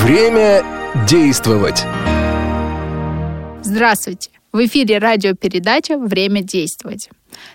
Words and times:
Время 0.00 0.64
действовать. 1.06 1.84
Здравствуйте! 3.62 4.30
В 4.50 4.64
эфире 4.64 4.96
радиопередача 4.96 5.98
«Время 5.98 6.42
действовать». 6.42 7.10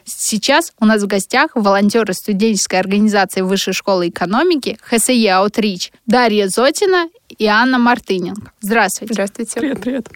Сейчас 0.05 0.71
у 0.79 0.85
нас 0.85 1.01
в 1.01 1.07
гостях 1.07 1.55
волонтеры 1.55 2.13
студенческой 2.13 2.79
организации 2.79 3.41
Высшей 3.41 3.73
школы 3.73 4.09
экономики 4.09 4.77
ХСЕ 4.83 5.31
«Аутрич» 5.31 5.91
Дарья 6.05 6.47
Зотина 6.47 7.09
и 7.39 7.47
Анна 7.47 7.79
Мартыненко. 7.79 8.51
Здравствуйте. 8.61 9.15
Здравствуйте. 9.15 9.59
Привет, 9.59 9.81
привет. 9.81 10.07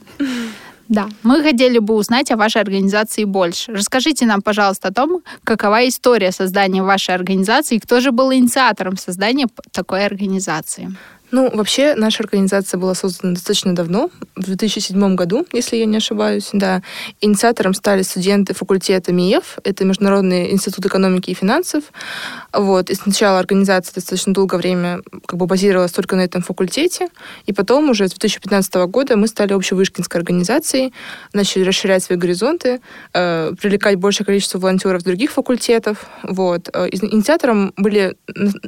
Да, 0.87 1.09
мы 1.23 1.41
хотели 1.41 1.79
бы 1.79 1.95
узнать 1.95 2.29
о 2.31 2.37
вашей 2.37 2.61
организации 2.61 3.23
больше. 3.23 3.71
Расскажите 3.71 4.25
нам, 4.25 4.41
пожалуйста, 4.41 4.89
о 4.89 4.93
том, 4.93 5.21
какова 5.43 5.87
история 5.87 6.31
создания 6.31 6.83
вашей 6.83 7.15
организации 7.15 7.77
и 7.77 7.79
кто 7.79 7.99
же 7.99 8.11
был 8.11 8.31
инициатором 8.31 8.97
создания 8.97 9.47
такой 9.71 10.05
организации. 10.05 10.91
Ну, 11.31 11.49
вообще, 11.53 11.95
наша 11.95 12.23
организация 12.23 12.77
была 12.77 12.93
создана 12.93 13.33
достаточно 13.33 13.73
давно, 13.73 14.09
в 14.35 14.43
2007 14.43 15.15
году, 15.15 15.45
если 15.53 15.77
я 15.77 15.85
не 15.85 15.97
ошибаюсь, 15.97 16.49
да. 16.51 16.81
Инициатором 17.21 17.73
стали 17.73 18.01
студенты 18.01 18.53
факультета 18.53 19.13
МИЭФ, 19.13 19.59
это 19.63 19.85
Международный 19.85 20.51
институт 20.51 20.85
экономики 20.85 21.29
и 21.29 21.33
финансов. 21.33 21.85
Вот. 22.51 22.89
И 22.89 22.95
сначала 22.95 23.39
организация 23.39 23.95
достаточно 23.95 24.33
долгое 24.33 24.57
время 24.57 24.99
как 25.25 25.39
бы 25.39 25.45
базировалась 25.45 25.91
только 25.91 26.15
на 26.15 26.21
этом 26.21 26.41
факультете, 26.41 27.07
и 27.45 27.53
потом 27.53 27.89
уже 27.89 28.07
с 28.07 28.11
2015 28.11 28.73
года 28.87 29.15
мы 29.15 29.27
стали 29.27 29.53
общевышкинской 29.53 30.19
организацией, 30.19 30.93
начали 31.33 31.63
расширять 31.63 32.03
свои 32.03 32.17
горизонты, 32.17 32.81
э, 33.13 33.53
привлекать 33.61 33.95
большее 33.95 34.25
количество 34.25 34.59
волонтеров 34.59 35.03
других 35.03 35.31
факультетов. 35.31 36.07
Вот. 36.23 36.69
Э, 36.73 36.89
инициатором 36.91 37.73
были, 37.77 38.17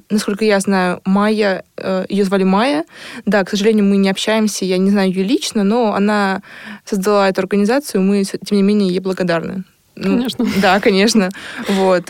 насколько 0.09 0.45
я 0.45 0.59
знаю, 0.61 1.01
Майя, 1.03 1.65
э, 1.75 2.05
ее 2.07 2.23
звали 2.23 2.43
Майя. 2.53 2.85
Да, 3.25 3.43
к 3.43 3.49
сожалению, 3.49 3.85
мы 3.85 3.97
не 3.97 4.09
общаемся, 4.09 4.65
я 4.65 4.77
не 4.77 4.91
знаю 4.91 5.09
ее 5.09 5.23
лично, 5.23 5.63
но 5.63 5.95
она 5.95 6.41
создала 6.85 7.27
эту 7.29 7.41
организацию, 7.41 8.01
мы, 8.01 8.23
тем 8.23 8.57
не 8.57 8.63
менее, 8.63 8.89
ей 8.89 8.99
благодарны. 8.99 9.63
Ну, 9.95 10.17
конечно. 10.17 10.45
Ну, 10.45 10.51
да, 10.61 10.79
конечно. 10.79 11.29
Вот. 11.67 12.09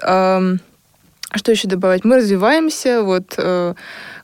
Что 1.35 1.51
еще 1.51 1.67
добавить? 1.67 2.05
Мы 2.05 2.17
развиваемся, 2.17 3.01
вот 3.01 3.33
э, 3.37 3.73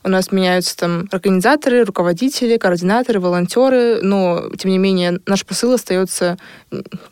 у 0.04 0.08
нас 0.08 0.30
меняются 0.30 0.76
там 0.76 1.08
организаторы, 1.10 1.84
руководители, 1.84 2.56
координаторы, 2.56 3.18
волонтеры, 3.18 4.00
но, 4.00 4.48
тем 4.56 4.70
не 4.70 4.78
менее, 4.78 5.18
наш 5.26 5.44
посыл 5.44 5.72
остается, 5.72 6.36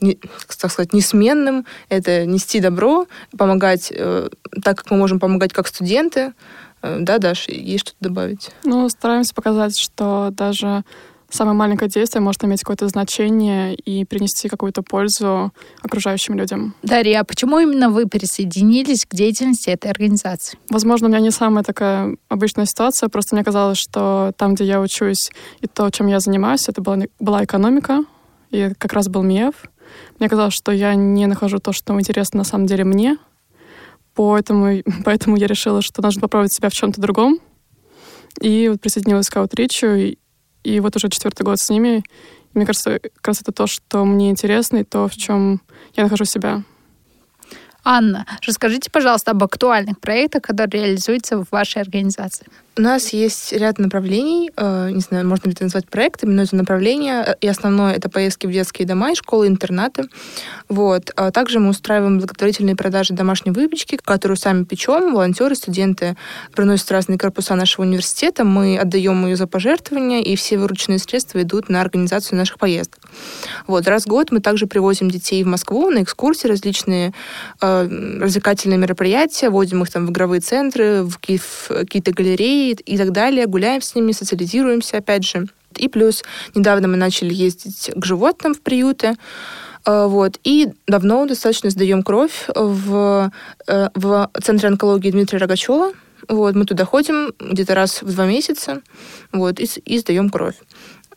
не, 0.00 0.15
так 0.61 0.70
сказать, 0.70 0.93
несменным. 0.93 1.67
Это 1.89 2.27
нести 2.27 2.61
добро, 2.61 3.06
помогать 3.37 3.91
э, 3.91 4.28
так, 4.62 4.78
как 4.78 4.91
мы 4.93 4.98
можем 4.98 5.19
помогать 5.19 5.53
как 5.53 5.67
студенты, 5.67 6.33
да, 6.83 7.19
Даш, 7.19 7.48
есть 7.48 7.89
что-то 7.89 8.09
добавить? 8.09 8.51
Ну, 8.65 8.89
стараемся 8.89 9.34
показать, 9.34 9.79
что 9.79 10.29
даже 10.33 10.84
самое 11.31 11.57
маленькое 11.57 11.91
действие 11.91 12.23
может 12.23 12.43
иметь 12.45 12.61
какое-то 12.61 12.89
значение 12.89 13.75
и 13.75 14.05
принести 14.05 14.48
какую-то 14.48 14.83
пользу 14.83 15.53
окружающим 15.83 16.34
людям. 16.34 16.75
Дарья, 16.83 17.21
а 17.21 17.25
почему 17.25 17.59
именно 17.59 17.91
вы 17.91 18.06
присоединились 18.06 19.05
к 19.05 19.15
деятельности 19.15 19.71
этой 19.71 19.91
организации? 19.91 20.59
Возможно, 20.71 21.09
у 21.09 21.11
меня 21.11 21.21
не 21.21 21.31
самая 21.31 21.65
такая 21.65 22.17
обычная 22.29 22.67
ситуация, 22.67 23.09
просто 23.09 23.34
мне 23.34 23.45
казалось, 23.45 23.79
что 23.79 24.33
там, 24.37 24.55
где 24.55 24.65
я 24.65 24.81
учусь, 24.81 25.31
и 25.61 25.67
то, 25.67 25.91
чем 25.91 26.06
я 26.06 26.21
занимаюсь, 26.21 26.69
это 26.69 26.81
была, 26.81 26.99
была 27.21 27.45
экономика, 27.45 28.05
и 28.51 28.73
как 28.79 28.93
раз 28.93 29.09
был 29.09 29.23
МИЭФ. 29.23 29.55
Мне 30.19 30.29
казалось, 30.29 30.55
что 30.55 30.73
я 30.73 30.95
не 30.95 31.27
нахожу 31.27 31.59
то, 31.59 31.73
что 31.73 31.99
интересно 31.99 32.39
на 32.39 32.45
самом 32.45 32.67
деле 32.67 32.84
мне, 32.84 33.17
Поэтому, 34.19 34.83
поэтому 35.05 35.36
я 35.36 35.47
решила, 35.47 35.80
что 35.80 36.02
нужно 36.02 36.20
попробовать 36.20 36.52
себя 36.52 36.70
в 36.70 36.74
чем-то 36.74 37.00
другом. 37.00 37.38
И 38.41 38.69
вот 38.69 38.80
присоединилась 38.80 39.28
к 39.28 39.36
Аутричу, 39.36 39.86
и, 39.86 40.19
и 40.64 40.80
вот 40.80 40.97
уже 40.97 41.08
четвертый 41.08 41.44
год 41.44 41.60
с 41.60 41.70
ними. 41.70 42.02
И 42.52 42.58
мне 42.58 42.66
кажется, 42.66 42.98
как 42.98 43.28
раз 43.28 43.41
это 43.41 43.53
то, 43.53 43.69
что 43.69 44.04
мне 44.04 44.31
интересно, 44.31 44.78
и 44.78 44.84
то, 44.84 45.06
в 45.06 45.16
чем 45.16 45.60
я 45.94 46.03
нахожу 46.03 46.25
себя. 46.25 46.62
Анна, 47.84 48.26
расскажите, 48.44 48.91
пожалуйста, 48.91 49.31
об 49.31 49.44
актуальных 49.44 50.00
проектах, 50.00 50.43
которые 50.43 50.84
реализуются 50.84 51.38
в 51.38 51.47
вашей 51.53 51.81
организации. 51.81 52.48
У 52.78 52.81
нас 52.81 53.12
есть 53.12 53.53
ряд 53.53 53.81
направлений, 53.81 54.53
э, 54.56 54.91
не 54.93 55.00
знаю, 55.00 55.27
можно 55.27 55.49
ли 55.49 55.53
это 55.53 55.65
назвать 55.65 55.89
проектами, 55.89 56.33
но 56.33 56.43
это 56.43 56.55
направления, 56.55 57.25
э, 57.27 57.34
и 57.41 57.49
основное 57.49 57.93
это 57.93 58.09
поездки 58.09 58.47
в 58.47 58.53
детские 58.53 58.87
дома 58.87 59.11
и 59.11 59.16
школы-интернаты. 59.16 60.05
Вот. 60.69 61.11
А 61.17 61.33
также 61.33 61.59
мы 61.59 61.71
устраиваем 61.71 62.19
благотворительные 62.19 62.77
продажи 62.77 63.15
домашней 63.15 63.50
выпечки, 63.50 63.99
которую 64.00 64.37
сами 64.37 64.62
печем, 64.62 65.12
волонтеры, 65.12 65.56
студенты 65.56 66.17
приносят 66.55 66.88
разные 66.93 67.19
корпуса 67.19 67.56
нашего 67.56 67.84
университета, 67.84 68.44
мы 68.44 68.78
отдаем 68.78 69.27
ее 69.27 69.34
за 69.34 69.49
пожертвования, 69.49 70.22
и 70.22 70.37
все 70.37 70.56
вырученные 70.56 71.00
средства 71.00 71.43
идут 71.43 71.69
на 71.69 71.81
организацию 71.81 72.38
наших 72.38 72.61
поездок. 72.61 73.00
Вот. 73.67 73.88
Раз 73.88 74.05
в 74.05 74.06
год 74.06 74.31
мы 74.31 74.38
также 74.38 74.69
привозим 74.69 75.11
детей 75.11 75.43
в 75.43 75.49
Москву 75.49 75.91
на 75.91 76.05
экскурсии, 76.05 76.47
различные 76.47 77.12
э, 77.61 78.19
развлекательные 78.21 78.78
мероприятия, 78.78 79.50
водим 79.50 79.83
их 79.83 79.91
там 79.91 80.06
в 80.06 80.12
игровые 80.12 80.41
центры, 80.41 81.03
в 81.03 81.19
какие-то 81.19 82.12
галереи, 82.12 82.68
и 82.73 82.99
так 82.99 83.12
далее, 83.12 83.47
гуляем 83.47 83.83
с 83.83 83.95
ними, 83.95 84.12
социализируемся, 84.12 84.99
опять 84.99 85.25
же. 85.25 85.47
И 85.77 85.89
плюс 85.89 86.25
недавно 86.55 86.89
мы 86.89 86.97
начали 86.97 87.33
ездить 87.33 87.91
к 87.95 88.05
животным 88.05 88.55
в 88.55 88.61
приюты, 88.61 89.17
э, 89.87 90.06
вот. 90.06 90.39
И 90.45 90.69
давно 90.87 91.27
достаточно 91.27 91.71
сдаем 91.71 92.03
кровь 92.03 92.49
в, 92.55 93.31
э, 93.67 93.89
в 93.95 94.31
Центре 94.43 94.69
онкологии 94.69 95.11
Дмитрия 95.11 95.39
Рогачева. 95.39 95.93
Вот, 96.29 96.55
мы 96.55 96.65
туда 96.67 96.84
ходим 96.84 97.33
где-то 97.39 97.75
раз 97.75 98.03
в 98.03 98.12
два 98.12 98.27
месяца 98.27 98.83
вот, 99.33 99.61
и, 99.61 99.69
и 99.85 99.99
сдаем 99.99 100.29
кровь 100.31 100.56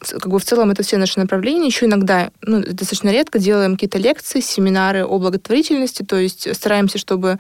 как 0.01 0.27
бы 0.27 0.39
в 0.39 0.43
целом 0.43 0.71
это 0.71 0.83
все 0.83 0.97
наши 0.97 1.19
направления. 1.19 1.67
Еще 1.67 1.85
иногда, 1.85 2.31
ну, 2.41 2.61
достаточно 2.61 3.09
редко 3.09 3.39
делаем 3.39 3.73
какие-то 3.73 3.99
лекции, 3.99 4.39
семинары 4.39 5.05
о 5.05 5.19
благотворительности, 5.19 6.03
то 6.03 6.17
есть 6.17 6.53
стараемся, 6.55 6.97
чтобы 6.97 7.37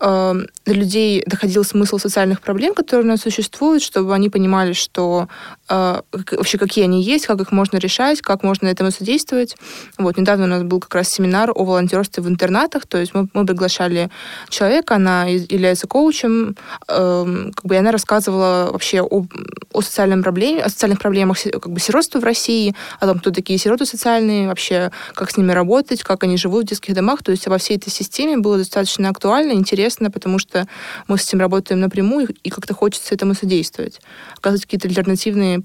э, 0.00 0.34
до 0.66 0.72
людей 0.72 1.24
доходил 1.26 1.64
смысл 1.64 1.98
социальных 1.98 2.40
проблем, 2.40 2.74
которые 2.74 3.06
у 3.06 3.08
нас 3.08 3.20
существуют, 3.22 3.82
чтобы 3.82 4.14
они 4.14 4.30
понимали, 4.30 4.72
что 4.72 5.28
э, 5.68 6.00
вообще 6.12 6.58
какие 6.58 6.84
они 6.84 7.02
есть, 7.02 7.26
как 7.26 7.40
их 7.40 7.50
можно 7.50 7.78
решать, 7.78 8.20
как 8.20 8.42
можно 8.42 8.68
этому 8.68 8.90
содействовать. 8.90 9.56
Вот, 9.98 10.16
недавно 10.16 10.44
у 10.44 10.48
нас 10.48 10.62
был 10.62 10.80
как 10.80 10.94
раз 10.94 11.08
семинар 11.08 11.50
о 11.50 11.64
волонтерстве 11.64 12.22
в 12.22 12.28
интернатах, 12.28 12.86
то 12.86 12.98
есть 12.98 13.14
мы, 13.14 13.28
мы 13.32 13.44
приглашали 13.44 14.10
человека, 14.48 14.94
она 14.94 15.24
является 15.24 15.86
коучем, 15.86 16.56
э, 16.88 17.50
как 17.54 17.64
бы, 17.64 17.76
она 17.76 17.90
рассказывала 17.90 18.70
вообще 18.72 19.02
о, 19.02 19.26
о 19.72 19.80
социальном 19.82 20.22
проблеме, 20.22 20.62
о 20.62 20.68
социальных 20.68 21.00
проблемах 21.00 21.38
как 21.42 21.70
бы, 21.70 21.80
сиротства 21.96 22.20
в 22.20 22.24
России, 22.24 22.74
о 23.00 23.06
том, 23.06 23.18
кто 23.18 23.30
такие 23.30 23.58
сироты 23.58 23.86
социальные, 23.86 24.48
вообще, 24.48 24.90
как 25.14 25.30
с 25.30 25.36
ними 25.38 25.52
работать, 25.52 26.02
как 26.02 26.24
они 26.24 26.36
живут 26.36 26.64
в 26.64 26.68
детских 26.68 26.94
домах. 26.94 27.22
То 27.22 27.32
есть 27.32 27.46
во 27.46 27.56
всей 27.56 27.78
этой 27.78 27.90
системе 27.90 28.36
было 28.36 28.58
достаточно 28.58 29.08
актуально, 29.08 29.52
интересно, 29.52 30.10
потому 30.10 30.38
что 30.38 30.66
мы 31.08 31.16
с 31.16 31.26
этим 31.26 31.40
работаем 31.40 31.80
напрямую, 31.80 32.28
и 32.42 32.50
как-то 32.50 32.74
хочется 32.74 33.14
этому 33.14 33.34
содействовать, 33.34 34.00
оказывать 34.36 34.64
какие-то 34.64 34.88
альтернативные 34.88 35.62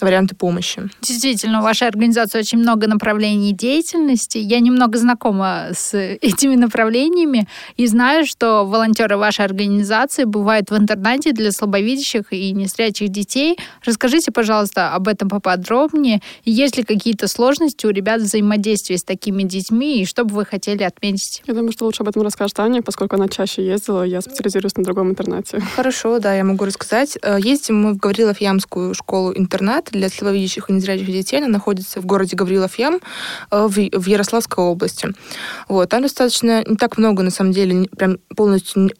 варианты 0.00 0.34
помощи. 0.34 0.82
Действительно, 1.02 1.60
у 1.60 1.62
вашей 1.62 1.88
организации 1.88 2.38
очень 2.38 2.58
много 2.58 2.86
направлений 2.86 3.52
деятельности. 3.52 4.38
Я 4.38 4.60
немного 4.60 4.98
знакома 4.98 5.68
с 5.72 5.94
этими 5.94 6.54
направлениями 6.54 7.48
и 7.76 7.86
знаю, 7.86 8.26
что 8.26 8.64
волонтеры 8.64 9.16
вашей 9.16 9.44
организации 9.44 10.24
бывают 10.24 10.70
в 10.70 10.76
интернате 10.76 11.32
для 11.32 11.52
слабовидящих 11.52 12.32
и 12.32 12.52
незрячих 12.52 13.08
детей. 13.08 13.58
Расскажите, 13.84 14.32
пожалуйста, 14.32 14.94
об 14.94 15.08
этом 15.08 15.28
поподробнее. 15.28 16.20
Есть 16.44 16.76
ли 16.76 16.82
какие-то 16.82 17.28
сложности 17.28 17.86
у 17.86 17.90
ребят 17.90 18.20
взаимодействия 18.20 18.98
с 18.98 19.04
такими 19.04 19.42
детьми, 19.42 20.02
и 20.02 20.06
что 20.06 20.24
бы 20.24 20.34
вы 20.34 20.44
хотели 20.44 20.82
отметить? 20.82 21.42
Я 21.46 21.54
думаю, 21.54 21.72
что 21.72 21.84
лучше 21.84 22.02
об 22.02 22.08
этом 22.08 22.22
расскажет 22.22 22.58
Аня, 22.60 22.82
поскольку 22.82 23.16
она 23.16 23.28
чаще 23.28 23.64
ездила, 23.64 24.02
я 24.02 24.20
специализируюсь 24.20 24.76
на 24.76 24.84
другом 24.84 25.10
интернате. 25.10 25.60
Хорошо, 25.74 26.18
да, 26.18 26.34
я 26.34 26.44
могу 26.44 26.64
рассказать. 26.64 27.18
Э, 27.22 27.38
ездим 27.40 27.82
мы 27.82 27.92
в 27.92 27.98
Гаврилов-Ямскую 27.98 28.94
школу-интернат, 28.94 29.85
для 29.92 30.08
слабовидящих 30.08 30.70
и 30.70 30.72
незрячих 30.72 31.06
детей. 31.06 31.38
Она 31.38 31.48
находится 31.48 32.00
в 32.00 32.06
городе 32.06 32.36
Гаврилов-Ям 32.36 33.00
э, 33.50 33.66
в 33.68 34.06
Ярославской 34.06 34.64
области. 34.64 35.08
Вот. 35.68 35.88
Там 35.88 36.02
достаточно 36.02 36.62
не 36.66 36.76
так 36.76 36.98
много, 36.98 37.22
на 37.22 37.30
самом 37.30 37.52
деле, 37.52 37.88
прям 37.96 38.18
полностью 38.36 38.90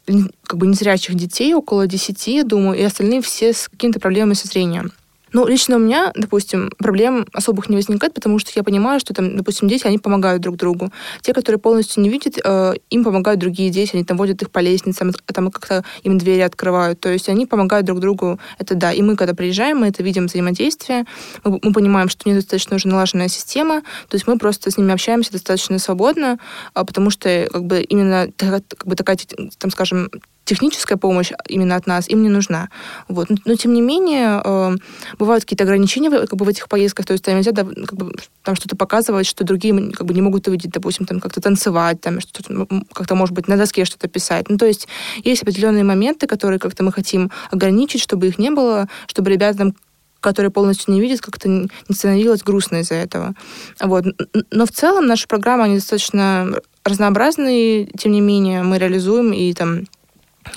как 0.44 0.58
бы 0.58 0.66
незрячих 0.66 1.14
детей, 1.14 1.54
около 1.54 1.86
10, 1.86 2.26
я 2.28 2.44
думаю, 2.44 2.78
и 2.78 2.82
остальные 2.82 3.22
все 3.22 3.52
с 3.52 3.68
какими-то 3.68 4.00
проблемами 4.00 4.34
со 4.34 4.46
зрением. 4.46 4.92
Ну, 5.32 5.46
лично 5.46 5.76
у 5.76 5.78
меня, 5.80 6.12
допустим, 6.14 6.70
проблем 6.78 7.26
особых 7.32 7.68
не 7.68 7.76
возникает, 7.76 8.14
потому 8.14 8.38
что 8.38 8.52
я 8.54 8.62
понимаю, 8.62 9.00
что 9.00 9.12
там, 9.12 9.36
допустим, 9.36 9.66
дети, 9.68 9.86
они 9.86 9.98
помогают 9.98 10.40
друг 10.40 10.56
другу. 10.56 10.92
Те, 11.20 11.32
которые 11.32 11.58
полностью 11.58 12.02
не 12.02 12.08
видят, 12.08 12.38
э, 12.42 12.74
им 12.90 13.04
помогают 13.04 13.40
другие 13.40 13.70
дети, 13.70 13.96
они 13.96 14.04
там 14.04 14.16
водят 14.16 14.40
их 14.42 14.50
по 14.50 14.60
лестницам, 14.60 15.12
там 15.12 15.50
как-то 15.50 15.84
им 16.04 16.16
двери 16.16 16.40
открывают. 16.40 17.00
То 17.00 17.08
есть 17.08 17.28
они 17.28 17.44
помогают 17.44 17.86
друг 17.86 17.98
другу, 17.98 18.38
это 18.58 18.76
да. 18.76 18.92
И 18.92 19.02
мы, 19.02 19.16
когда 19.16 19.34
приезжаем, 19.34 19.78
мы 19.78 19.88
это 19.88 20.02
видим 20.02 20.26
взаимодействие, 20.26 21.04
мы, 21.44 21.58
мы 21.60 21.72
понимаем, 21.72 22.08
что 22.08 22.22
у 22.24 22.28
них 22.28 22.38
достаточно 22.38 22.76
уже 22.76 22.86
налаженная 22.86 23.28
система, 23.28 23.80
то 23.80 24.14
есть 24.14 24.26
мы 24.28 24.38
просто 24.38 24.70
с 24.70 24.78
ними 24.78 24.92
общаемся 24.92 25.32
достаточно 25.32 25.78
свободно, 25.78 26.38
а 26.72 26.84
потому 26.84 27.10
что 27.10 27.48
как 27.52 27.64
бы 27.64 27.82
именно 27.82 28.28
как 28.36 28.62
бы 28.84 28.94
такая, 28.94 29.18
там, 29.58 29.70
скажем, 29.70 30.08
техническая 30.46 30.96
помощь 30.96 31.32
именно 31.48 31.76
от 31.76 31.86
нас 31.86 32.08
им 32.08 32.22
не 32.22 32.28
нужна. 32.28 32.70
Вот. 33.08 33.28
Но, 33.44 33.54
тем 33.56 33.74
не 33.74 33.82
менее, 33.82 34.40
э, 34.42 34.76
бывают 35.18 35.44
какие-то 35.44 35.64
ограничения 35.64 36.08
как 36.08 36.34
бы, 36.34 36.44
в 36.44 36.48
этих 36.48 36.68
поездках, 36.68 37.04
то 37.04 37.12
есть 37.12 37.24
там 37.24 37.36
нельзя 37.36 37.52
да, 37.52 37.64
как 37.64 37.94
бы, 37.94 38.12
там 38.42 38.54
что-то 38.54 38.76
показывать, 38.76 39.26
что 39.26 39.44
другие 39.44 39.92
как 39.92 40.06
бы, 40.06 40.14
не 40.14 40.22
могут 40.22 40.48
увидеть, 40.48 40.70
допустим, 40.70 41.04
там 41.04 41.20
как-то 41.20 41.40
танцевать, 41.40 42.00
там 42.00 42.20
что-то, 42.20 42.66
как-то, 42.92 43.14
может 43.16 43.34
быть, 43.34 43.48
на 43.48 43.56
доске 43.56 43.84
что-то 43.84 44.08
писать. 44.08 44.48
Ну, 44.48 44.56
то 44.56 44.66
есть 44.66 44.88
есть 45.24 45.42
определенные 45.42 45.84
моменты, 45.84 46.26
которые 46.26 46.60
как-то 46.60 46.84
мы 46.84 46.92
хотим 46.92 47.30
ограничить, 47.50 48.00
чтобы 48.00 48.28
их 48.28 48.38
не 48.38 48.50
было, 48.50 48.88
чтобы 49.08 49.30
ребята 49.30 49.58
там 49.58 49.74
которые 50.20 50.50
полностью 50.50 50.92
не 50.92 51.00
видят, 51.00 51.20
как-то 51.20 51.48
не 51.48 51.68
становилось 51.92 52.42
грустно 52.42 52.78
из-за 52.78 52.94
этого. 52.94 53.34
Вот. 53.80 54.06
Но 54.50 54.66
в 54.66 54.72
целом 54.72 55.06
наша 55.06 55.28
программа, 55.28 55.64
они 55.64 55.76
достаточно 55.76 56.52
разнообразные, 56.84 57.86
тем 57.96 58.10
не 58.10 58.20
менее, 58.20 58.62
мы 58.64 58.78
реализуем 58.78 59.32
и 59.32 59.52
там 59.52 59.84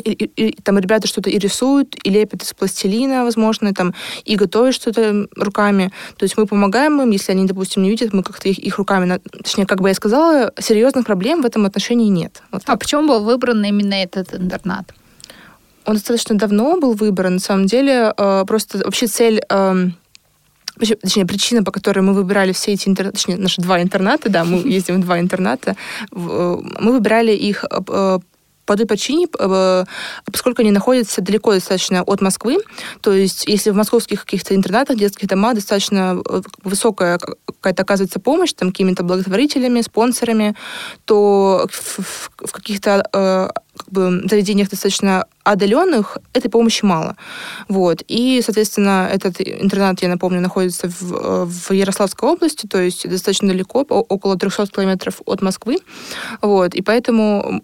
и, 0.03 0.11
и, 0.11 0.49
и 0.49 0.61
там 0.61 0.77
ребята 0.77 1.07
что-то 1.07 1.29
и 1.29 1.37
рисуют, 1.37 1.95
и 2.03 2.09
лепят 2.09 2.43
из 2.43 2.53
пластилина, 2.53 3.23
возможно, 3.23 3.73
там, 3.73 3.93
и 4.25 4.35
готовят 4.35 4.75
что-то 4.75 5.27
руками. 5.35 5.91
То 6.17 6.23
есть 6.23 6.37
мы 6.37 6.45
помогаем 6.45 7.01
им, 7.01 7.11
если 7.11 7.31
они, 7.31 7.45
допустим, 7.45 7.83
не 7.83 7.89
видят, 7.89 8.13
мы 8.13 8.23
как-то 8.23 8.49
их, 8.49 8.59
их 8.59 8.77
руками... 8.77 9.19
Точнее, 9.31 9.65
как 9.65 9.81
бы 9.81 9.89
я 9.89 9.93
сказала, 9.93 10.51
серьезных 10.59 11.05
проблем 11.05 11.41
в 11.41 11.45
этом 11.45 11.65
отношении 11.65 12.09
нет. 12.09 12.41
Вот 12.51 12.63
а 12.65 12.77
почему 12.77 13.07
был 13.07 13.23
выбран 13.23 13.63
именно 13.63 13.93
этот 13.93 14.33
интернат? 14.33 14.93
Он 15.85 15.95
достаточно 15.95 16.37
давно 16.37 16.79
был 16.79 16.93
выбран. 16.93 17.33
На 17.33 17.39
самом 17.39 17.65
деле, 17.65 18.13
э, 18.15 18.45
просто 18.47 18.77
вообще 18.79 19.07
цель... 19.07 19.41
Э, 19.49 19.89
точнее, 20.79 21.25
причина, 21.25 21.63
по 21.63 21.71
которой 21.71 21.99
мы 21.99 22.13
выбирали 22.13 22.51
все 22.51 22.73
эти 22.73 22.87
интернаты, 22.87 23.17
точнее, 23.17 23.37
наши 23.37 23.61
два 23.61 23.81
интерната, 23.81 24.29
да, 24.29 24.43
мы 24.43 24.57
ездим 24.65 25.01
в 25.01 25.05
два 25.05 25.19
интерната, 25.19 25.75
э, 26.11 26.57
мы 26.79 26.91
выбирали 26.91 27.31
их 27.31 27.65
э, 27.69 28.19
по 28.69 28.77
той 28.77 28.85
причине, 28.85 29.27
э, 29.39 29.85
поскольку 30.31 30.61
они 30.61 30.69
находятся 30.69 31.21
далеко 31.21 31.53
достаточно 31.53 32.03
от 32.03 32.21
Москвы, 32.21 32.57
то 33.01 33.11
есть 33.11 33.47
если 33.47 33.71
в 33.71 33.75
московских 33.75 34.25
каких-то 34.25 34.53
интернатах, 34.53 34.95
детских 34.95 35.27
домах 35.27 35.55
достаточно 35.55 36.21
э, 36.29 36.41
высокая 36.63 37.17
какая-то 37.17 37.81
оказывается 37.81 38.19
помощь 38.19 38.53
там 38.53 38.69
какими-то 38.69 39.03
благотворителями, 39.03 39.81
спонсорами, 39.81 40.55
то 41.05 41.67
в, 41.71 42.51
каких-то 42.51 43.03
э, 43.11 43.49
как 43.75 43.89
бы, 43.89 44.21
заведениях 44.29 44.69
достаточно 44.69 45.25
отдаленных 45.43 46.19
этой 46.33 46.51
помощи 46.51 46.85
мало. 46.85 47.15
Вот. 47.69 48.03
И, 48.07 48.39
соответственно, 48.45 49.09
этот 49.11 49.41
интернат, 49.41 50.03
я 50.03 50.09
напомню, 50.09 50.41
находится 50.41 50.89
в, 50.89 51.45
в 51.45 51.71
Ярославской 51.73 52.29
области, 52.29 52.67
то 52.67 52.79
есть 52.79 53.09
достаточно 53.09 53.47
далеко, 53.47 53.79
около 53.79 54.37
300 54.37 54.67
километров 54.67 55.21
от 55.25 55.41
Москвы. 55.41 55.79
Вот. 56.41 56.75
И 56.75 56.83
поэтому 56.83 57.63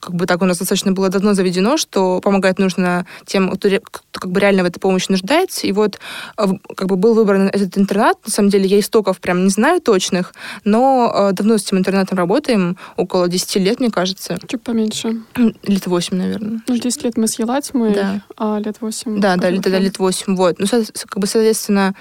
как 0.00 0.14
бы 0.14 0.26
так 0.26 0.42
у 0.42 0.44
нас 0.44 0.58
достаточно 0.58 0.92
было 0.92 1.08
давно 1.08 1.34
заведено, 1.34 1.76
что 1.76 2.20
помогать 2.20 2.58
нужно 2.58 3.06
тем, 3.24 3.50
кто, 3.50 3.68
как 4.12 4.30
бы 4.30 4.40
реально 4.40 4.62
в 4.62 4.66
этой 4.66 4.80
помощи 4.80 5.10
нуждается. 5.10 5.66
И 5.66 5.72
вот 5.72 5.98
а, 6.36 6.48
как 6.76 6.88
бы 6.88 6.96
был 6.96 7.14
выбран 7.14 7.48
этот 7.48 7.76
интернат. 7.78 8.16
На 8.24 8.30
самом 8.30 8.50
деле 8.50 8.66
я 8.66 8.80
истоков 8.80 9.20
прям 9.20 9.44
не 9.44 9.50
знаю 9.50 9.80
точных, 9.80 10.34
но 10.64 11.12
э, 11.14 11.32
давно 11.32 11.58
с 11.58 11.64
этим 11.64 11.78
интернатом 11.78 12.18
работаем, 12.18 12.76
около 12.96 13.28
10 13.28 13.56
лет, 13.56 13.80
мне 13.80 13.90
кажется. 13.90 14.38
Чуть 14.48 14.62
поменьше. 14.62 15.22
Лет 15.62 15.86
8, 15.86 16.16
наверное. 16.16 16.60
Ну, 16.66 16.78
10 16.78 17.04
лет 17.04 17.16
мы 17.16 17.28
с 17.28 17.38
Елатьмой, 17.38 17.94
да. 17.94 18.22
а 18.36 18.58
лет 18.58 18.76
8... 18.80 19.20
Да, 19.20 19.36
да, 19.36 19.50
лет, 19.50 19.62
да, 19.62 19.78
лет 19.78 19.98
8, 19.98 20.34
вот. 20.36 20.58
Ну, 20.58 20.66
как 20.66 21.18
бы, 21.18 21.26
соответственно, 21.26 21.94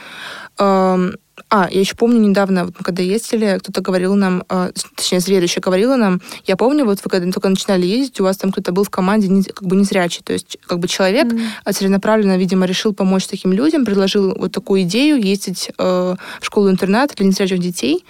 э, 0.57 1.11
а, 1.49 1.67
я 1.69 1.79
еще 1.79 1.95
помню 1.95 2.19
недавно, 2.19 2.65
вот 2.65 2.75
мы 2.77 2.83
когда 2.83 3.03
ездили, 3.03 3.59
кто-то 3.59 3.81
говорил 3.81 4.15
нам, 4.15 4.43
э, 4.49 4.71
точнее, 4.95 5.19
зрелище 5.19 5.59
говорила 5.59 5.95
нам, 5.95 6.21
я 6.45 6.55
помню, 6.55 6.85
вот 6.85 7.01
вы 7.03 7.09
когда 7.09 7.31
только 7.31 7.49
начинали 7.49 7.85
ездить, 7.85 8.19
у 8.19 8.23
вас 8.23 8.37
там 8.37 8.51
кто-то 8.51 8.71
был 8.71 8.83
в 8.83 8.89
команде 8.89 9.27
не, 9.27 9.43
как 9.43 9.63
бы 9.63 9.75
незрячий, 9.75 10.21
то 10.23 10.33
есть 10.33 10.57
как 10.65 10.79
бы 10.79 10.87
человек 10.87 11.27
mm-hmm. 11.27 11.73
целенаправленно, 11.73 12.37
видимо, 12.37 12.65
решил 12.65 12.93
помочь 12.93 13.27
таким 13.27 13.53
людям, 13.53 13.85
предложил 13.85 14.35
вот 14.35 14.51
такую 14.53 14.83
идею 14.83 15.21
ездить 15.21 15.71
э, 15.77 16.15
в 16.41 16.45
школу-интернат 16.45 17.13
для 17.15 17.25
незрячих 17.25 17.59
детей. 17.59 18.05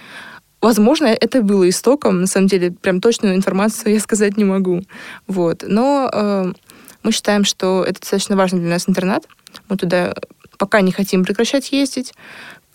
Возможно, 0.60 1.06
это 1.06 1.42
было 1.42 1.68
истоком, 1.68 2.22
на 2.22 2.26
самом 2.26 2.46
деле, 2.46 2.70
прям 2.70 3.00
точную 3.00 3.34
информацию 3.34 3.92
я 3.94 4.00
сказать 4.00 4.36
не 4.36 4.44
могу. 4.44 4.82
Вот. 5.26 5.64
Но 5.66 6.08
э, 6.12 6.52
мы 7.02 7.12
считаем, 7.12 7.44
что 7.44 7.84
это 7.84 8.00
достаточно 8.00 8.36
важный 8.36 8.60
для 8.60 8.70
нас 8.70 8.88
интернат. 8.88 9.26
Мы 9.68 9.76
туда 9.76 10.14
пока 10.58 10.80
не 10.80 10.92
хотим 10.92 11.24
прекращать 11.24 11.70
ездить 11.72 12.12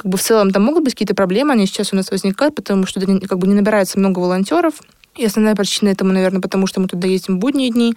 как 0.02 0.10
бы 0.10 0.18
в 0.18 0.22
целом 0.22 0.50
там 0.50 0.64
могут 0.64 0.84
быть 0.84 0.94
какие-то 0.94 1.14
проблемы, 1.14 1.54
они 1.54 1.68
сейчас 1.68 1.94
у 1.94 1.96
нас 1.96 2.10
возникают, 2.10 2.56
потому 2.56 2.88
что 2.88 3.00
как 3.00 3.38
бы 3.38 3.46
не 3.46 3.54
набирается 3.54 4.00
много 4.00 4.18
волонтеров, 4.18 4.74
и 5.16 5.26
основная 5.26 5.56
причина 5.56 5.90
этому, 5.90 6.12
наверное, 6.12 6.42
потому 6.42 6.66
что 6.66 6.80
мы 6.80 6.88
туда 6.88 7.08
ездим 7.08 7.36
в 7.36 7.40
будние 7.40 7.70
дни, 7.70 7.94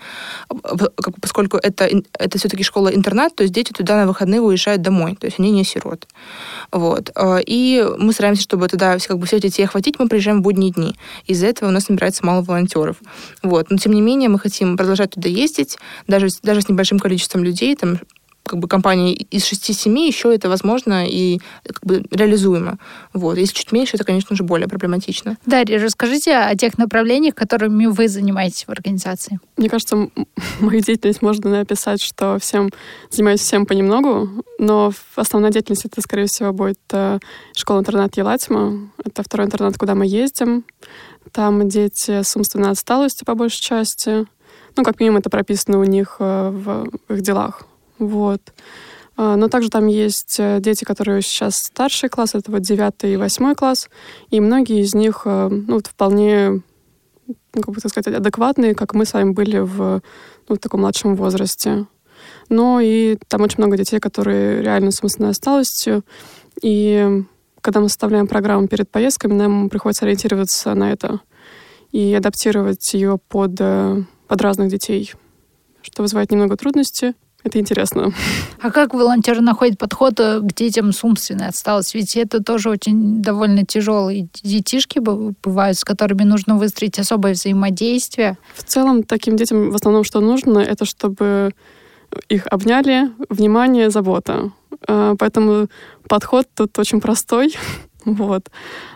поскольку 1.21 1.56
это, 1.56 1.89
это 2.19 2.39
все-таки 2.39 2.62
школа-интернат, 2.62 3.35
то 3.35 3.43
есть 3.43 3.55
дети 3.55 3.73
туда 3.73 3.97
на 3.97 4.06
выходные 4.06 4.43
уезжают 4.43 4.83
домой, 4.83 5.17
то 5.19 5.27
есть 5.27 5.39
они 5.39 5.51
не 5.51 5.65
сироты. 5.65 6.06
Вот. 6.73 7.11
А, 7.15 7.39
и 7.39 7.87
мы 7.99 8.12
стараемся, 8.12 8.43
чтобы 8.43 8.69
туда 8.69 8.99
как 8.99 9.19
бы 9.19 9.27
всех 9.27 9.41
детей 9.41 9.65
охватить, 9.65 9.99
мы 9.99 10.09
приезжаем 10.09 10.41
в 10.41 10.43
будние 10.43 10.73
дни. 10.73 10.97
Из-за 11.27 11.47
этого 11.47 11.69
у 11.69 11.73
нас 11.73 11.89
набирается 11.89 12.27
мало 12.27 12.43
волонтеров. 12.43 12.97
Вот. 13.43 13.71
Но, 13.71 13.79
тем 13.79 13.93
не 13.93 14.03
менее, 14.03 14.29
мы 14.29 14.39
хотим 14.41 14.77
продолжать 14.77 15.12
туда 15.12 15.29
ездить, 15.29 15.79
даже, 16.09 16.29
даже 16.43 16.62
с 16.62 16.69
небольшим 16.69 16.99
количеством 16.99 17.45
людей, 17.45 17.77
там 17.77 18.01
как 18.44 18.58
бы 18.58 18.69
компаний 18.69 19.14
из 19.31 19.50
6-7 19.50 20.06
еще 20.06 20.35
это 20.35 20.49
возможно 20.49 21.06
и 21.06 21.41
как 21.64 21.85
бы 21.85 22.05
реализуемо. 22.11 22.79
Вот. 23.12 23.38
Если 23.38 23.55
чуть 23.55 23.73
меньше, 23.73 23.96
это, 23.96 24.05
конечно 24.05 24.37
же, 24.37 24.44
более 24.44 24.69
проблематично. 24.69 25.37
Дарья, 25.46 25.82
расскажите 25.82 26.37
о 26.37 26.55
тех 26.55 26.76
направлениях, 26.76 27.35
которыми 27.35 27.87
вы 27.87 28.08
занимаетесь 28.08 28.64
в 28.64 28.70
организации. 28.70 29.41
Мне 29.56 29.69
кажется, 29.70 29.96
мою 30.61 30.81
деятельность 30.81 31.23
можно 31.23 31.50
написать, 31.50 32.02
что 32.02 32.38
всем 32.38 32.70
занимаюсь 33.11 33.41
всем 33.41 33.64
понемногу, 33.64 34.44
но 34.58 34.93
основная 35.17 35.50
деятельность 35.50 35.87
это, 35.87 36.00
скорее 36.02 36.26
всего, 36.26 36.52
будет 36.52 36.79
э, 36.93 37.19
школа-интернат 37.56 38.17
Елатима. 38.17 38.91
Это 39.02 39.23
второй 39.23 39.46
интернат, 39.46 39.79
куда 39.79 39.94
мы 39.94 40.06
ездим. 40.06 40.64
Там 41.32 41.67
дети 41.69 42.23
с 42.23 42.37
умственной 42.37 42.70
отсталостью, 42.70 43.25
по 43.25 43.35
большей 43.35 43.62
части. 43.62 44.26
Ну, 44.76 44.85
как 44.85 45.00
минимум, 45.00 45.20
это 45.20 45.31
прописано 45.31 45.79
у 45.79 45.85
них 45.85 46.17
э, 46.19 46.50
в 46.50 46.91
их 47.08 47.23
делах 47.23 47.67
вот. 47.99 48.41
А, 49.17 49.37
но 49.37 49.49
также 49.49 49.70
там 49.70 49.87
есть 49.87 50.37
э, 50.38 50.58
дети, 50.61 50.85
которые 50.85 51.23
сейчас 51.23 51.56
старший 51.56 52.08
класс, 52.08 52.35
это 52.35 52.50
вот 52.50 52.62
девятый 52.62 53.14
и 53.14 53.17
восьмой 53.17 53.55
класс, 53.55 53.88
и 54.31 54.41
многие 54.41 54.81
из 54.81 54.94
них 54.94 55.23
э, 55.25 55.49
ну, 55.49 55.79
вполне, 55.79 56.62
ну, 57.26 57.62
как 57.62 57.69
бы 57.69 57.81
так 57.81 57.91
сказать, 57.93 58.14
адекватные, 58.14 58.75
как 58.75 58.94
мы 58.94 59.05
с 59.05 59.12
вами 59.12 59.31
были 59.31 59.58
в, 59.58 60.02
ну, 60.49 60.55
в 60.56 60.58
таком 60.58 60.81
младшем 60.81 61.14
возрасте. 61.14 61.87
Но 62.48 62.81
и 62.81 63.17
там 63.29 63.43
очень 63.43 63.58
много 63.58 63.77
детей, 63.77 64.01
которые 64.01 64.63
реально 64.63 64.91
с 64.91 65.03
умственной 65.03 65.31
осталостью, 65.31 66.03
и 66.60 67.24
когда 67.60 67.81
мы 67.81 67.89
составляем 67.89 68.27
программу 68.27 68.69
перед 68.69 68.91
поездками, 68.91 69.32
нам 69.32 69.70
приходится 69.70 70.05
ориентироваться 70.05 70.74
на 70.74 70.93
это 70.93 71.20
и 71.93 72.13
адаптировать 72.13 72.93
ее 72.93 73.19
под, 73.29 73.53
э, 73.60 74.03
под 74.27 74.43
разных 74.43 74.69
детей, 74.69 75.13
что 75.82 76.03
вызывает 76.03 76.32
немного 76.32 76.56
трудностей. 76.56 77.15
Это 77.44 77.60
интересно. 77.60 78.10
А 78.60 78.70
как 78.70 78.94
волонтеры 78.94 79.43
находят 79.43 79.79
подход 79.79 80.19
э, 80.19 80.41
к 80.41 80.55
детям 80.55 80.93
с 80.93 81.05
умственной 81.05 81.48
отсталостью? 81.48 82.01
Ведь 82.01 82.17
это 82.17 82.43
тоже 82.43 82.70
очень 82.70 83.20
довольно 83.20 83.67
тяжелые 83.67 84.29
детишки 84.43 84.98
бывают, 84.98 85.77
с 85.77 85.84
которыми 85.84 86.22
нужно 86.22 86.56
выстроить 86.56 86.98
особое 86.98 87.34
взаимодействие. 87.34 88.39
В 88.55 88.65
целом, 88.65 89.03
таким 89.03 89.36
детям 89.36 89.70
в 89.70 89.74
основном 89.74 90.05
что 90.05 90.20
нужно, 90.20 90.58
это 90.58 90.86
чтобы 90.86 91.53
их 92.31 92.46
обняли, 92.51 93.10
внимание, 93.29 93.91
забота. 93.91 94.51
Э, 94.89 95.15
поэтому 95.19 95.69
подход 96.08 96.48
тут 96.55 96.79
очень 96.79 97.01
простой. 97.01 97.55
Вот. 98.06 98.51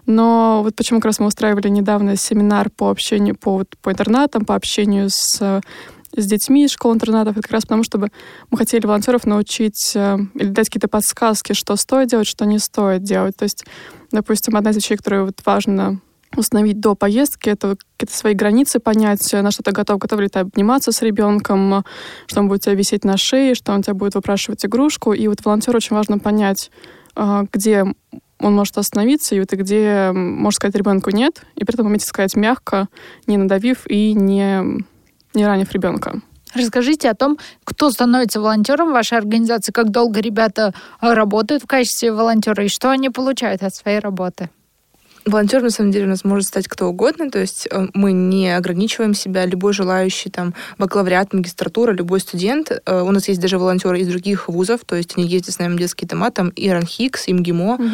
Но 0.05 0.61
вот 0.63 0.77
почему 0.77 0.99
как 1.01 1.07
раз 1.07 1.19
мы 1.19 1.29
устраивали 1.29 1.69
недавно 1.71 2.15
семинар 2.15 2.69
по 2.69 2.91
общению 2.91 3.37
по, 3.37 3.65
по 3.81 3.91
интернатам, 3.91 4.45
по 4.45 4.55
общению 4.55 5.09
с 5.09 5.63
с 6.17 6.27
детьми 6.27 6.65
из 6.65 6.71
школ-интернатов, 6.73 7.37
это 7.37 7.43
как 7.43 7.53
раз 7.53 7.63
потому, 7.65 7.83
чтобы 7.85 8.11
мы 8.51 8.59
хотели 8.59 8.87
волонтеров 8.87 9.27
научить 9.27 9.93
э, 9.95 10.19
или 10.35 10.49
дать 10.49 10.69
какие-то 10.69 10.89
подсказки, 10.89 11.53
что 11.53 11.77
стоит 11.77 12.09
делать, 12.09 12.27
что 12.27 12.45
не 12.47 12.59
стоит 12.59 13.03
делать. 13.03 13.37
То 13.37 13.45
есть, 13.45 13.65
допустим, 14.11 14.57
одна 14.57 14.71
из 14.71 14.77
вещей, 14.77 14.97
которую 14.97 15.27
вот 15.27 15.41
важно 15.45 16.01
установить 16.37 16.81
до 16.81 16.95
поездки, 16.95 17.49
это 17.49 17.77
какие-то 17.97 18.17
свои 18.17 18.35
границы 18.35 18.81
понять, 18.81 19.33
на 19.33 19.51
что 19.51 19.63
ты 19.63 19.73
готов, 19.73 19.99
готов 19.99 20.21
ли 20.21 20.29
ты 20.29 20.41
обниматься 20.41 20.93
с 20.93 21.03
ребенком, 21.03 21.85
что 22.27 22.41
он 22.41 22.49
будет 22.49 22.63
тебя 22.63 22.75
висеть 22.75 23.05
на 23.05 23.17
шее, 23.17 23.55
что 23.55 23.73
он 23.73 23.83
тебя 23.83 23.95
будет 23.95 24.15
выпрашивать 24.15 24.65
игрушку. 24.65 25.13
И 25.13 25.27
вот 25.29 25.45
волонтеру 25.45 25.77
очень 25.77 25.97
важно 25.97 26.19
понять, 26.19 26.71
э, 27.17 27.45
где 27.53 27.85
он 28.41 28.55
может 28.55 28.79
остановиться, 28.79 29.35
и 29.35 29.41
вот 29.41 29.53
где, 29.53 30.13
можно 30.13 30.57
сказать, 30.57 30.77
ребенку 30.77 31.11
нет, 31.11 31.43
и 31.57 31.65
при 31.65 31.75
этом 31.75 31.87
уметь 31.87 32.05
сказать 32.05 32.37
мягко, 32.37 32.89
не 33.27 33.37
надавив 33.37 33.87
и 33.87 34.13
не 34.13 34.85
не 35.35 35.47
ранив 35.47 35.73
ребенка. 35.73 36.21
Расскажите 36.55 37.11
о 37.11 37.15
том, 37.15 37.39
кто 37.65 37.91
становится 37.91 38.41
волонтером 38.41 38.93
вашей 38.93 39.19
организации, 39.19 39.73
как 39.73 39.91
долго 39.91 40.21
ребята 40.21 40.73
работают 41.01 41.63
в 41.63 41.67
качестве 41.67 42.13
волонтера 42.13 42.65
и 42.65 42.69
что 42.69 42.91
они 42.91 43.11
получают 43.11 43.63
от 43.63 43.75
своей 43.75 43.99
работы. 43.99 44.49
Волонтером, 45.31 45.65
на 45.65 45.71
самом 45.71 45.91
деле, 45.91 46.07
у 46.07 46.09
нас 46.09 46.25
может 46.25 46.47
стать 46.47 46.69
кто 46.69 46.87
угодно, 46.87 47.31
то 47.31 47.39
есть 47.39 47.69
э, 47.71 47.89
мы 47.95 48.13
не 48.13 48.55
ограничиваем 48.57 49.15
себя, 49.15 49.47
любой 49.47 49.73
желающий, 49.73 50.31
там, 50.31 50.55
бакалавриат, 50.79 51.33
магистратура, 51.33 51.93
любой 51.93 52.21
студент. 52.21 52.71
Э, 52.87 53.03
у 53.03 53.11
нас 53.11 53.29
есть 53.29 53.41
даже 53.41 53.59
волонтеры 53.59 54.01
из 54.01 54.09
других 54.09 54.49
вузов, 54.49 54.81
то 54.87 54.97
есть 54.97 55.17
они 55.17 55.27
ездят 55.27 55.55
с 55.55 55.59
нами 55.59 55.75
в 55.75 55.79
детские 55.79 56.09
дома, 56.09 56.31
там, 56.31 56.49
и 56.51 56.69
Ранхикс, 56.69 57.29
и 57.29 57.33
МГИМО. 57.33 57.75
Угу. 57.75 57.87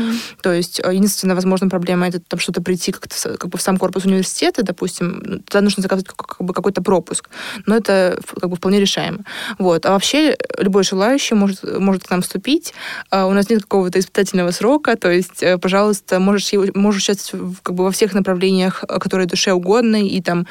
То 0.43 0.53
есть 0.53 0.81
э, 0.81 0.95
единственная, 0.95 1.35
возможно, 1.35 1.69
проблема 1.69 2.09
это 2.09 2.21
там 2.21 2.39
что-то 2.39 2.63
прийти 2.63 2.93
как-то 2.93 3.37
как 3.37 3.51
бы 3.51 3.59
в 3.59 3.63
сам 3.63 3.77
корпус 3.77 4.05
университета, 4.05 4.63
допустим, 4.63 5.23
ну, 5.25 5.39
туда 5.41 5.61
нужно 5.61 5.83
заказать 5.83 6.07
как, 6.07 6.37
бы 6.41 6.55
какой-то 6.55 6.83
пропуск, 6.83 7.29
но 7.67 7.77
это 7.77 8.21
как 8.41 8.51
бы 8.51 8.57
вполне 8.57 8.81
решаемо. 8.81 9.21
Вот. 9.59 9.87
А 9.87 9.91
вообще 9.91 10.37
любой 10.59 10.85
желающий 10.85 11.35
может, 11.35 11.63
может 11.79 12.05
к 12.05 12.11
нам 12.11 12.23
вступить. 12.23 12.75
У 13.11 13.33
нас 13.33 13.49
нет 13.49 13.63
какого-то 13.63 13.99
испытательного 13.99 14.51
срока, 14.51 14.97
то 14.97 15.11
есть, 15.11 15.43
пожалуйста, 15.61 16.21
можешь, 16.21 16.53
можешь 16.75 17.05
сейчас 17.05 17.24
как 17.63 17.75
бы 17.75 17.85
во 17.85 17.91
всех 17.91 18.15
направлениях, 18.15 18.85
э, 18.89 18.99
которые 18.99 19.27
душе 19.27 19.53
угодны, 19.53 20.09
и 20.09 20.21
там 20.21 20.47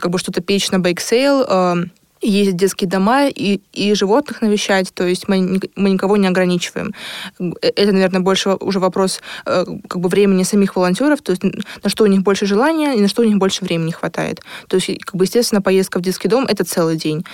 как 0.00 0.10
бы 0.10 0.18
что-то 0.18 0.40
печь 0.40 0.70
на 0.70 0.78
bake 0.78 1.07
sale, 1.07 1.44
э, 1.48 1.84
в 2.24 2.52
детские 2.52 2.88
дома 2.88 3.28
и, 3.28 3.60
и 3.72 3.94
животных 3.94 4.42
навещать, 4.42 4.92
то 4.94 5.06
есть 5.06 5.28
мы, 5.28 5.60
мы 5.76 5.90
никого 5.90 6.16
не 6.16 6.26
ограничиваем. 6.28 6.94
Э, 7.38 7.52
это, 7.60 7.92
наверное, 7.92 8.20
больше 8.20 8.56
уже 8.60 8.78
вопрос 8.80 9.20
э, 9.46 9.64
как 9.88 10.00
бы 10.00 10.08
времени 10.08 10.42
самих 10.44 10.76
волонтеров, 10.76 11.20
то 11.22 11.32
есть 11.32 11.42
на 11.42 11.90
что 11.90 12.04
у 12.04 12.06
них 12.06 12.22
больше 12.22 12.46
желания 12.46 12.94
и 12.94 13.00
на 13.00 13.08
что 13.08 13.22
у 13.22 13.24
них 13.24 13.38
больше 13.38 13.64
времени 13.64 13.90
хватает. 13.90 14.40
То 14.68 14.76
есть, 14.76 15.04
как 15.04 15.16
бы, 15.16 15.24
естественно, 15.24 15.62
поездка 15.62 15.98
в 15.98 16.02
детский 16.02 16.28
дом— 16.28 16.46
это 16.48 16.64
целый 16.64 16.96
день. 16.96 17.24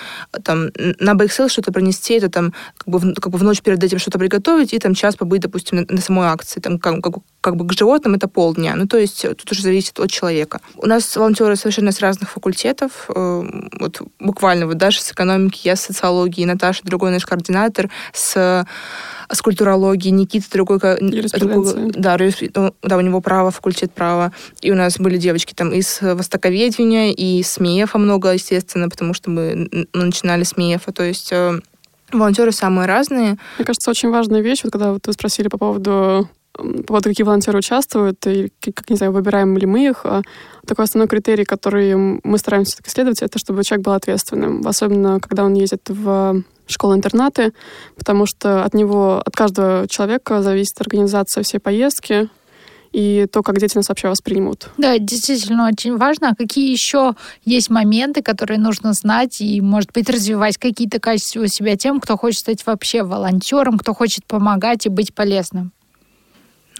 Там, 0.43 0.69
на 0.99 1.13
BXL 1.13 1.49
что-то 1.49 1.71
принести, 1.71 2.15
это 2.15 2.29
там 2.29 2.53
как 2.77 2.87
бы, 2.87 2.99
в, 2.99 3.13
как 3.15 3.31
бы 3.31 3.37
в 3.37 3.43
ночь 3.43 3.61
перед 3.61 3.83
этим 3.83 3.99
что-то 3.99 4.19
приготовить 4.19 4.73
и 4.73 4.79
там 4.79 4.93
час 4.93 5.15
побыть, 5.15 5.41
допустим, 5.41 5.79
на, 5.79 5.95
на 5.95 6.01
самой 6.01 6.27
акции. 6.27 6.59
Там, 6.59 6.79
как, 6.79 7.15
как 7.41 7.55
бы 7.55 7.67
к 7.67 7.73
животным 7.73 8.13
это 8.13 8.27
полдня. 8.27 8.75
Ну, 8.75 8.87
то 8.87 8.97
есть 8.97 9.21
тут 9.21 9.51
уже 9.51 9.63
зависит 9.63 9.99
от 9.99 10.11
человека. 10.11 10.61
У 10.77 10.85
нас 10.85 11.15
волонтеры 11.15 11.55
совершенно 11.55 11.91
с 11.91 11.99
разных 11.99 12.29
факультетов. 12.29 13.05
Э, 13.09 13.43
вот 13.79 14.01
буквально 14.19 14.67
вот 14.67 14.77
даже 14.77 15.01
с 15.01 15.11
экономики, 15.11 15.61
я 15.63 15.75
с 15.75 15.81
социологии, 15.81 16.45
Наташа, 16.45 16.81
другой 16.83 17.11
наш 17.11 17.25
координатор, 17.25 17.89
с 18.13 18.65
с 19.33 19.41
культурологией, 19.41 20.11
Никита 20.11 20.45
другой, 20.51 20.79
другой 20.79 21.91
да, 21.93 22.17
ну, 22.53 22.75
да, 22.81 22.97
у 22.97 23.01
него 23.01 23.21
право, 23.21 23.49
факультет 23.49 23.93
права. 23.93 24.33
И 24.61 24.71
у 24.71 24.75
нас 24.75 24.97
были 24.97 25.17
девочки 25.17 25.53
там 25.53 25.71
из 25.71 25.99
востоковедения, 26.01 27.13
и 27.13 27.41
с 27.41 27.59
МЕФа 27.59 27.97
много, 27.97 28.33
естественно, 28.33 28.89
потому 28.89 29.13
что 29.13 29.29
мы 29.29 29.69
начинали 29.93 30.43
с 30.43 30.57
МЕФа. 30.57 30.91
То 30.91 31.03
есть 31.03 31.31
э, 31.31 31.59
волонтеры 32.11 32.51
самые 32.51 32.87
разные. 32.87 33.37
Мне 33.57 33.65
кажется, 33.65 33.89
очень 33.89 34.09
важная 34.09 34.41
вещь, 34.41 34.61
вот 34.63 34.73
когда 34.73 34.91
вот 34.91 35.07
вы 35.07 35.13
спросили 35.13 35.47
по 35.47 35.57
поводу 35.57 36.29
поводу 36.53 37.09
какие 37.09 37.25
волонтеры 37.25 37.59
участвуют, 37.59 38.25
и 38.27 38.51
как, 38.59 38.89
не 38.89 38.95
знаю, 38.95 39.11
выбираем 39.11 39.57
ли 39.57 39.65
мы 39.65 39.87
их. 39.87 40.01
А 40.05 40.21
такой 40.65 40.85
основной 40.85 41.07
критерий, 41.07 41.45
который 41.45 41.95
мы 41.95 42.37
стараемся 42.37 42.77
исследовать, 42.85 43.21
это 43.21 43.39
чтобы 43.39 43.63
человек 43.63 43.85
был 43.85 43.93
ответственным, 43.93 44.65
особенно 44.65 45.19
когда 45.19 45.43
он 45.43 45.53
ездит 45.53 45.89
в 45.89 46.43
школы-интернаты, 46.67 47.53
потому 47.97 48.25
что 48.25 48.63
от 48.63 48.73
него, 48.73 49.21
от 49.25 49.35
каждого 49.35 49.87
человека 49.87 50.41
зависит 50.41 50.79
организация 50.79 51.43
всей 51.43 51.59
поездки, 51.59 52.29
и 52.91 53.25
то, 53.31 53.41
как 53.41 53.57
дети 53.57 53.77
нас 53.77 53.87
вообще 53.87 54.09
воспримут. 54.09 54.69
Да, 54.77 54.97
действительно 54.97 55.67
очень 55.67 55.97
важно. 55.97 56.31
А 56.31 56.35
какие 56.35 56.71
еще 56.71 57.15
есть 57.45 57.69
моменты, 57.69 58.21
которые 58.21 58.59
нужно 58.59 58.91
знать 58.93 59.39
и, 59.39 59.61
может 59.61 59.91
быть, 59.93 60.09
развивать 60.09 60.57
какие-то 60.57 60.99
качества 60.99 61.41
у 61.41 61.47
себя 61.47 61.77
тем, 61.77 62.01
кто 62.01 62.17
хочет 62.17 62.41
стать 62.41 62.65
вообще 62.65 63.03
волонтером, 63.03 63.79
кто 63.79 63.93
хочет 63.93 64.25
помогать 64.25 64.85
и 64.85 64.89
быть 64.89 65.15
полезным? 65.15 65.71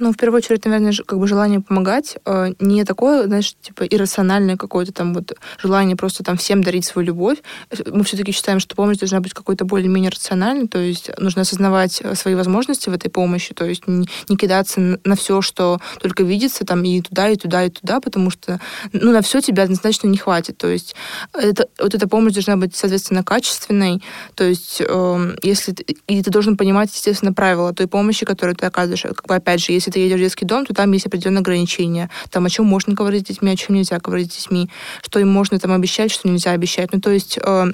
Ну, 0.01 0.11
в 0.11 0.17
первую 0.17 0.39
очередь, 0.39 0.65
наверное, 0.65 0.93
как 1.05 1.19
бы 1.19 1.27
желание 1.27 1.61
помогать. 1.61 2.17
Э, 2.25 2.53
не 2.59 2.83
такое, 2.85 3.27
знаешь, 3.27 3.53
типа 3.61 3.83
иррациональное 3.83 4.57
какое-то 4.57 4.91
там 4.91 5.13
вот 5.13 5.33
желание 5.61 5.95
просто 5.95 6.23
там 6.23 6.37
всем 6.37 6.63
дарить 6.63 6.85
свою 6.85 7.09
любовь. 7.09 7.37
Мы 7.85 8.03
все-таки 8.03 8.31
считаем, 8.31 8.59
что 8.59 8.75
помощь 8.75 8.97
должна 8.97 9.19
быть 9.19 9.35
какой-то 9.35 9.63
более-менее 9.63 10.09
рациональной, 10.09 10.67
то 10.67 10.79
есть 10.79 11.11
нужно 11.19 11.43
осознавать 11.43 12.01
э, 12.01 12.15
свои 12.15 12.33
возможности 12.33 12.89
в 12.89 12.93
этой 12.93 13.11
помощи, 13.11 13.53
то 13.53 13.63
есть 13.63 13.87
не, 13.87 14.07
не 14.27 14.37
кидаться 14.37 14.97
на 15.03 15.15
все, 15.15 15.43
что 15.43 15.79
только 15.99 16.23
видится, 16.23 16.65
там 16.65 16.83
и 16.83 16.99
туда, 17.01 17.29
и 17.29 17.35
туда, 17.35 17.65
и 17.65 17.69
туда, 17.69 17.99
потому 17.99 18.31
что 18.31 18.59
ну, 18.93 19.11
на 19.11 19.21
все 19.21 19.39
тебя 19.39 19.63
однозначно 19.63 20.07
не 20.07 20.17
хватит. 20.17 20.57
То 20.57 20.67
есть 20.67 20.95
это, 21.31 21.67
вот 21.77 21.93
эта 21.93 22.07
помощь 22.07 22.33
должна 22.33 22.57
быть, 22.57 22.75
соответственно, 22.75 23.23
качественной, 23.23 24.01
то 24.33 24.45
есть 24.45 24.81
э, 24.81 25.35
если 25.43 25.75
и 26.07 26.23
ты 26.23 26.31
должен 26.31 26.57
понимать, 26.57 26.91
естественно, 26.91 27.33
правила 27.33 27.71
той 27.71 27.85
помощи, 27.85 28.25
которую 28.25 28.55
ты 28.55 28.65
оказываешь. 28.65 29.03
Как 29.03 29.27
бы, 29.27 29.35
опять 29.35 29.63
же, 29.63 29.73
если 29.73 29.90
ты 29.91 29.99
едешь 29.99 30.17
в 30.17 30.21
детский 30.21 30.45
дом, 30.45 30.65
то 30.65 30.73
там 30.73 30.91
есть 30.91 31.05
определенные 31.05 31.41
ограничения. 31.41 32.09
Там, 32.29 32.45
о 32.45 32.49
чем 32.49 32.65
можно 32.65 32.93
говорить 32.93 33.25
с 33.25 33.27
детьми, 33.27 33.51
о 33.51 33.55
чем 33.55 33.75
нельзя 33.75 33.99
говорить 33.99 34.33
с 34.33 34.37
детьми, 34.37 34.69
что 35.03 35.19
им 35.19 35.29
можно 35.29 35.59
там 35.59 35.71
обещать, 35.73 36.11
что 36.11 36.27
нельзя 36.27 36.51
обещать. 36.51 36.91
Ну, 36.93 36.99
то 36.99 37.11
есть 37.11 37.37
э, 37.41 37.73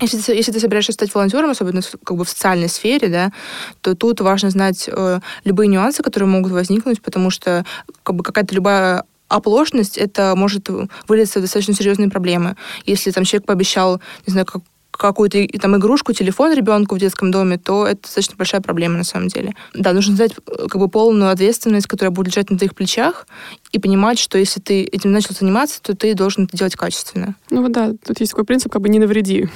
если 0.00 0.18
ты, 0.18 0.34
если 0.34 0.52
ты 0.52 0.60
собираешься 0.60 0.92
стать 0.92 1.14
волонтером, 1.14 1.50
особенно 1.50 1.80
как 2.04 2.16
бы 2.16 2.24
в 2.24 2.28
социальной 2.28 2.68
сфере, 2.68 3.08
да, 3.08 3.32
то 3.80 3.94
тут 3.94 4.20
важно 4.20 4.50
знать 4.50 4.88
э, 4.92 5.20
любые 5.44 5.68
нюансы, 5.68 6.02
которые 6.02 6.28
могут 6.28 6.52
возникнуть, 6.52 7.00
потому 7.00 7.30
что 7.30 7.64
как 8.02 8.14
бы 8.14 8.22
какая-то 8.22 8.54
любая 8.54 9.04
оплошность, 9.28 9.96
это 9.96 10.34
может 10.36 10.68
вылиться 11.08 11.38
в 11.38 11.42
достаточно 11.42 11.74
серьезные 11.74 12.10
проблемы. 12.10 12.56
Если 12.84 13.10
там 13.10 13.24
человек 13.24 13.46
пообещал, 13.46 14.00
не 14.26 14.32
знаю, 14.32 14.46
как 14.46 14.62
какую-то 14.96 15.46
там 15.60 15.76
игрушку, 15.76 16.12
телефон 16.12 16.52
ребенку 16.52 16.94
в 16.94 16.98
детском 16.98 17.30
доме, 17.30 17.58
то 17.58 17.86
это 17.86 18.02
достаточно 18.02 18.36
большая 18.36 18.60
проблема 18.60 18.96
на 18.98 19.04
самом 19.04 19.28
деле. 19.28 19.54
Да, 19.74 19.92
нужно 19.92 20.16
знать 20.16 20.32
э, 20.46 20.68
как 20.68 20.80
бы 20.80 20.88
полную 20.88 21.30
ответственность, 21.30 21.86
которая 21.86 22.10
будет 22.10 22.28
лежать 22.28 22.50
на 22.50 22.58
твоих 22.58 22.74
плечах, 22.74 23.26
и 23.72 23.78
понимать, 23.78 24.18
что 24.18 24.38
если 24.38 24.60
ты 24.60 24.82
этим 24.84 25.12
начал 25.12 25.34
заниматься, 25.34 25.80
то 25.82 25.96
ты 25.96 26.14
должен 26.14 26.44
это 26.44 26.56
делать 26.56 26.76
качественно. 26.76 27.34
Ну 27.50 27.62
вот 27.62 27.72
да, 27.72 27.92
тут 28.04 28.20
есть 28.20 28.32
такой 28.32 28.44
принцип, 28.44 28.72
как 28.72 28.82
бы 28.82 28.88
не 28.88 28.98
навреди. 28.98 29.48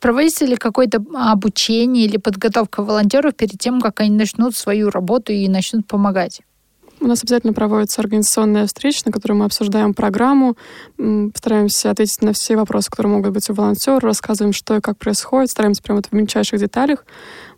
Проводится 0.00 0.44
ли 0.44 0.56
какое-то 0.56 1.02
обучение 1.14 2.04
или 2.04 2.18
подготовка 2.18 2.84
волонтеров 2.84 3.34
перед 3.34 3.58
тем, 3.58 3.80
как 3.80 4.00
они 4.00 4.10
начнут 4.10 4.56
свою 4.56 4.90
работу 4.90 5.32
и 5.32 5.48
начнут 5.48 5.86
помогать? 5.86 6.40
У 7.00 7.06
нас 7.06 7.22
обязательно 7.22 7.52
проводится 7.52 8.00
организационная 8.00 8.66
встреча, 8.66 9.02
на 9.04 9.12
которой 9.12 9.34
мы 9.34 9.44
обсуждаем 9.44 9.94
программу, 9.94 10.56
постараемся 10.96 11.90
ответить 11.90 12.22
на 12.22 12.32
все 12.32 12.56
вопросы, 12.56 12.90
которые 12.90 13.12
могут 13.12 13.32
быть 13.32 13.48
у 13.48 13.54
волонтера, 13.54 14.00
рассказываем, 14.00 14.52
что 14.52 14.76
и 14.76 14.80
как 14.80 14.98
происходит, 14.98 15.50
стараемся 15.50 15.82
прямо 15.82 16.02
в 16.02 16.12
мельчайших 16.12 16.58
деталях, 16.58 17.06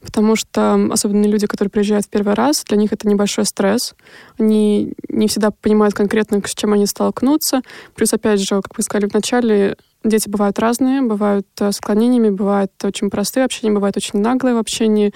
потому 0.03 0.37
что 0.37 0.89
особенно 0.91 1.25
люди, 1.25 1.47
которые 1.47 1.71
приезжают 1.71 2.07
в 2.07 2.11
первый 2.11 2.35
раз, 2.35 2.65
для 2.65 2.77
них 2.77 2.93
это 2.93 3.09
небольшой 3.09 3.47
стресс. 3.47 3.95
Они 4.39 4.93
не 5.09 5.27
всегда 5.27 5.51
понимают 5.51 5.95
конкретно, 5.95 6.43
с 6.45 6.55
чем 6.55 6.75
они 6.75 6.87
столкнутся. 6.87 7.63
Плюс, 7.95 8.13
опять 8.13 8.41
же, 8.41 8.61
как 8.61 8.77
вы 8.77 8.83
сказали 8.83 9.09
в 9.09 9.15
начале, 9.15 9.77
дети 10.05 10.29
бывают 10.29 10.59
разные, 10.59 11.03
бывают 11.03 11.47
э, 11.61 11.73
с 11.73 11.79
отклонениями, 11.79 12.31
бывают 12.31 12.73
очень 12.83 13.11
простые 13.11 13.45
в 13.45 13.47
общении, 13.47 13.75
бывают 13.75 13.97
очень 13.97 14.21
наглые 14.21 14.55
в 14.55 14.59
общении, 14.59 15.13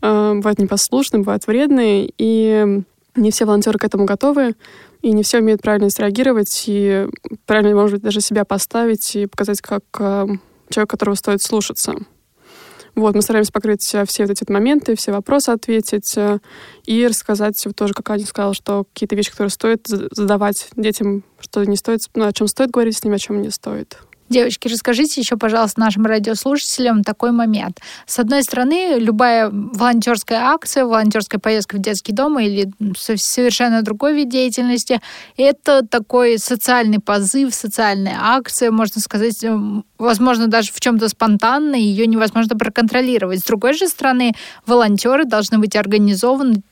э, 0.00 0.32
бывают 0.34 0.58
непослушные, 0.58 1.20
бывают 1.20 1.46
вредные, 1.46 2.12
и 2.18 2.82
не 3.14 3.30
все 3.30 3.44
волонтеры 3.44 3.78
к 3.78 3.84
этому 3.84 4.04
готовы, 4.04 4.54
и 5.02 5.12
не 5.12 5.22
все 5.22 5.38
умеют 5.38 5.62
правильно 5.62 5.90
среагировать, 5.90 6.64
и 6.66 7.06
правильно, 7.46 7.74
может 7.74 7.96
быть, 7.96 8.02
даже 8.02 8.20
себя 8.20 8.44
поставить 8.44 9.16
и 9.16 9.26
показать 9.26 9.60
как 9.60 9.82
э, 9.98 10.26
человек, 10.70 10.90
которого 10.90 11.14
стоит 11.14 11.42
слушаться. 11.42 11.94
Вот, 12.94 13.14
мы 13.14 13.22
стараемся 13.22 13.52
покрыть 13.52 13.82
все 13.82 14.26
вот 14.26 14.30
эти 14.30 14.50
моменты, 14.50 14.94
все 14.96 15.12
вопросы 15.12 15.50
ответить 15.50 16.12
э, 16.16 16.38
и 16.84 17.06
рассказать 17.06 17.66
тоже, 17.74 17.94
как 17.94 18.10
Аня 18.10 18.26
сказала, 18.26 18.54
что 18.54 18.84
какие-то 18.84 19.16
вещи, 19.16 19.30
которые 19.30 19.50
стоит 19.50 19.86
задавать 19.86 20.68
детям, 20.76 21.24
что 21.40 21.64
не 21.64 21.76
стоит, 21.76 22.00
ну, 22.14 22.26
о 22.26 22.32
чем 22.32 22.48
стоит 22.48 22.70
говорить 22.70 22.96
с 22.96 23.04
ними, 23.04 23.16
о 23.16 23.18
чем 23.18 23.40
не 23.40 23.50
стоит. 23.50 23.98
Девочки, 24.32 24.66
расскажите 24.66 25.20
еще, 25.20 25.36
пожалуйста, 25.36 25.78
нашим 25.78 26.06
радиослушателям 26.06 27.04
такой 27.04 27.32
момент. 27.32 27.80
С 28.06 28.18
одной 28.18 28.42
стороны, 28.42 28.94
любая 28.98 29.50
волонтерская 29.50 30.40
акция, 30.40 30.86
волонтерская 30.86 31.38
поездка 31.38 31.76
в 31.76 31.80
детский 31.80 32.12
дом 32.12 32.38
или 32.38 32.70
совершенно 32.96 33.82
другой 33.82 34.14
вид 34.14 34.30
деятельности, 34.30 35.02
это 35.36 35.86
такой 35.86 36.38
социальный 36.38 36.98
позыв, 36.98 37.54
социальная 37.54 38.16
акция, 38.18 38.70
можно 38.70 39.02
сказать, 39.02 39.44
возможно, 39.98 40.46
даже 40.46 40.72
в 40.72 40.80
чем-то 40.80 41.10
спонтанной, 41.10 41.82
ее 41.82 42.06
невозможно 42.06 42.56
проконтролировать. 42.56 43.40
С 43.40 43.44
другой 43.44 43.74
же 43.74 43.86
стороны, 43.86 44.32
волонтеры 44.64 45.26
должны 45.26 45.58
быть 45.58 45.76
организованы, 45.76 46.62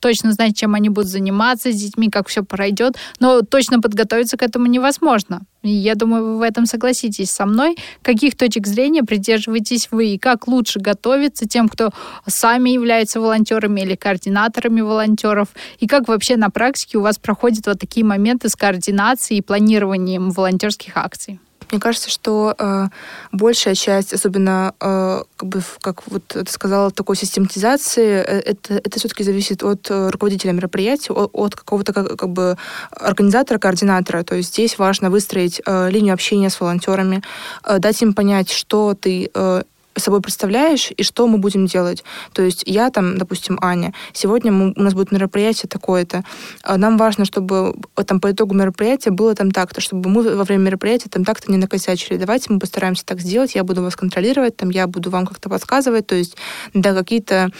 точно 0.00 0.32
знать, 0.32 0.56
чем 0.56 0.74
они 0.74 0.88
будут 0.88 1.10
заниматься 1.10 1.72
с 1.72 1.76
детьми, 1.76 2.08
как 2.10 2.28
все 2.28 2.42
пройдет, 2.42 2.96
но 3.18 3.42
точно 3.42 3.80
подготовиться 3.80 4.36
к 4.36 4.42
этому 4.42 4.66
невозможно. 4.66 5.42
Я 5.62 5.94
думаю, 5.94 6.24
вы 6.24 6.38
в 6.38 6.42
этом 6.42 6.64
согласитесь 6.66 7.30
со 7.30 7.44
мной. 7.44 7.76
Каких 8.02 8.36
точек 8.36 8.66
зрения 8.66 9.02
придерживаетесь 9.02 9.88
вы 9.90 10.08
и 10.08 10.18
как 10.18 10.48
лучше 10.48 10.80
готовиться 10.80 11.46
тем, 11.46 11.68
кто 11.68 11.90
сами 12.26 12.70
являются 12.70 13.20
волонтерами 13.20 13.82
или 13.82 13.94
координаторами 13.94 14.80
волонтеров, 14.80 15.48
и 15.78 15.86
как 15.86 16.08
вообще 16.08 16.36
на 16.36 16.50
практике 16.50 16.98
у 16.98 17.02
вас 17.02 17.18
проходят 17.18 17.66
вот 17.66 17.78
такие 17.78 18.06
моменты 18.06 18.48
с 18.48 18.56
координацией 18.56 19.40
и 19.40 19.42
планированием 19.42 20.30
волонтерских 20.30 20.96
акций? 20.96 21.40
Мне 21.70 21.80
кажется, 21.80 22.10
что 22.10 22.54
э, 22.58 22.86
большая 23.32 23.74
часть, 23.74 24.12
особенно, 24.12 24.74
э, 24.80 25.22
как 25.36 25.48
бы, 25.48 25.62
как 25.80 26.06
вот 26.06 26.24
ты 26.26 26.50
сказала, 26.50 26.90
такой 26.90 27.16
систематизации, 27.16 28.24
э, 28.26 28.40
это, 28.40 28.74
это 28.74 28.98
все-таки 28.98 29.22
зависит 29.22 29.62
от 29.62 29.90
э, 29.90 30.10
руководителя 30.10 30.52
мероприятия, 30.52 31.12
от, 31.12 31.30
от 31.32 31.54
какого-то 31.54 31.92
как, 31.92 32.16
как 32.16 32.28
бы 32.28 32.56
организатора, 32.90 33.58
координатора. 33.58 34.22
То 34.24 34.34
есть 34.36 34.50
здесь 34.50 34.78
важно 34.78 35.10
выстроить 35.10 35.60
э, 35.64 35.90
линию 35.90 36.14
общения 36.14 36.50
с 36.50 36.60
волонтерами, 36.60 37.22
э, 37.64 37.78
дать 37.78 38.02
им 38.02 38.14
понять, 38.14 38.50
что 38.50 38.94
ты 38.94 39.30
э, 39.32 39.62
собой 40.00 40.20
представляешь 40.20 40.90
и 40.96 41.02
что 41.02 41.26
мы 41.26 41.38
будем 41.38 41.66
делать. 41.66 42.04
То 42.32 42.42
есть 42.42 42.62
я 42.66 42.90
там, 42.90 43.18
допустим, 43.18 43.58
Аня, 43.60 43.92
сегодня 44.12 44.52
мы, 44.52 44.72
у 44.76 44.82
нас 44.82 44.94
будет 44.94 45.12
мероприятие 45.12 45.68
такое-то. 45.68 46.24
А 46.62 46.76
нам 46.76 46.96
важно, 46.96 47.24
чтобы 47.24 47.74
там 48.06 48.20
по 48.20 48.30
итогу 48.30 48.54
мероприятия 48.54 49.10
было 49.10 49.34
там 49.34 49.50
так-то, 49.50 49.80
чтобы 49.80 50.10
мы 50.10 50.34
во 50.34 50.44
время 50.44 50.64
мероприятия 50.64 51.08
там 51.08 51.24
так-то 51.24 51.50
не 51.50 51.58
накосячили. 51.58 52.16
Давайте 52.16 52.52
мы 52.52 52.58
постараемся 52.58 53.04
так 53.04 53.20
сделать, 53.20 53.54
я 53.54 53.64
буду 53.64 53.82
вас 53.82 53.96
контролировать, 53.96 54.56
там 54.56 54.70
я 54.70 54.86
буду 54.86 55.10
вам 55.10 55.26
как-то 55.26 55.48
подсказывать. 55.48 56.06
То 56.06 56.14
есть, 56.14 56.36
да, 56.74 56.94
какие-то 56.94 57.50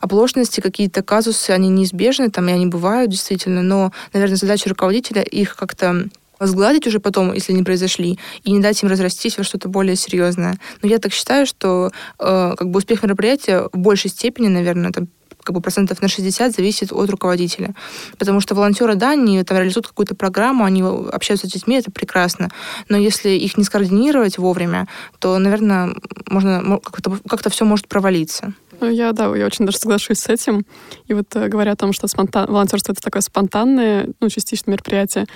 оплошности, 0.00 0.60
какие-то 0.60 1.02
казусы, 1.02 1.50
они 1.50 1.68
неизбежны, 1.68 2.30
там 2.30 2.48
и 2.48 2.52
они 2.52 2.66
бывают 2.66 3.10
действительно, 3.10 3.62
но, 3.62 3.92
наверное, 4.12 4.36
задача 4.36 4.68
руководителя 4.68 5.22
их 5.22 5.56
как-то 5.56 6.08
возгладить 6.40 6.86
уже 6.86 6.98
потом, 6.98 7.32
если 7.32 7.52
они 7.52 7.62
произошли, 7.62 8.18
и 8.42 8.50
не 8.50 8.60
дать 8.60 8.82
им 8.82 8.88
разрастись 8.88 9.38
во 9.38 9.44
что-то 9.44 9.68
более 9.68 9.94
серьезное. 9.94 10.58
Но 10.82 10.88
я 10.88 10.98
так 10.98 11.12
считаю, 11.12 11.46
что 11.46 11.90
э, 12.18 12.54
как 12.56 12.70
бы 12.70 12.78
успех 12.78 13.02
мероприятия 13.02 13.68
в 13.72 13.78
большей 13.78 14.10
степени, 14.10 14.48
наверное, 14.48 14.90
там 14.90 15.08
как 15.42 15.54
бы 15.54 15.60
процентов 15.60 16.02
на 16.02 16.08
60 16.08 16.54
зависит 16.54 16.92
от 16.92 17.10
руководителя. 17.10 17.74
Потому 18.18 18.40
что 18.40 18.54
волонтеры, 18.54 18.94
да, 18.94 19.12
они 19.12 19.42
там 19.42 19.58
реализуют 19.58 19.86
какую-то 19.86 20.14
программу, 20.14 20.64
они 20.64 20.82
общаются 20.82 21.46
с 21.46 21.52
детьми, 21.52 21.76
это 21.76 21.90
прекрасно. 21.90 22.50
Но 22.88 22.96
если 22.96 23.30
их 23.30 23.56
не 23.56 23.64
скоординировать 23.64 24.38
вовремя, 24.38 24.86
то, 25.18 25.38
наверное, 25.38 25.94
можно 26.26 26.78
как-то 26.82 27.18
как 27.28 27.50
все 27.50 27.64
может 27.64 27.88
провалиться. 27.88 28.52
Ну, 28.80 28.90
я, 28.90 29.12
да, 29.12 29.34
я 29.36 29.46
очень 29.46 29.66
даже 29.66 29.78
соглашусь 29.78 30.20
с 30.20 30.28
этим. 30.28 30.64
И 31.06 31.14
вот 31.14 31.34
э, 31.36 31.48
говоря 31.48 31.72
о 31.72 31.76
том, 31.76 31.92
что 31.92 32.08
спонтан... 32.08 32.46
волонтерство— 32.50 32.92
это 32.94 33.02
такое 33.02 33.22
спонтанное, 33.22 34.08
ну, 34.20 34.28
частично 34.28 34.70
мероприятие, 34.70 35.26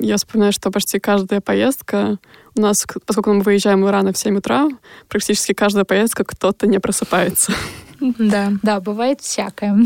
я 0.00 0.16
вспоминаю, 0.16 0.52
что 0.52 0.70
почти 0.70 0.98
каждая 0.98 1.40
поездка 1.40 2.18
у 2.56 2.60
нас, 2.60 2.76
поскольку 3.06 3.32
мы 3.32 3.42
выезжаем 3.42 3.86
рано 3.86 4.12
в 4.12 4.18
7 4.18 4.38
утра, 4.38 4.68
практически 5.08 5.52
каждая 5.52 5.84
поездка 5.84 6.24
кто-то 6.24 6.66
не 6.66 6.78
просыпается. 6.78 7.52
Да. 8.00 8.52
Да, 8.62 8.80
бывает 8.80 9.20
всякое. 9.20 9.76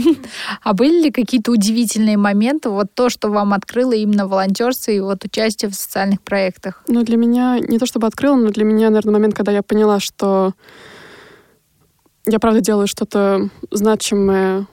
А 0.63 0.75
были 0.75 1.05
ли 1.05 1.11
какие-то 1.11 1.51
удивительные 1.51 2.17
моменты, 2.17 2.69
вот 2.69 2.95
то, 2.95 3.09
что 3.09 3.31
вам 3.31 3.53
открыло 3.55 3.93
именно 3.93 4.27
волонтерство 4.27 4.91
и 4.91 5.01
вот 5.01 5.25
участие 5.25 5.71
в 5.71 5.75
социальных 5.75 6.21
проектах? 6.21 6.83
Ну, 6.89 7.03
для 7.03 7.17
меня, 7.17 7.59
не 7.59 7.79
то 7.79 7.87
чтобы 7.87 8.07
открыло, 8.07 8.37
но 8.37 8.51
для 8.51 8.65
меня, 8.65 8.91
наверное, 8.91 9.15
момент, 9.15 9.35
когда 9.35 9.53
я 9.53 9.63
поняла, 9.63 9.99
что 9.99 10.53
я 12.26 12.38
правда 12.38 12.61
делаю 12.61 12.87
что-то 12.87 13.49
значимое, 13.71 14.67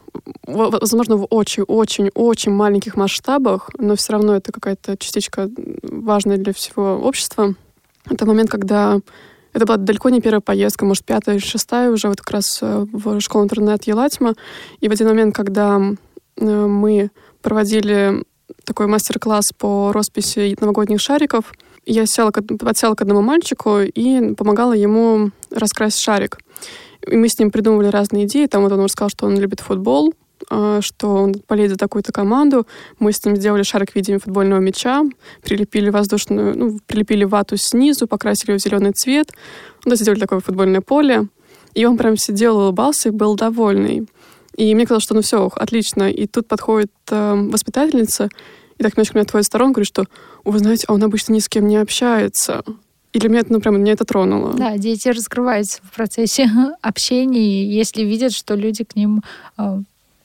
возможно, 0.46 1.18
в 1.18 1.26
очень-очень-очень 1.30 2.52
маленьких 2.52 2.96
масштабах, 2.96 3.70
но 3.78 3.96
все 3.96 4.14
равно 4.14 4.36
это 4.36 4.52
какая-то 4.52 4.98
частичка 4.98 5.50
важная 5.84 6.38
для 6.38 6.54
всего 6.54 6.98
общества. 6.98 7.56
Это 8.10 8.26
момент, 8.26 8.50
когда 8.50 9.00
это 9.54 9.66
была 9.66 9.78
далеко 9.78 10.10
не 10.10 10.22
первая 10.22 10.42
поездка, 10.42 10.86
может, 10.86 11.06
пятая 11.06 11.36
или 11.36 11.44
шестая 11.44 11.90
уже 11.90 12.08
вот 12.08 12.18
как 12.22 12.32
раз 12.32 12.60
э, 12.62 12.86
в 12.92 13.20
школу-интернет 13.20 13.86
Елатьма. 13.86 14.36
И 14.80 14.88
в 14.88 14.92
один 14.92 15.08
момент, 15.08 15.36
когда 15.36 15.82
мы 16.38 17.10
проводили 17.42 18.24
такой 18.64 18.88
мастер-класс 18.88 19.52
по 19.58 19.92
росписи 19.92 20.56
новогодних 20.60 21.02
шариков, 21.02 21.52
я 21.86 22.06
села, 22.06 22.32
подсела 22.32 22.94
к 22.94 23.02
одному 23.02 23.22
мальчику 23.22 23.80
и 23.80 24.34
помогала 24.36 24.74
ему 24.74 25.32
раскрасить 25.50 26.02
шарик. 26.02 26.38
И 27.08 27.16
мы 27.16 27.30
с 27.30 27.40
ним 27.40 27.52
придумывали 27.52 27.88
разные 27.88 28.26
идеи. 28.26 28.46
Там 28.48 28.64
вот 28.64 28.72
он 28.72 28.84
рассказал, 28.84 29.10
что 29.10 29.26
он 29.26 29.38
любит 29.38 29.60
футбол, 29.60 30.14
а, 30.50 30.82
что 30.82 31.16
он 31.16 31.36
болеет 31.48 31.72
за 31.72 31.78
такую-то 31.78 32.12
команду. 32.12 32.68
Мы 33.00 33.12
с 33.12 33.24
ним 33.26 33.36
сделали 33.36 33.64
шарик 33.64 33.92
в 33.92 33.96
виде 33.96 34.18
футбольного 34.20 34.60
мяча, 34.60 35.04
прилепили 35.44 35.90
воздушную, 35.90 36.58
ну, 36.58 36.80
прилепили 36.86 37.24
вату 37.24 37.58
снизу, 37.58 38.08
покрасили 38.08 38.52
его 38.52 38.60
в 38.60 38.62
зеленый 38.62 38.92
цвет. 38.92 39.32
Ну, 39.86 39.96
сделали 39.96 40.20
такое 40.20 40.40
футбольное 40.40 40.82
поле. 40.82 41.28
И 41.74 41.86
он 41.86 41.98
прям 41.98 42.18
сидел, 42.18 42.58
улыбался 42.58 43.10
и 43.10 43.12
был 43.12 43.36
довольный. 43.36 44.08
И 44.56 44.76
мне 44.76 44.86
казалось, 44.86 45.04
что 45.04 45.14
ну 45.14 45.22
все, 45.22 45.50
отлично. 45.56 46.12
И 46.12 46.28
тут 46.28 46.48
подходит 46.48 46.92
э, 47.12 47.36
воспитательница 47.50 48.30
и 48.80 48.84
так 48.84 48.96
немножко 48.96 49.18
меня 49.18 49.24
отводит 49.24 49.48
в 49.48 49.58
говорит, 49.58 49.88
что, 49.88 50.06
вы 50.46 50.58
знаете, 50.58 50.86
а 50.88 50.94
он 50.94 51.04
обычно 51.04 51.34
ни 51.34 51.40
с 51.40 51.50
кем 51.50 51.68
не 51.68 51.78
общается. 51.78 52.64
И 53.12 53.20
для 53.20 53.30
меня 53.30 53.40
это, 53.42 53.54
ну, 53.54 53.60
прям, 53.60 53.82
меня 53.82 53.94
это 53.94 54.06
тронуло. 54.06 54.54
Да, 54.54 54.78
дети 54.78 55.08
раскрываются 55.10 55.82
в 55.84 55.92
процессе 55.96 56.50
общения, 56.82 57.66
если 57.66 58.04
видят, 58.04 58.34
что 58.34 58.56
люди 58.56 58.84
к 58.84 58.96
ним 58.96 59.24
э, 59.58 59.82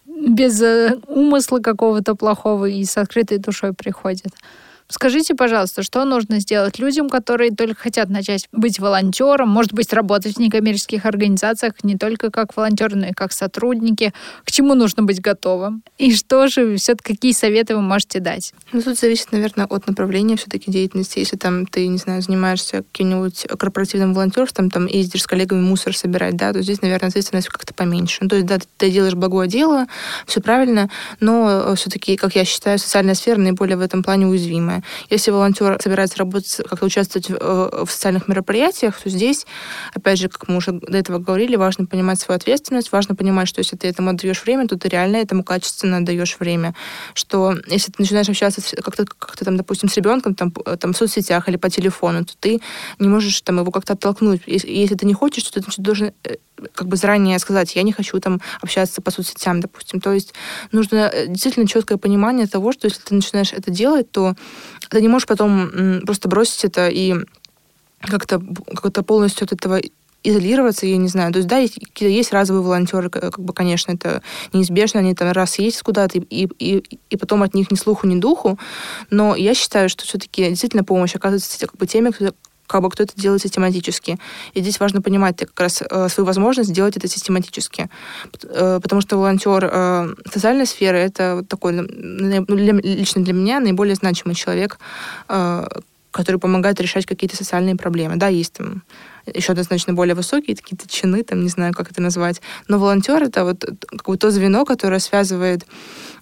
без 0.06 0.60
э, 0.60 0.98
умысла 1.06 1.60
какого-то 1.60 2.14
плохого 2.14 2.66
и 2.66 2.84
с 2.84 2.96
открытой 2.98 3.38
душой 3.38 3.72
приходят. 3.72 4.32
Скажите, 4.88 5.34
пожалуйста, 5.34 5.82
что 5.82 6.04
нужно 6.04 6.40
сделать 6.40 6.78
людям, 6.78 7.08
которые 7.08 7.50
только 7.50 7.80
хотят 7.80 8.10
начать 8.10 8.48
быть 8.52 8.78
волонтером, 8.78 9.48
может 9.48 9.72
быть, 9.72 9.92
работать 9.94 10.36
в 10.36 10.40
некоммерческих 10.40 11.06
организациях 11.06 11.72
не 11.82 11.96
только 11.96 12.30
как 12.30 12.54
волонтеры, 12.54 12.96
но 12.96 13.06
и 13.06 13.12
как 13.12 13.32
сотрудники? 13.32 14.12
К 14.44 14.50
чему 14.50 14.74
нужно 14.74 15.02
быть 15.02 15.22
готовым? 15.22 15.82
И 15.96 16.14
что 16.14 16.48
же, 16.48 16.76
все-таки 16.76 17.14
какие 17.14 17.32
советы 17.32 17.74
вы 17.76 17.80
можете 17.80 18.20
дать? 18.20 18.52
Ну, 18.72 18.82
тут 18.82 18.98
зависит, 18.98 19.32
наверное, 19.32 19.64
от 19.64 19.86
направления 19.86 20.36
все-таки 20.36 20.70
деятельности. 20.70 21.18
Если 21.18 21.36
там 21.36 21.66
ты, 21.66 21.86
не 21.86 21.98
знаю, 21.98 22.20
занимаешься 22.20 22.82
каким-нибудь 22.92 23.46
корпоративным 23.58 24.12
волонтерством, 24.12 24.70
там 24.70 24.86
ездишь 24.86 25.22
с 25.22 25.26
коллегами 25.26 25.62
мусор 25.62 25.96
собирать, 25.96 26.36
да, 26.36 26.52
то 26.52 26.60
здесь, 26.60 26.82
наверное, 26.82 27.08
ответственность 27.08 27.48
как-то 27.48 27.72
поменьше. 27.72 28.18
Ну, 28.20 28.28
то 28.28 28.36
есть, 28.36 28.46
да, 28.46 28.58
ты 28.76 28.90
делаешь 28.90 29.14
благое 29.14 29.48
дело, 29.48 29.86
все 30.26 30.42
правильно, 30.42 30.90
но 31.20 31.70
э, 31.70 31.74
все-таки, 31.76 32.16
как 32.16 32.36
я 32.36 32.44
считаю, 32.44 32.78
социальная 32.78 33.14
сфера 33.14 33.38
наиболее 33.38 33.78
в 33.78 33.80
этом 33.80 34.02
плане 34.02 34.26
уязвимая 34.26 34.73
самое. 34.74 34.82
Если 35.10 35.30
волонтер 35.30 35.78
собирается 35.80 36.18
работать, 36.18 36.60
как-то 36.68 36.86
участвовать 36.86 37.30
в, 37.30 37.34
э, 37.34 37.84
в 37.84 37.90
социальных 37.90 38.28
мероприятиях, 38.28 39.00
то 39.00 39.10
здесь, 39.10 39.46
опять 39.94 40.18
же, 40.18 40.28
как 40.28 40.48
мы 40.48 40.56
уже 40.56 40.72
до 40.72 40.98
этого 40.98 41.18
говорили, 41.18 41.56
важно 41.56 41.86
понимать 41.86 42.20
свою 42.20 42.36
ответственность, 42.36 42.92
важно 42.92 43.14
понимать, 43.14 43.48
что 43.48 43.60
если 43.60 43.76
ты 43.76 43.88
этому 43.88 44.10
отдаешь 44.10 44.44
время, 44.44 44.66
то 44.66 44.76
ты 44.76 44.88
реально 44.88 45.16
этому 45.16 45.44
качественно 45.44 45.98
отдаешь 45.98 46.36
время. 46.38 46.74
Что 47.14 47.54
если 47.68 47.92
ты 47.92 48.02
начинаешь 48.02 48.28
общаться 48.28 48.60
как-то, 48.76 49.04
как-то 49.06 49.44
там, 49.44 49.56
допустим, 49.56 49.88
с 49.88 49.96
ребенком 49.96 50.34
там, 50.34 50.52
там, 50.52 50.92
в 50.92 50.96
соцсетях 50.96 51.48
или 51.48 51.56
по 51.56 51.70
телефону, 51.70 52.24
то 52.24 52.32
ты 52.38 52.60
не 52.98 53.08
можешь 53.08 53.40
там 53.42 53.58
его 53.58 53.70
как-то 53.70 53.92
оттолкнуть. 53.92 54.42
Если, 54.46 54.70
если 54.70 54.94
ты 54.94 55.06
не 55.06 55.14
хочешь, 55.14 55.44
то 55.44 55.60
ты 55.60 55.70
должен 55.78 56.12
э, 56.24 56.36
как 56.74 56.88
бы 56.88 56.96
заранее 56.96 57.38
сказать, 57.38 57.76
я 57.76 57.82
не 57.82 57.92
хочу 57.92 58.18
там 58.20 58.40
общаться 58.60 59.02
по 59.02 59.10
соцсетям, 59.10 59.60
допустим. 59.60 60.00
То 60.00 60.12
есть 60.12 60.34
нужно 60.72 61.10
э, 61.12 61.26
действительно 61.26 61.66
четкое 61.66 61.98
понимание 61.98 62.46
того, 62.46 62.72
что 62.72 62.86
если 62.86 63.00
ты 63.02 63.14
начинаешь 63.14 63.52
это 63.52 63.70
делать, 63.70 64.10
то 64.10 64.34
ты 64.90 65.00
не 65.00 65.08
можешь 65.08 65.26
потом 65.26 66.00
просто 66.06 66.28
бросить 66.28 66.64
это 66.64 66.88
и 66.88 67.14
как-то 68.00 68.42
как 68.74 69.04
полностью 69.06 69.44
от 69.44 69.52
этого 69.52 69.80
изолироваться, 70.24 70.86
я 70.86 70.96
не 70.96 71.08
знаю. 71.08 71.32
То 71.32 71.38
есть, 71.38 71.48
да, 71.48 71.58
есть, 71.58 71.78
есть 72.00 72.32
разовые 72.32 72.62
волонтеры, 72.62 73.10
как 73.10 73.38
бы, 73.38 73.52
конечно, 73.52 73.92
это 73.92 74.22
неизбежно, 74.52 75.00
они 75.00 75.14
там 75.14 75.30
раз 75.32 75.58
ездят 75.58 75.82
куда-то, 75.82 76.18
и, 76.18 76.48
и, 76.58 76.98
и 77.10 77.16
потом 77.16 77.42
от 77.42 77.54
них 77.54 77.70
ни 77.70 77.76
слуху, 77.76 78.06
ни 78.06 78.18
духу. 78.18 78.58
Но 79.10 79.36
я 79.36 79.54
считаю, 79.54 79.90
что 79.90 80.04
все-таки 80.04 80.48
действительно 80.48 80.82
помощь 80.82 81.14
оказывается 81.14 81.60
как 81.60 81.76
бы 81.76 81.86
теми, 81.86 82.10
кто, 82.10 82.32
как 82.66 82.82
бы 82.82 82.90
кто 82.90 83.02
это 83.02 83.12
делает 83.16 83.42
систематически. 83.42 84.18
И 84.54 84.60
здесь 84.60 84.80
важно 84.80 85.02
понимать 85.02 85.36
как 85.38 85.60
раз 85.60 85.82
э, 85.82 86.08
свою 86.08 86.26
возможность 86.26 86.70
сделать 86.70 86.96
это 86.96 87.08
систематически. 87.08 87.88
Э, 88.44 88.80
потому 88.82 89.00
что 89.00 89.16
волонтер 89.16 89.68
э, 89.70 90.14
социальной 90.30 90.66
сферы 90.66 90.98
это 90.98 91.36
вот 91.36 91.48
такой, 91.48 91.72
ну, 91.72 92.44
лично 92.56 93.22
для 93.22 93.32
меня, 93.32 93.60
наиболее 93.60 93.94
значимый 93.94 94.34
человек, 94.34 94.78
который 96.10 96.36
помогает 96.38 96.80
решать 96.80 97.06
какие-то 97.06 97.36
социальные 97.36 97.76
проблемы. 97.76 98.16
Да, 98.16 98.28
есть 98.28 98.52
там 98.52 98.82
еще 99.26 99.52
однозначно 99.52 99.94
более 99.94 100.14
высокие 100.14 100.56
какие-то 100.56 100.88
чины, 100.88 101.22
там, 101.22 101.42
не 101.42 101.48
знаю, 101.48 101.72
как 101.74 101.90
это 101.90 102.00
назвать. 102.00 102.40
Но 102.68 102.78
волонтер— 102.78 103.22
это 103.24 103.44
вот 103.44 103.64
как 103.86 104.06
бы 104.06 104.16
то 104.16 104.30
звено, 104.30 104.64
которое 104.64 105.00
связывает 105.00 105.66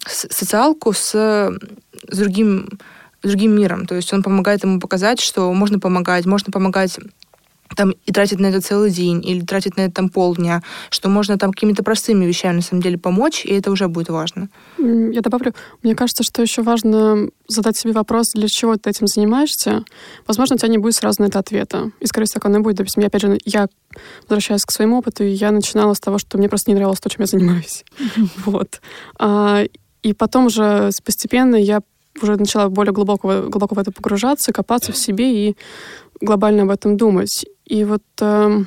социалку 0.05 0.93
с, 0.93 1.11
с 1.11 2.17
другим 2.17 2.69
другим 3.23 3.55
миром. 3.55 3.85
То 3.85 3.95
есть 3.95 4.11
он 4.13 4.23
помогает 4.23 4.63
ему 4.63 4.79
показать, 4.79 5.19
что 5.19 5.51
можно 5.53 5.79
помогать, 5.79 6.25
можно 6.25 6.51
помогать 6.51 6.99
там 7.75 7.91
и 8.05 8.11
тратить 8.11 8.39
на 8.39 8.47
это 8.47 8.61
целый 8.61 8.91
день, 8.91 9.23
или 9.25 9.41
тратить 9.41 9.77
на 9.77 9.81
это 9.81 9.95
там 9.95 10.09
полдня, 10.09 10.61
что 10.89 11.09
можно 11.09 11.37
там 11.37 11.51
какими-то 11.51 11.83
простыми 11.83 12.25
вещами 12.25 12.57
на 12.57 12.61
самом 12.61 12.81
деле 12.81 12.97
помочь, 12.97 13.45
и 13.45 13.53
это 13.53 13.71
уже 13.71 13.87
будет 13.87 14.09
важно. 14.09 14.49
Я 14.77 15.21
добавлю, 15.21 15.53
мне 15.81 15.95
кажется, 15.95 16.23
что 16.23 16.41
еще 16.41 16.61
важно 16.61 17.29
задать 17.47 17.77
себе 17.77 17.93
вопрос, 17.93 18.31
для 18.33 18.47
чего 18.47 18.75
ты 18.77 18.89
этим 18.89 19.07
занимаешься. 19.07 19.83
Возможно, 20.27 20.55
у 20.55 20.59
тебя 20.59 20.69
не 20.69 20.77
будет 20.77 20.95
сразу 20.95 21.21
на 21.21 21.27
это 21.27 21.39
ответа. 21.39 21.91
И, 21.99 22.05
скорее 22.05 22.27
всего, 22.27 22.41
оно 22.43 22.59
будет. 22.59 22.77
Допустим, 22.77 23.01
я, 23.01 23.07
опять 23.07 23.21
же, 23.21 23.37
я 23.45 23.67
возвращаясь 24.27 24.65
к 24.65 24.71
своему 24.71 24.99
опыту, 24.99 25.23
я 25.23 25.51
начинала 25.51 25.93
с 25.93 25.99
того, 25.99 26.17
что 26.17 26.37
мне 26.37 26.49
просто 26.49 26.71
не 26.71 26.75
нравилось 26.75 26.99
то, 26.99 27.09
чем 27.09 27.21
я 27.21 27.27
занимаюсь. 27.27 27.85
Вот. 28.45 28.81
А, 29.19 29.63
и 30.01 30.13
потом 30.13 30.47
уже 30.47 30.89
постепенно 31.03 31.55
я 31.55 31.81
уже 32.21 32.35
начала 32.37 32.69
более 32.69 32.93
глубоко, 32.93 33.43
глубоко 33.43 33.75
в 33.75 33.79
это 33.79 33.91
погружаться, 33.91 34.53
копаться 34.53 34.91
в 34.91 34.97
себе 34.97 35.49
и 35.49 35.57
глобально 36.21 36.63
об 36.63 36.69
этом 36.69 36.97
думать. 36.97 37.45
И 37.65 37.83
вот 37.83 38.03
э, 38.21 38.63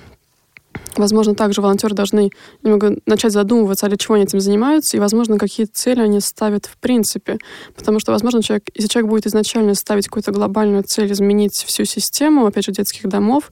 Возможно, 0.96 1.34
также 1.34 1.60
волонтеры 1.60 1.94
должны 1.94 2.30
немного 2.62 2.96
начать 3.06 3.32
задумываться, 3.32 3.88
для 3.88 3.96
чего 3.96 4.14
они 4.14 4.24
этим 4.24 4.40
занимаются, 4.40 4.96
и, 4.96 5.00
возможно, 5.00 5.38
какие 5.38 5.66
цели 5.66 6.00
они 6.00 6.20
ставят 6.20 6.66
в 6.66 6.76
принципе. 6.78 7.38
Потому 7.74 8.00
что, 8.00 8.12
возможно, 8.12 8.42
человек, 8.42 8.68
если 8.74 8.88
человек 8.88 9.10
будет 9.10 9.26
изначально 9.26 9.74
ставить 9.74 10.06
какую-то 10.06 10.32
глобальную 10.32 10.82
цель 10.84 11.12
изменить 11.12 11.54
всю 11.66 11.84
систему, 11.84 12.46
опять 12.46 12.64
же, 12.64 12.72
детских 12.72 13.08
домов, 13.08 13.50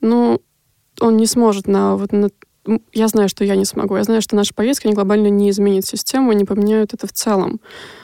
ну, 0.00 0.40
он 1.00 1.16
не 1.16 1.26
сможет 1.26 1.66
на, 1.66 1.96
вот, 1.96 2.12
на 2.12 2.30
я 2.92 3.08
знаю, 3.08 3.28
что 3.28 3.44
я 3.44 3.56
не 3.56 3.64
смогу. 3.64 3.96
Я 3.96 4.04
знаю, 4.04 4.22
что 4.22 4.36
наши 4.36 4.54
поездки, 4.54 4.86
они 4.86 4.94
глобально 4.94 5.28
не 5.28 5.50
изменят 5.50 5.86
систему, 5.86 6.32
не 6.32 6.44
поменяют 6.44 6.94
это 6.94 7.06
в 7.06 7.12
целом. 7.12 7.60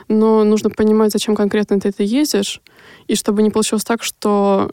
Но 0.09 0.45
нужно 0.45 0.71
понимать, 0.71 1.13
зачем 1.13 1.35
конкретно 1.35 1.81
ты 1.81 1.89
это 1.89 2.03
ездишь, 2.03 2.61
и 3.07 3.15
чтобы 3.15 3.43
не 3.43 3.51
получилось 3.51 3.85
так, 3.85 4.03
что 4.03 4.71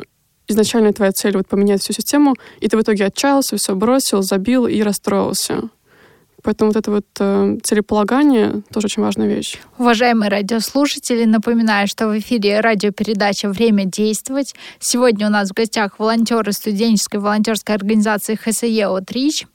изначально 0.47 0.93
твоя 0.93 1.11
цель 1.11 1.37
вот 1.37 1.47
поменять 1.47 1.81
всю 1.81 1.93
систему, 1.93 2.35
и 2.59 2.67
ты 2.67 2.77
в 2.77 2.81
итоге 2.81 3.05
отчаялся, 3.05 3.57
все 3.57 3.75
бросил, 3.75 4.21
забил 4.21 4.67
и 4.67 4.81
расстроился. 4.81 5.69
Поэтому 6.43 6.71
вот 6.71 6.77
это 6.77 6.91
вот 6.91 7.05
э, 7.19 7.57
целеполагание 7.63 8.63
тоже 8.73 8.85
очень 8.85 9.03
важная 9.03 9.27
вещь. 9.27 9.59
Уважаемые 9.77 10.29
радиослушатели, 10.29 11.25
напоминаю, 11.25 11.87
что 11.87 12.07
в 12.07 12.17
эфире 12.17 12.61
радиопередача 12.61 13.49
«Время 13.49 13.85
действовать». 13.85 14.55
Сегодня 14.79 15.27
у 15.27 15.29
нас 15.29 15.49
в 15.49 15.53
гостях 15.53 15.99
волонтеры 15.99 16.51
студенческой 16.51 17.19
волонтерской 17.19 17.75
организации 17.75 18.35
ХСЕ 18.35 18.87
«Отрич». 18.87 19.45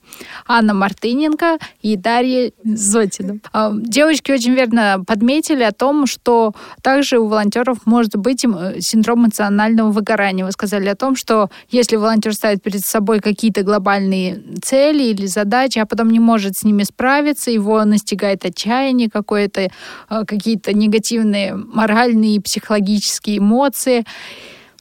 Анна 0.46 0.74
Мартыненко 0.74 1.58
и 1.82 1.96
Дарья 1.96 2.52
Зотина. 2.64 3.38
А, 3.52 3.72
девочки 3.74 4.32
очень 4.32 4.54
верно 4.54 5.02
подметили 5.06 5.62
о 5.62 5.72
том, 5.72 6.06
что 6.06 6.54
также 6.82 7.18
у 7.18 7.26
волонтеров 7.26 7.78
может 7.84 8.16
быть 8.16 8.44
э, 8.44 8.76
синдром 8.80 9.20
эмоционального 9.20 9.90
выгорания. 9.90 10.44
Вы 10.44 10.52
сказали 10.52 10.88
о 10.88 10.94
том, 10.94 11.16
что 11.16 11.50
если 11.70 11.96
волонтер 11.96 12.32
ставит 12.32 12.62
перед 12.62 12.80
собой 12.80 13.20
какие-то 13.20 13.62
глобальные 13.62 14.42
цели 14.62 15.04
или 15.04 15.26
задачи, 15.26 15.78
а 15.78 15.86
потом 15.86 16.10
не 16.10 16.20
может 16.20 16.54
с 16.56 16.64
ними 16.64 16.84
справиться, 16.84 17.50
его 17.50 17.84
настигает 17.84 18.44
отчаяние 18.44 19.10
какое-то, 19.10 19.62
э, 19.62 20.24
какие-то 20.26 20.72
негативные 20.72 21.54
моральные 21.54 22.36
и 22.36 22.40
психологические 22.40 23.38
эмоции. 23.38 24.04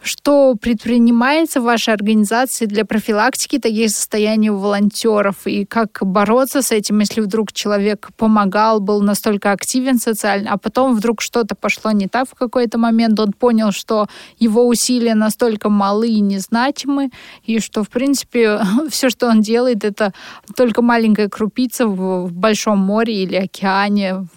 Что 0.05 0.53
предпринимается 0.53 1.59
в 1.59 1.63
вашей 1.63 1.91
организации 1.91 2.67
для 2.67 2.85
профилактики 2.85 3.57
таких 3.57 3.89
состояний 3.89 4.51
у 4.51 4.57
волонтеров? 4.57 5.47
И 5.47 5.65
как 5.65 5.97
бороться 6.01 6.61
с 6.61 6.71
этим, 6.71 6.99
если 6.99 7.21
вдруг 7.21 7.51
человек 7.51 8.09
помогал, 8.15 8.79
был 8.79 9.01
настолько 9.01 9.51
активен 9.51 9.97
социально, 9.97 10.51
а 10.51 10.57
потом 10.59 10.95
вдруг 10.95 11.21
что-то 11.21 11.55
пошло 11.55 11.89
не 11.89 12.07
так 12.07 12.29
в 12.29 12.35
какой-то 12.35 12.77
момент, 12.77 13.19
он 13.19 13.33
понял, 13.33 13.71
что 13.71 14.05
его 14.37 14.67
усилия 14.67 15.15
настолько 15.15 15.69
малы 15.69 16.09
и 16.09 16.19
незначимы, 16.19 17.09
и 17.43 17.59
что, 17.59 17.83
в 17.83 17.89
принципе, 17.89 18.59
все, 18.91 19.09
что 19.09 19.27
он 19.27 19.41
делает, 19.41 19.83
это 19.83 20.13
только 20.55 20.83
маленькая 20.83 21.29
крупица 21.29 21.87
в 21.87 22.31
большом 22.31 22.77
море 22.77 23.23
или 23.23 23.37
океане 23.37 24.27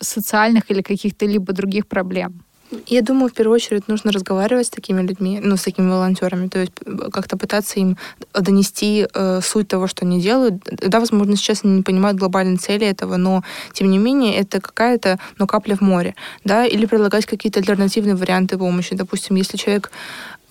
социальных 0.00 0.68
или 0.68 0.82
каких-то 0.82 1.26
либо 1.26 1.52
других 1.52 1.86
проблем. 1.86 2.42
Я 2.86 3.02
думаю, 3.02 3.28
в 3.28 3.32
первую 3.32 3.56
очередь 3.56 3.88
нужно 3.88 4.12
разговаривать 4.12 4.66
с 4.66 4.70
такими 4.70 5.02
людьми, 5.02 5.40
ну, 5.42 5.56
с 5.56 5.62
такими 5.62 5.90
волонтерами, 5.90 6.48
то 6.48 6.60
есть 6.60 6.72
э, 6.84 7.10
как-то 7.12 7.36
пытаться 7.36 7.80
им 7.80 7.96
донести 8.32 9.06
э, 9.12 9.40
суть 9.42 9.68
того, 9.68 9.88
что 9.88 10.04
они 10.04 10.20
делают. 10.20 10.62
Да, 10.64 11.00
возможно, 11.00 11.36
сейчас 11.36 11.64
они 11.64 11.78
не 11.78 11.82
понимают 11.82 12.18
глобальной 12.18 12.58
цели 12.58 12.86
этого, 12.86 13.16
но, 13.16 13.42
тем 13.72 13.90
не 13.90 13.98
менее, 13.98 14.36
это 14.36 14.60
какая-то, 14.60 15.18
ну, 15.38 15.46
капля 15.46 15.76
в 15.76 15.80
море, 15.80 16.14
да, 16.44 16.64
или 16.64 16.86
предлагать 16.86 17.26
какие-то 17.26 17.58
альтернативные 17.60 18.14
варианты 18.14 18.56
помощи. 18.56 18.94
Допустим, 18.94 19.36
если 19.36 19.56
человек 19.56 19.90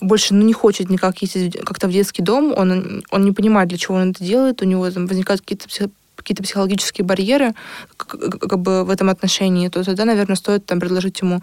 больше 0.02 0.34
ну, 0.34 0.44
не 0.44 0.54
хочет 0.54 0.90
никак 0.90 1.22
ездить 1.22 1.58
как-то 1.64 1.88
в 1.88 1.92
детский 1.92 2.22
дом, 2.22 2.54
он, 2.56 3.04
он 3.12 3.24
не 3.24 3.32
понимает, 3.32 3.70
для 3.70 3.78
чего 3.78 3.96
он 3.96 4.12
это 4.12 4.24
делает, 4.24 4.62
у 4.62 4.66
него 4.66 4.90
там 4.92 5.08
возникают 5.08 5.42
какие-то 5.42 5.68
какие-то 6.20 6.44
психологические 6.44 7.06
барьеры 7.06 7.54
как, 7.98 8.20
как 8.20 8.60
бы 8.60 8.84
в 8.84 8.90
этом 8.90 9.10
отношении, 9.10 9.70
то 9.70 9.84
тогда, 9.84 10.06
наверное, 10.06 10.36
стоит 10.36 10.66
там 10.66 10.80
предложить 10.80 11.22
ему 11.22 11.42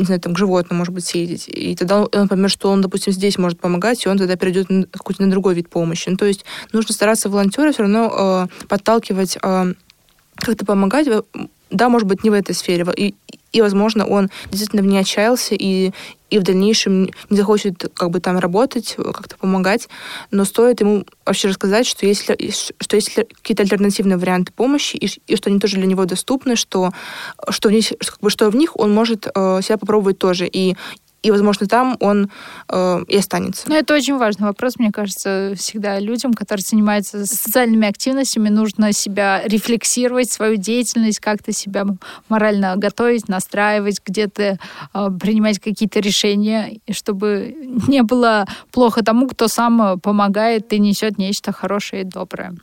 не 0.00 0.06
знаю, 0.06 0.20
там, 0.20 0.34
к 0.34 0.38
животному, 0.38 0.78
может 0.78 0.92
быть, 0.92 1.04
съездить. 1.04 1.48
И 1.48 1.76
тогда 1.76 2.02
он 2.02 2.28
поймет, 2.28 2.50
что 2.50 2.70
он, 2.70 2.80
допустим, 2.80 3.12
здесь 3.12 3.38
может 3.38 3.60
помогать, 3.60 4.04
и 4.04 4.08
он 4.08 4.18
тогда 4.18 4.36
перейдет 4.36 4.70
на 4.70 4.84
какой-то 4.84 5.22
на 5.22 5.30
другой 5.30 5.54
вид 5.54 5.68
помощи. 5.68 6.08
Ну, 6.08 6.16
то 6.16 6.26
есть 6.26 6.44
нужно 6.72 6.94
стараться 6.94 7.28
волонтера 7.28 7.72
все 7.72 7.82
равно 7.82 8.48
э, 8.60 8.66
подталкивать, 8.66 9.38
э, 9.40 9.74
как-то 10.36 10.64
помогать, 10.64 11.06
да, 11.70 11.88
может 11.88 12.06
быть, 12.06 12.24
не 12.24 12.30
в 12.30 12.34
этой 12.34 12.54
сфере. 12.54 12.86
И, 12.96 13.14
и, 13.52 13.60
возможно, 13.60 14.06
он 14.06 14.30
действительно 14.50 14.82
в 14.82 14.86
ней 14.86 14.98
отчаялся 14.98 15.54
и, 15.54 15.92
и 16.30 16.38
в 16.38 16.42
дальнейшем 16.42 17.10
не 17.30 17.36
захочет 17.36 17.90
как 17.94 18.10
бы 18.10 18.20
там 18.20 18.38
работать, 18.38 18.94
как-то 18.96 19.36
помогать, 19.36 19.88
но 20.30 20.44
стоит 20.44 20.80
ему 20.80 21.04
вообще 21.24 21.48
рассказать, 21.48 21.86
что 21.86 22.06
есть, 22.06 22.22
что 22.22 22.96
есть 22.96 23.14
какие-то 23.14 23.62
альтернативные 23.62 24.16
варианты 24.16 24.52
помощи, 24.52 24.96
и, 24.96 25.08
и 25.26 25.36
что 25.36 25.50
они 25.50 25.58
тоже 25.58 25.76
для 25.76 25.86
него 25.86 26.04
доступны, 26.04 26.56
что, 26.56 26.92
что, 27.48 27.68
в 27.68 27.72
них, 27.72 27.88
как 27.98 28.20
бы, 28.20 28.30
что 28.30 28.50
в 28.50 28.56
них 28.56 28.78
он 28.78 28.92
может 28.92 29.26
э, 29.26 29.60
себя 29.62 29.78
попробовать 29.78 30.18
тоже. 30.18 30.46
И, 30.46 30.76
и, 31.22 31.30
возможно, 31.30 31.66
там 31.66 31.96
он 32.00 32.30
э, 32.68 33.04
и 33.06 33.16
останется. 33.16 33.68
Ну, 33.68 33.74
это 33.74 33.94
очень 33.94 34.16
важный 34.16 34.46
вопрос, 34.46 34.76
мне 34.78 34.90
кажется, 34.90 35.52
всегда 35.56 35.98
людям, 35.98 36.32
которые 36.32 36.64
занимаются 36.66 37.26
социальными 37.26 37.86
активностями, 37.86 38.48
нужно 38.48 38.92
себя 38.92 39.42
рефлексировать, 39.44 40.30
свою 40.30 40.56
деятельность, 40.56 41.20
как-то 41.20 41.52
себя 41.52 41.84
морально 42.28 42.76
готовить, 42.76 43.28
настраивать, 43.28 44.00
где-то 44.04 44.58
э, 44.94 45.08
принимать 45.20 45.58
какие-то 45.58 46.00
решения, 46.00 46.80
чтобы 46.90 47.54
не 47.86 48.02
было 48.02 48.46
плохо 48.72 49.04
тому, 49.04 49.28
кто 49.28 49.48
сам 49.48 50.00
помогает 50.00 50.72
и 50.72 50.78
несет 50.78 51.18
нечто 51.18 51.52
хорошее 51.52 52.02
и 52.02 52.04
доброе. 52.06 52.54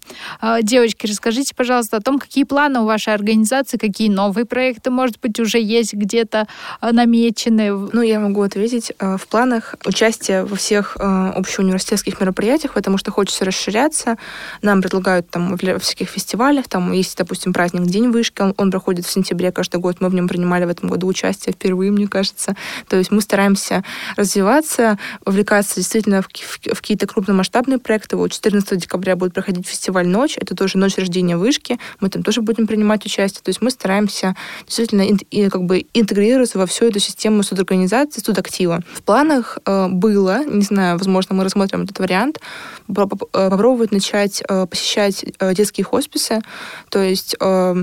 Э, 0.41 0.59
девочки, 0.63 1.05
расскажите, 1.05 1.53
пожалуйста, 1.55 1.97
о 1.97 2.01
том, 2.01 2.17
какие 2.17 2.43
планы 2.43 2.79
у 2.79 2.85
вашей 2.85 3.13
организации, 3.13 3.77
какие 3.77 4.09
новые 4.09 4.45
проекты, 4.45 4.89
может 4.89 5.19
быть, 5.19 5.39
уже 5.39 5.59
есть 5.59 5.93
где-то 5.93 6.47
э, 6.81 6.91
намечены. 6.91 7.71
Ну, 7.71 8.01
я 8.01 8.19
могу 8.19 8.46
ответить. 8.47 8.91
Э, 8.99 9.17
в 9.17 9.27
планах 9.27 9.75
участие 9.85 10.43
во 10.43 10.55
всех 10.55 10.97
э, 10.99 11.31
общеуниверситетских 11.35 12.19
мероприятиях, 12.19 12.73
потому 12.73 12.97
что 12.97 13.11
хочется 13.11 13.45
расширяться. 13.45 14.17
Нам 14.61 14.81
предлагают 14.81 15.29
там 15.29 15.55
в 15.55 15.79
всяких 15.79 16.09
фестивалях, 16.09 16.67
там 16.67 16.91
есть, 16.91 17.17
допустим, 17.17 17.53
праздник 17.53 17.83
День 17.83 18.09
вышки, 18.09 18.41
он, 18.41 18.53
он 18.57 18.71
проходит 18.71 19.05
в 19.05 19.11
сентябре 19.11 19.51
каждый 19.51 19.79
год, 19.79 19.97
мы 19.99 20.09
в 20.09 20.13
нем 20.13 20.27
принимали 20.27 20.65
в 20.65 20.69
этом 20.69 20.89
году 20.89 21.07
участие 21.07 21.53
впервые, 21.53 21.91
мне 21.91 22.07
кажется. 22.07 22.55
То 22.87 22.97
есть 22.97 23.11
мы 23.11 23.21
стараемся 23.21 23.83
развиваться, 24.15 24.97
увлекаться 25.25 25.75
действительно 25.75 26.21
в, 26.21 26.27
в, 26.27 26.75
в 26.75 26.81
какие-то 26.81 27.07
крупномасштабные 27.07 27.79
проекты. 27.79 28.17
Вот 28.17 28.31
14 28.31 28.79
декабря 28.79 29.15
будет 29.15 29.33
проходить 29.33 29.67
фестиваль 29.67 30.07
«Ночь», 30.07 30.37
это 30.37 30.55
тоже 30.55 30.77
ночь 30.77 30.97
рождения 30.97 31.37
вышки, 31.37 31.79
мы 31.99 32.09
там 32.09 32.23
тоже 32.23 32.41
будем 32.41 32.67
принимать 32.67 33.05
участие. 33.05 33.41
То 33.43 33.49
есть 33.49 33.61
мы 33.61 33.71
стараемся 33.71 34.35
действительно 34.65 35.01
и, 35.01 35.49
как 35.49 35.63
бы 35.63 35.85
интегрироваться 35.93 36.57
во 36.57 36.65
всю 36.65 36.85
эту 36.85 36.99
систему 36.99 37.43
судорганизации, 37.43 38.21
актива. 38.37 38.81
В 38.93 39.01
планах 39.03 39.57
э, 39.65 39.87
было, 39.89 40.43
не 40.45 40.63
знаю, 40.63 40.97
возможно, 40.97 41.35
мы 41.35 41.43
рассмотрим 41.43 41.83
этот 41.83 41.99
вариант, 41.99 42.39
э, 42.87 42.93
попробовать 42.93 43.91
начать 43.91 44.43
э, 44.47 44.65
посещать 44.67 45.25
э, 45.39 45.53
детские 45.53 45.85
хосписы, 45.85 46.41
то 46.89 46.99
есть 46.99 47.35
э, 47.39 47.75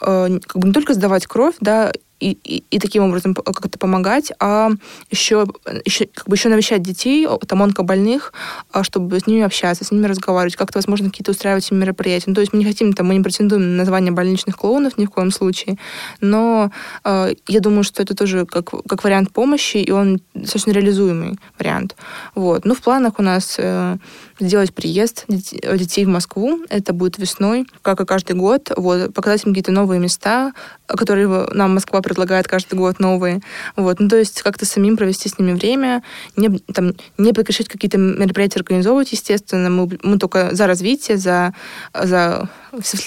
э, 0.00 0.38
как 0.46 0.56
бы 0.56 0.68
не 0.68 0.74
только 0.74 0.94
сдавать 0.94 1.26
кровь, 1.26 1.54
да, 1.60 1.92
и, 2.30 2.64
и, 2.70 2.78
таким 2.78 3.04
образом 3.04 3.34
как-то 3.34 3.78
помогать, 3.78 4.32
а 4.38 4.70
еще, 5.10 5.46
еще, 5.84 6.06
как 6.06 6.28
бы 6.28 6.36
еще 6.36 6.48
навещать 6.48 6.82
детей, 6.82 7.26
там 7.46 7.62
онкобольных, 7.62 8.32
а, 8.72 8.84
чтобы 8.84 9.18
с 9.18 9.26
ними 9.26 9.42
общаться, 9.42 9.84
с 9.84 9.90
ними 9.90 10.06
разговаривать, 10.06 10.56
как-то, 10.56 10.78
возможно, 10.78 11.10
какие-то 11.10 11.32
устраивать 11.32 11.70
мероприятия. 11.70 12.24
Ну, 12.28 12.34
то 12.34 12.40
есть 12.40 12.52
мы 12.52 12.60
не 12.60 12.64
хотим, 12.64 12.92
там, 12.92 13.08
мы 13.08 13.14
не 13.14 13.22
претендуем 13.22 13.62
на 13.62 13.76
название 13.78 14.12
больничных 14.12 14.56
клоунов 14.56 14.98
ни 14.98 15.06
в 15.06 15.10
коем 15.10 15.30
случае, 15.30 15.78
но 16.20 16.70
э, 17.04 17.34
я 17.48 17.60
думаю, 17.60 17.84
что 17.84 18.02
это 18.02 18.14
тоже 18.14 18.46
как, 18.46 18.70
как 18.88 19.04
вариант 19.04 19.32
помощи, 19.32 19.78
и 19.78 19.90
он 19.90 20.20
достаточно 20.34 20.72
реализуемый 20.72 21.38
вариант. 21.58 21.96
Вот. 22.34 22.64
Ну, 22.64 22.74
в 22.74 22.80
планах 22.80 23.18
у 23.18 23.22
нас 23.22 23.56
э, 23.58 23.96
сделать 24.40 24.74
приезд 24.74 25.24
детей 25.28 26.04
в 26.04 26.08
Москву. 26.08 26.60
Это 26.68 26.92
будет 26.92 27.18
весной, 27.18 27.66
как 27.82 28.00
и 28.00 28.06
каждый 28.06 28.36
год. 28.36 28.70
Вот, 28.76 29.12
показать 29.14 29.44
им 29.44 29.52
какие-то 29.52 29.72
новые 29.72 30.00
места, 30.00 30.52
которые 30.86 31.28
нам 31.52 31.74
Москва 31.74 32.00
предлагает 32.00 32.48
каждый 32.48 32.74
год 32.74 33.00
новые. 33.00 33.40
Вот. 33.76 34.00
Ну, 34.00 34.08
то 34.08 34.16
есть 34.16 34.42
как-то 34.42 34.66
самим 34.66 34.96
провести 34.96 35.28
с 35.28 35.38
ними 35.38 35.52
время, 35.52 36.02
не, 36.36 36.48
там, 36.72 36.94
не 37.18 37.32
прекращать 37.32 37.68
какие-то 37.68 37.98
мероприятия 37.98 38.60
организовывать, 38.60 39.12
естественно. 39.12 39.70
Мы, 39.70 39.98
мы 40.02 40.18
только 40.18 40.54
за 40.54 40.66
развитие, 40.66 41.16
за, 41.16 41.54
за, 41.94 42.48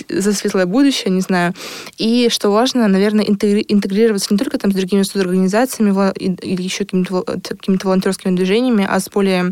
за 0.09 0.33
светлое 0.33 0.65
будущее, 0.65 1.11
не 1.11 1.21
знаю. 1.21 1.53
И, 1.97 2.29
что 2.29 2.51
важно, 2.51 2.87
наверное, 2.87 3.25
интегрироваться 3.25 4.33
не 4.33 4.37
только 4.37 4.57
там 4.57 4.71
с 4.71 4.75
другими 4.75 5.03
организациями 5.19 6.13
или 6.19 6.61
еще 6.61 6.85
какими-то 6.85 7.23
какими 7.23 7.77
волонтерскими 7.81 8.35
движениями, 8.35 8.87
а 8.89 8.99
с 8.99 9.09
более 9.09 9.51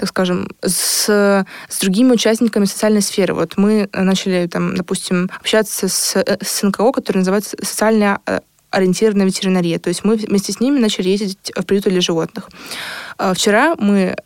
так 0.00 0.08
скажем, 0.08 0.48
с, 0.62 1.04
с 1.68 1.80
другими 1.80 2.12
участниками 2.12 2.64
социальной 2.64 3.02
сферы. 3.02 3.34
Вот 3.34 3.58
мы 3.58 3.86
начали, 3.92 4.46
там, 4.46 4.74
допустим, 4.74 5.28
общаться 5.38 5.88
с, 5.88 6.16
с 6.16 6.62
НКО, 6.62 6.92
который 6.92 7.18
называется 7.18 7.58
«Социальная 7.62 8.18
ориентированная 8.70 9.26
ветеринария. 9.26 9.78
То 9.78 9.88
есть 9.88 10.04
мы 10.04 10.16
вместе 10.16 10.52
с 10.52 10.60
ними 10.60 10.78
начали 10.78 11.10
ездить 11.10 11.52
в 11.54 11.64
приюты 11.64 11.90
для 11.90 12.00
животных. 12.00 12.48
А 13.18 13.34
вчера 13.34 13.74
мы 13.76 14.16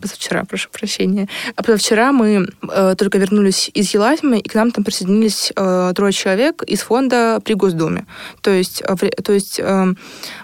позавчера, 0.00 0.44
прошу 0.44 0.68
прощения. 0.70 1.28
А 1.54 1.62
позавчера 1.62 2.12
мы 2.12 2.48
э, 2.68 2.94
только 2.96 3.18
вернулись 3.18 3.70
из 3.74 3.92
Елатимы, 3.94 4.38
и 4.38 4.48
к 4.48 4.54
нам 4.54 4.70
там 4.70 4.84
присоединились 4.84 5.52
э, 5.54 5.92
трое 5.94 6.12
человек 6.12 6.62
из 6.62 6.80
фонда 6.80 7.40
при 7.44 7.54
Госдуме. 7.54 8.06
То 8.42 8.50
есть, 8.50 8.82
э, 8.82 8.96
то 8.96 9.32
есть 9.32 9.58
э, 9.58 9.86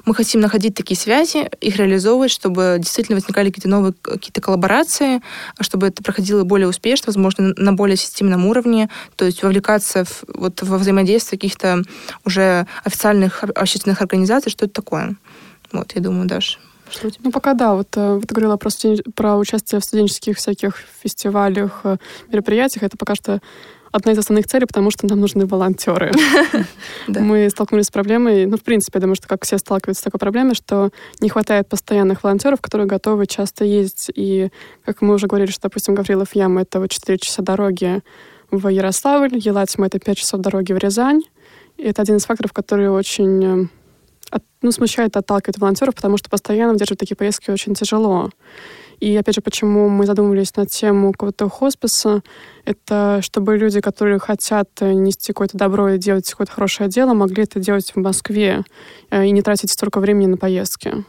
мы 0.05 0.15
хотим 0.15 0.41
находить 0.41 0.75
такие 0.75 0.99
связи, 0.99 1.51
их 1.61 1.77
реализовывать, 1.77 2.31
чтобы 2.31 2.77
действительно 2.79 3.17
возникали 3.17 3.51
какие-то 3.51 3.69
новые 3.69 3.95
какие-то 4.01 4.41
коллаборации, 4.41 5.21
чтобы 5.61 5.89
это 5.89 6.03
проходило 6.03 6.45
более 6.45 6.69
успешно, 6.69 7.07
возможно, 7.07 7.55
на 7.57 7.73
более 7.73 7.97
системном 7.97 8.47
уровне, 8.47 8.89
то 9.17 9.25
есть 9.25 9.43
вовлекаться 9.43 10.05
в, 10.05 10.25
вот, 10.29 10.63
во 10.63 10.79
взаимодействие 10.79 11.39
каких-то 11.39 11.83
уже 12.25 12.67
официальных 12.85 13.45
общественных 13.45 14.01
организаций, 14.01 14.51
что 14.51 14.65
это 14.67 14.75
такое. 14.75 15.17
Вот, 15.73 15.93
я 15.95 16.01
думаю, 16.01 16.27
Даша. 16.27 16.59
Что 16.93 17.11
Ну, 17.21 17.31
пока 17.31 17.55
да. 17.55 17.75
Вот, 17.75 17.89
э, 17.97 18.21
ты 18.27 18.35
говорила 18.35 18.57
про, 18.57 18.71
про 19.15 19.37
участие 19.39 19.81
в 19.81 19.85
студенческих 19.85 20.37
всяких 20.37 20.77
фестивалях, 21.03 21.81
э, 21.85 21.97
мероприятиях. 22.29 22.83
Это 22.83 22.97
пока 22.97 23.15
что 23.15 23.41
одна 23.93 24.13
из 24.13 24.19
основных 24.19 24.47
целей, 24.47 24.67
потому 24.67 24.91
что 24.91 25.07
нам 25.07 25.21
нужны 25.21 25.47
волонтеры. 25.47 26.13
Мы 27.07 27.49
столкнулись 27.51 27.87
с 27.87 27.91
проблемой, 27.91 28.47
ну, 28.47 28.57
в 28.57 28.63
принципе, 28.63 28.97
я 28.97 29.01
думаю, 29.03 29.17
что 29.17 29.29
как 29.29 29.45
все 29.45 29.59
сталкиваются 29.59 30.01
с 30.01 30.05
такой 30.05 30.19
проблемой, 30.19 30.55
что 30.55 30.91
не 31.21 31.29
хватает 31.29 31.69
постоянных 31.69 32.25
волонтеров, 32.25 32.61
которые 32.61 32.87
готовы 32.87 33.27
часто 33.27 33.65
ездить. 33.65 34.11
И, 34.15 34.51
как 34.85 35.03
мы 35.03 35.15
уже 35.15 35.27
говорили, 35.27 35.51
что, 35.51 35.63
допустим, 35.63 35.95
Гаврилов 35.95 36.35
Яма— 36.35 36.63
это 36.63 36.81
вот 36.81 36.91
4 36.91 37.19
часа 37.19 37.43
дороги 37.43 38.01
в 38.51 38.69
Ярославль, 38.69 39.37
Елатима— 39.39 39.87
это 39.89 39.99
5 39.99 40.17
часов 40.17 40.41
дороги 40.41 40.73
в 40.73 40.79
Рязань. 40.79 41.23
И 41.77 41.85
это 41.85 42.03
один 42.03 42.17
из 42.17 42.25
факторов, 42.25 42.53
который 42.53 42.89
очень 42.91 43.45
э, 43.45 43.67
от, 44.33 44.43
ну, 44.63 44.73
смущает, 44.73 45.17
отталкивает 45.17 45.59
волонтеров, 45.59 45.95
потому 45.95 46.17
что 46.17 46.31
постоянно 46.31 46.77
держать 46.77 46.99
такие 46.99 47.17
поездки 47.17 47.51
очень 47.51 47.75
тяжело. 47.75 48.31
И 49.01 49.17
опять 49.17 49.35
же, 49.35 49.41
почему 49.41 49.89
мы 49.89 50.07
задумывались 50.07 50.55
на 50.55 50.65
тему 50.65 51.11
какого-то 51.11 51.49
хосписа, 51.49 52.23
это 52.65 53.19
чтобы 53.21 53.59
люди, 53.59 53.81
которые 53.81 54.21
хотят 54.21 54.69
нести 54.81 55.33
какое-то 55.33 55.59
добро 55.59 55.91
и 55.91 55.99
делать 55.99 56.31
какое-то 56.31 56.53
хорошее 56.53 56.89
дело, 56.89 57.13
могли 57.13 57.43
это 57.43 57.59
делать 57.59 57.93
в 57.93 57.97
Москве 57.99 58.63
э, 59.11 59.27
и 59.27 59.33
не 59.33 59.43
тратить 59.43 59.73
столько 59.73 59.99
времени 59.99 60.27
на 60.27 60.37
поездки. 60.37 61.05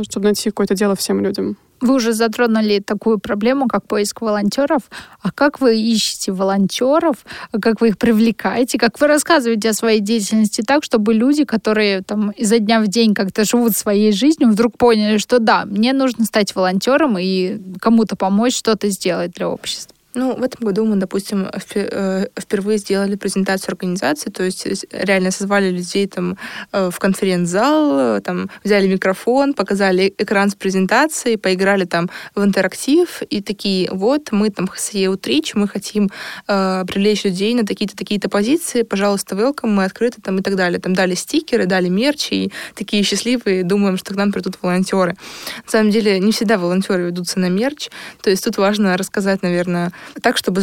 Чтобы 0.00 0.24
найти 0.24 0.50
какое-то 0.50 0.74
дело 0.74 0.96
всем 0.96 1.22
людям. 1.22 1.56
Вы 1.82 1.94
уже 1.94 2.12
затронули 2.12 2.78
такую 2.78 3.18
проблему, 3.18 3.66
как 3.66 3.88
поиск 3.88 4.20
волонтеров. 4.20 4.82
А 5.20 5.32
как 5.32 5.60
вы 5.60 5.80
ищете 5.80 6.30
волонтеров? 6.30 7.16
Как 7.60 7.80
вы 7.80 7.88
их 7.88 7.98
привлекаете? 7.98 8.78
Как 8.78 9.00
вы 9.00 9.08
рассказываете 9.08 9.70
о 9.70 9.74
своей 9.74 9.98
деятельности 9.98 10.62
так, 10.62 10.84
чтобы 10.84 11.12
люди, 11.12 11.44
которые 11.44 12.02
там 12.02 12.30
изо 12.30 12.60
дня 12.60 12.80
в 12.80 12.86
день 12.86 13.14
как-то 13.14 13.44
живут 13.44 13.76
своей 13.76 14.12
жизнью, 14.12 14.50
вдруг 14.50 14.78
поняли, 14.78 15.18
что 15.18 15.40
да, 15.40 15.64
мне 15.64 15.92
нужно 15.92 16.24
стать 16.24 16.54
волонтером 16.54 17.18
и 17.18 17.58
кому-то 17.80 18.14
помочь 18.14 18.56
что-то 18.56 18.88
сделать 18.88 19.32
для 19.32 19.48
общества? 19.48 19.92
Ну, 20.14 20.36
в 20.36 20.42
этом 20.42 20.66
году 20.66 20.84
мы, 20.84 20.96
допустим, 20.96 21.48
э, 21.74 22.26
впервые 22.38 22.78
сделали 22.78 23.16
презентацию 23.16 23.72
организации, 23.72 24.30
то 24.30 24.42
есть 24.42 24.86
реально 24.92 25.30
созвали 25.30 25.70
людей 25.70 26.06
там 26.06 26.36
э, 26.72 26.90
в 26.90 26.98
конференц-зал, 26.98 28.20
там 28.20 28.50
взяли 28.62 28.88
микрофон, 28.88 29.54
показали 29.54 30.12
экран 30.18 30.50
с 30.50 30.54
презентацией, 30.54 31.38
поиграли 31.38 31.86
там 31.86 32.10
в 32.34 32.44
интерактив 32.44 33.22
и 33.30 33.40
такие, 33.40 33.88
вот, 33.90 34.32
мы 34.32 34.50
там 34.50 34.66
ХСЕ 34.66 35.08
Утрич, 35.08 35.54
мы 35.54 35.66
хотим 35.66 36.10
э, 36.46 36.84
привлечь 36.86 37.24
людей 37.24 37.54
на 37.54 37.64
такие-то, 37.64 37.96
такие-то 37.96 38.28
позиции, 38.28 38.82
пожалуйста, 38.82 39.34
welcome, 39.34 39.68
мы 39.68 39.84
открыты 39.84 40.20
там 40.20 40.38
и 40.38 40.42
так 40.42 40.56
далее. 40.56 40.78
Там 40.78 40.92
дали 40.94 41.14
стикеры, 41.14 41.64
дали 41.64 41.88
мерч, 41.88 42.28
и 42.32 42.52
такие 42.74 43.02
счастливые, 43.02 43.64
думаем, 43.64 43.96
что 43.96 44.12
к 44.12 44.16
нам 44.16 44.30
придут 44.30 44.58
волонтеры. 44.60 45.16
На 45.64 45.70
самом 45.70 45.90
деле, 45.90 46.20
не 46.20 46.32
всегда 46.32 46.58
волонтеры 46.58 47.04
ведутся 47.04 47.40
на 47.40 47.48
мерч, 47.48 47.88
то 48.22 48.28
есть 48.28 48.44
тут 48.44 48.58
важно 48.58 48.98
рассказать, 48.98 49.42
наверное, 49.42 49.90
так, 50.22 50.36
чтобы 50.36 50.62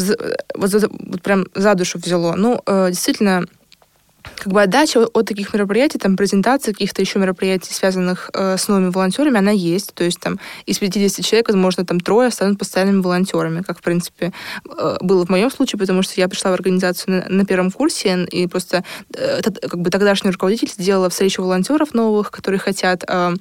вот, 0.56 0.72
вот 0.74 1.22
прям 1.22 1.46
за 1.56 1.76
душу 1.76 2.00
взяло. 2.00 2.36
Ну, 2.36 2.62
э, 2.66 2.88
действительно, 2.90 3.46
как 4.36 4.54
бы 4.54 4.62
отдача 4.62 5.06
от, 5.06 5.26
таких 5.28 5.54
мероприятий, 5.54 5.98
там, 5.98 6.16
презентации 6.16 6.72
каких-то 6.72 7.02
еще 7.02 7.20
мероприятий, 7.20 7.74
связанных 7.74 8.30
э, 8.34 8.58
с 8.58 8.68
новыми 8.68 8.90
волонтерами, 8.90 9.38
она 9.38 9.52
есть. 9.52 9.94
То 9.94 10.04
есть 10.04 10.20
там 10.20 10.40
из 10.66 10.80
50 10.80 11.26
человек, 11.26 11.48
возможно, 11.48 11.86
там 11.86 12.00
трое 12.00 12.32
станут 12.32 12.60
постоянными 12.60 13.02
волонтерами, 13.02 13.62
как, 13.62 13.80
в 13.80 13.82
принципе, 13.82 14.34
э, 14.66 14.98
было 15.02 15.26
в 15.26 15.30
моем 15.30 15.52
случае, 15.52 15.80
потому 15.80 16.02
что 16.04 16.14
я 16.20 16.28
пришла 16.28 16.52
в 16.52 16.54
организацию 16.54 17.26
на, 17.28 17.38
на 17.38 17.46
первом 17.46 17.72
курсе, 17.72 18.26
и 18.26 18.48
просто 18.48 18.84
э, 19.14 19.42
как 19.42 19.80
бы 19.80 19.90
тогдашний 19.90 20.32
руководитель 20.32 20.70
сделала 20.70 21.10
встречу 21.10 21.42
волонтеров 21.42 21.94
новых, 21.94 22.32
которые 22.32 22.60
хотят 22.60 23.04
э, 23.08 23.34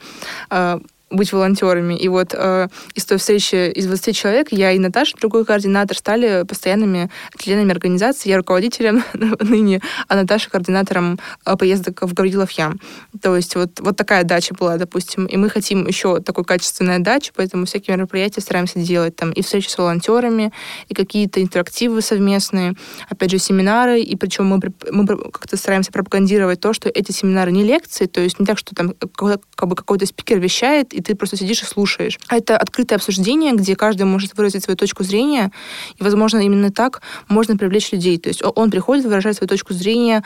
э, 0.50 0.78
быть 1.10 1.32
волонтерами. 1.32 1.94
И 1.94 2.08
вот 2.08 2.34
э, 2.34 2.68
из 2.94 3.04
той 3.04 3.18
встречи 3.18 3.70
из 3.70 3.86
20 3.86 4.16
человек 4.16 4.48
я 4.50 4.72
и 4.72 4.78
Наташа, 4.78 5.16
другой 5.18 5.44
координатор, 5.44 5.96
стали 5.96 6.44
постоянными 6.46 7.10
членами 7.38 7.72
организации. 7.72 8.28
Я 8.28 8.36
руководителем 8.36 9.02
ныне, 9.40 9.80
а 10.08 10.16
Наташа 10.16 10.50
координатором 10.50 11.18
э, 11.44 11.56
поездок 11.56 12.02
в 12.02 12.12
Гаврилов 12.12 12.50
Ям. 12.52 12.78
То 13.22 13.36
есть 13.36 13.54
вот, 13.56 13.80
вот 13.80 13.96
такая 13.96 14.24
дача 14.24 14.54
была, 14.54 14.76
допустим. 14.76 15.26
И 15.26 15.36
мы 15.36 15.48
хотим 15.48 15.86
еще 15.86 16.20
такой 16.20 16.44
качественной 16.44 16.98
дачи, 16.98 17.32
поэтому 17.34 17.64
всякие 17.66 17.96
мероприятия 17.96 18.40
стараемся 18.40 18.78
делать. 18.78 19.16
Там 19.16 19.32
и 19.32 19.42
встречи 19.42 19.68
с 19.68 19.78
волонтерами, 19.78 20.52
и 20.88 20.94
какие-то 20.94 21.42
интерактивы 21.42 22.02
совместные, 22.02 22.74
опять 23.08 23.30
же, 23.30 23.38
семинары. 23.38 24.00
И 24.00 24.16
причем 24.16 24.46
мы, 24.46 24.60
мы 24.90 25.06
как-то 25.06 25.56
стараемся 25.56 25.90
пропагандировать 25.92 26.60
то, 26.60 26.72
что 26.72 26.88
эти 26.88 27.12
семинары 27.12 27.50
не 27.52 27.64
лекции, 27.64 28.06
то 28.06 28.20
есть 28.20 28.38
не 28.38 28.46
так, 28.46 28.58
что 28.58 28.74
там 28.74 28.94
как 28.94 29.68
бы 29.68 29.76
какой-то 29.76 30.06
спикер 30.06 30.38
вещает, 30.38 30.97
и 30.98 31.00
ты 31.00 31.14
просто 31.14 31.36
сидишь 31.36 31.62
и 31.62 31.66
слушаешь. 31.66 32.18
А 32.28 32.36
это 32.36 32.56
открытое 32.56 32.96
обсуждение, 32.96 33.52
где 33.52 33.76
каждый 33.76 34.02
может 34.02 34.36
выразить 34.36 34.64
свою 34.64 34.76
точку 34.76 35.04
зрения, 35.04 35.52
и, 35.96 36.02
возможно, 36.02 36.38
именно 36.38 36.72
так 36.72 37.02
можно 37.28 37.56
привлечь 37.56 37.92
людей. 37.92 38.18
То 38.18 38.28
есть 38.28 38.42
он 38.42 38.70
приходит, 38.70 39.04
выражает 39.04 39.36
свою 39.36 39.48
точку 39.48 39.74
зрения, 39.74 40.24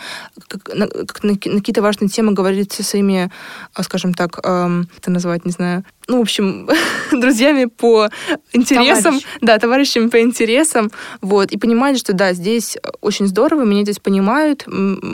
как 0.49 0.75
на, 0.75 0.87
как 0.89 1.23
на, 1.23 1.37
какие-то 1.37 1.83
важные 1.83 2.09
темы 2.09 2.33
говорит 2.33 2.73
со 2.73 2.83
своими, 2.83 3.31
а, 3.75 3.83
скажем 3.83 4.15
так, 4.15 4.41
эм, 4.43 4.89
это 4.97 5.11
назвать, 5.11 5.45
не 5.45 5.53
знаю, 5.53 5.85
ну, 6.09 6.19
в 6.19 6.23
общем, 6.23 6.69
друзьями 7.13 7.67
по 7.67 8.09
интересам, 8.53 9.21
Товарищ. 9.21 9.27
да, 9.41 9.59
товарищами 9.59 10.09
по 10.09 10.21
интересам, 10.21 10.91
вот, 11.21 11.53
и 11.53 11.59
понимали, 11.59 11.97
что 11.97 12.13
да, 12.13 12.33
здесь 12.33 12.77
очень 13.01 13.27
здорово, 13.27 13.63
меня 13.63 13.83
здесь 13.83 13.99
понимают, 13.99 14.67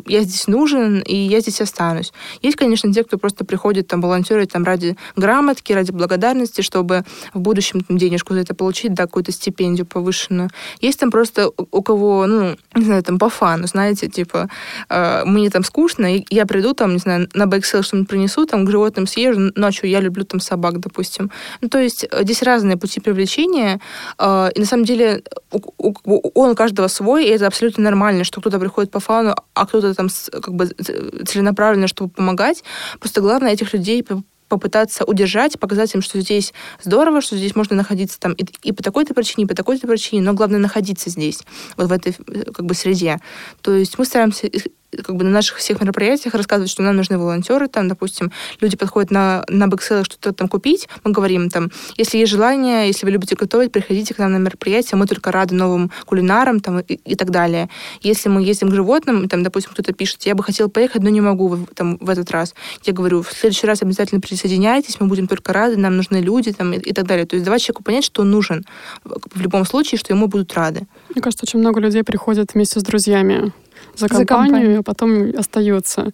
я 0.07 0.23
здесь 0.23 0.47
нужен, 0.47 1.01
и 1.01 1.15
я 1.15 1.41
здесь 1.41 1.61
останусь. 1.61 2.13
Есть, 2.43 2.57
конечно, 2.57 2.93
те, 2.93 3.05
кто 3.05 3.19
просто 3.19 3.45
приходит 3.45 3.89
там 3.89 4.01
волонтерить 4.01 4.53
там 4.53 4.65
ради 4.65 4.97
грамотки, 5.17 5.73
ради 5.73 5.93
благодарности, 5.93 6.63
чтобы 6.63 7.05
в 7.35 7.41
будущем 7.41 7.83
там, 7.83 7.99
денежку 7.99 8.35
за 8.35 8.41
это 8.41 8.55
получить, 8.55 8.95
да, 8.95 9.05
какую-то 9.05 9.33
стипендию 9.33 9.87
повышенную. 9.87 10.51
Есть 10.81 11.01
там 11.01 11.11
просто 11.11 11.51
у 11.57 11.83
кого, 11.83 12.27
ну, 12.27 12.57
не 12.75 12.85
знаю, 12.85 13.03
там 13.03 13.19
по 13.19 13.29
фану, 13.29 13.67
знаете, 13.67 14.09
типа, 14.09 14.49
э, 14.89 15.25
мне 15.25 15.51
там 15.51 15.65
скучно, 15.65 16.17
и 16.17 16.25
я 16.31 16.47
приду 16.47 16.73
там, 16.75 16.93
не 16.93 16.99
знаю, 16.99 17.29
на 17.35 17.47
бэксел 17.47 17.83
что-нибудь 17.83 18.09
принесу, 18.09 18.47
там 18.47 18.65
к 18.65 18.71
животным 18.71 19.07
съезжу, 19.07 19.53
ночью 19.55 19.89
я 19.89 20.01
люблю 20.01 20.25
там 20.25 20.41
собак, 20.41 20.78
допустим. 20.81 21.31
Ну, 21.61 21.69
то 21.69 21.79
есть 21.79 22.07
э, 22.11 22.23
здесь 22.23 22.43
разные 22.43 22.77
пути 22.77 23.01
привлечения, 23.01 23.81
э, 24.19 24.51
и 24.55 24.61
на 24.61 24.67
самом 24.67 24.85
деле 24.85 25.23
он 25.51 26.51
у 26.51 26.55
каждого 26.55 26.89
свой, 26.89 27.27
и 27.27 27.31
это 27.31 27.47
абсолютно 27.47 27.85
нормально, 27.85 28.25
что 28.25 28.41
кто-то 28.41 28.59
приходит 28.59 28.91
по 28.91 29.01
фану, 29.01 29.35
а 29.55 29.67
кто-то 29.67 29.95
там 29.95 30.09
как 30.31 30.55
бы 30.55 30.67
целенаправленно, 30.67 31.89
чтобы 31.89 32.11
помогать. 32.11 32.65
Просто 33.01 33.21
главное 33.21 33.53
этих 33.53 33.73
людей 33.73 34.05
попытаться 34.49 35.05
удержать, 35.05 35.59
показать 35.59 35.95
им, 35.95 36.03
что 36.03 36.21
здесь 36.21 36.53
здорово, 36.83 37.21
что 37.21 37.37
здесь 37.37 37.55
можно 37.55 37.77
находиться 37.77 38.19
там 38.19 38.33
и, 38.33 38.45
и 38.63 38.73
по 38.73 38.83
такой-то 38.83 39.15
причине, 39.15 39.45
и 39.45 39.47
по 39.47 39.55
такой-то 39.55 39.87
причине, 39.87 40.23
но 40.23 40.33
главное 40.33 40.59
находиться 40.59 41.11
здесь, 41.11 41.41
вот 41.77 41.89
в 41.89 41.93
этой 41.93 42.17
э, 42.27 42.45
как 42.53 42.65
бы 42.65 42.75
среде. 42.75 43.19
То 43.61 43.75
есть 43.75 43.99
мы 43.99 44.05
стараемся 44.05 44.49
как 44.91 45.17
бы 45.17 45.25
на 45.25 45.31
наших 45.31 45.59
всех 45.59 45.81
мероприятиях 45.81 46.35
рассказывать, 46.35 46.71
что 46.71 46.83
нам 46.83 46.97
нужны 46.97 47.19
волонтеры, 47.19 47.69
там, 47.69 47.89
допустим, 47.89 48.33
люди 48.61 48.77
подходят 48.77 49.11
на, 49.11 49.45
на 49.49 49.69
бэкселлах 49.69 50.07
что-то 50.07 50.33
там 50.33 50.49
купить, 50.49 50.89
мы 51.05 51.13
говорим 51.13 51.51
там, 51.51 51.71
если 51.97 52.19
есть 52.19 52.33
желание, 52.33 52.87
если 52.87 53.05
вы 53.05 53.13
любите 53.13 53.37
готовить, 53.37 53.73
приходите 53.73 54.15
к 54.15 54.19
нам 54.19 54.33
на 54.33 54.39
мероприятие, 54.39 54.99
мы 54.99 55.07
только 55.07 55.31
рады 55.31 55.55
новым 55.55 55.91
кулинарам 56.07 56.61
там, 56.61 56.81
и, 56.81 56.95
и 56.95 57.15
так 57.15 57.31
далее. 57.31 57.69
Если 58.01 58.29
мы 58.29 58.43
ездим 58.43 58.71
к 58.71 58.75
животным, 58.75 59.29
там, 59.29 59.43
допустим, 59.43 59.73
кто-то 59.73 59.93
пишет, 59.93 60.23
я 60.23 60.35
бы 60.35 60.43
хотел 60.43 60.69
поехать, 60.69 61.03
но 61.03 61.11
не 61.11 61.21
могу 61.21 61.49
в, 61.49 61.67
там, 61.75 61.99
в 61.99 62.09
этот 62.09 62.31
раз. 62.31 62.55
Я 62.85 62.93
говорю, 62.93 63.23
в 63.23 63.33
следующий 63.33 63.67
раз 63.67 63.83
обязательно 63.83 64.21
присоединяйтесь, 64.21 65.01
мы 65.01 65.07
будем 65.07 65.27
только 65.27 65.53
рады, 65.53 65.77
нам 65.77 65.97
нужны 65.97 66.19
люди 66.19 66.53
там, 66.53 66.73
и, 66.73 66.79
и 66.79 66.93
так 66.93 67.07
далее. 67.07 67.27
То 67.27 67.37
есть 67.37 67.45
давать 67.45 67.63
человеку 67.63 67.83
понять, 67.83 68.05
что 68.05 68.23
он 68.23 68.31
нужен 68.31 68.65
в 69.05 69.41
любом 69.41 69.65
случае, 69.67 69.99
что 69.99 70.15
ему 70.15 70.29
будут 70.29 70.55
рады. 70.55 70.87
Мне 71.11 71.23
кажется, 71.23 71.45
очень 71.45 71.59
много 71.59 71.81
людей 71.81 72.03
приходят 72.03 72.55
вместе 72.55 72.81
с 72.81 72.83
друзьями 72.83 73.53
за 73.95 74.09
компанию, 74.09 74.19
за 74.19 74.27
компанию. 74.27 74.81
а 74.81 74.83
потом 74.83 75.39
остаются. 75.39 76.11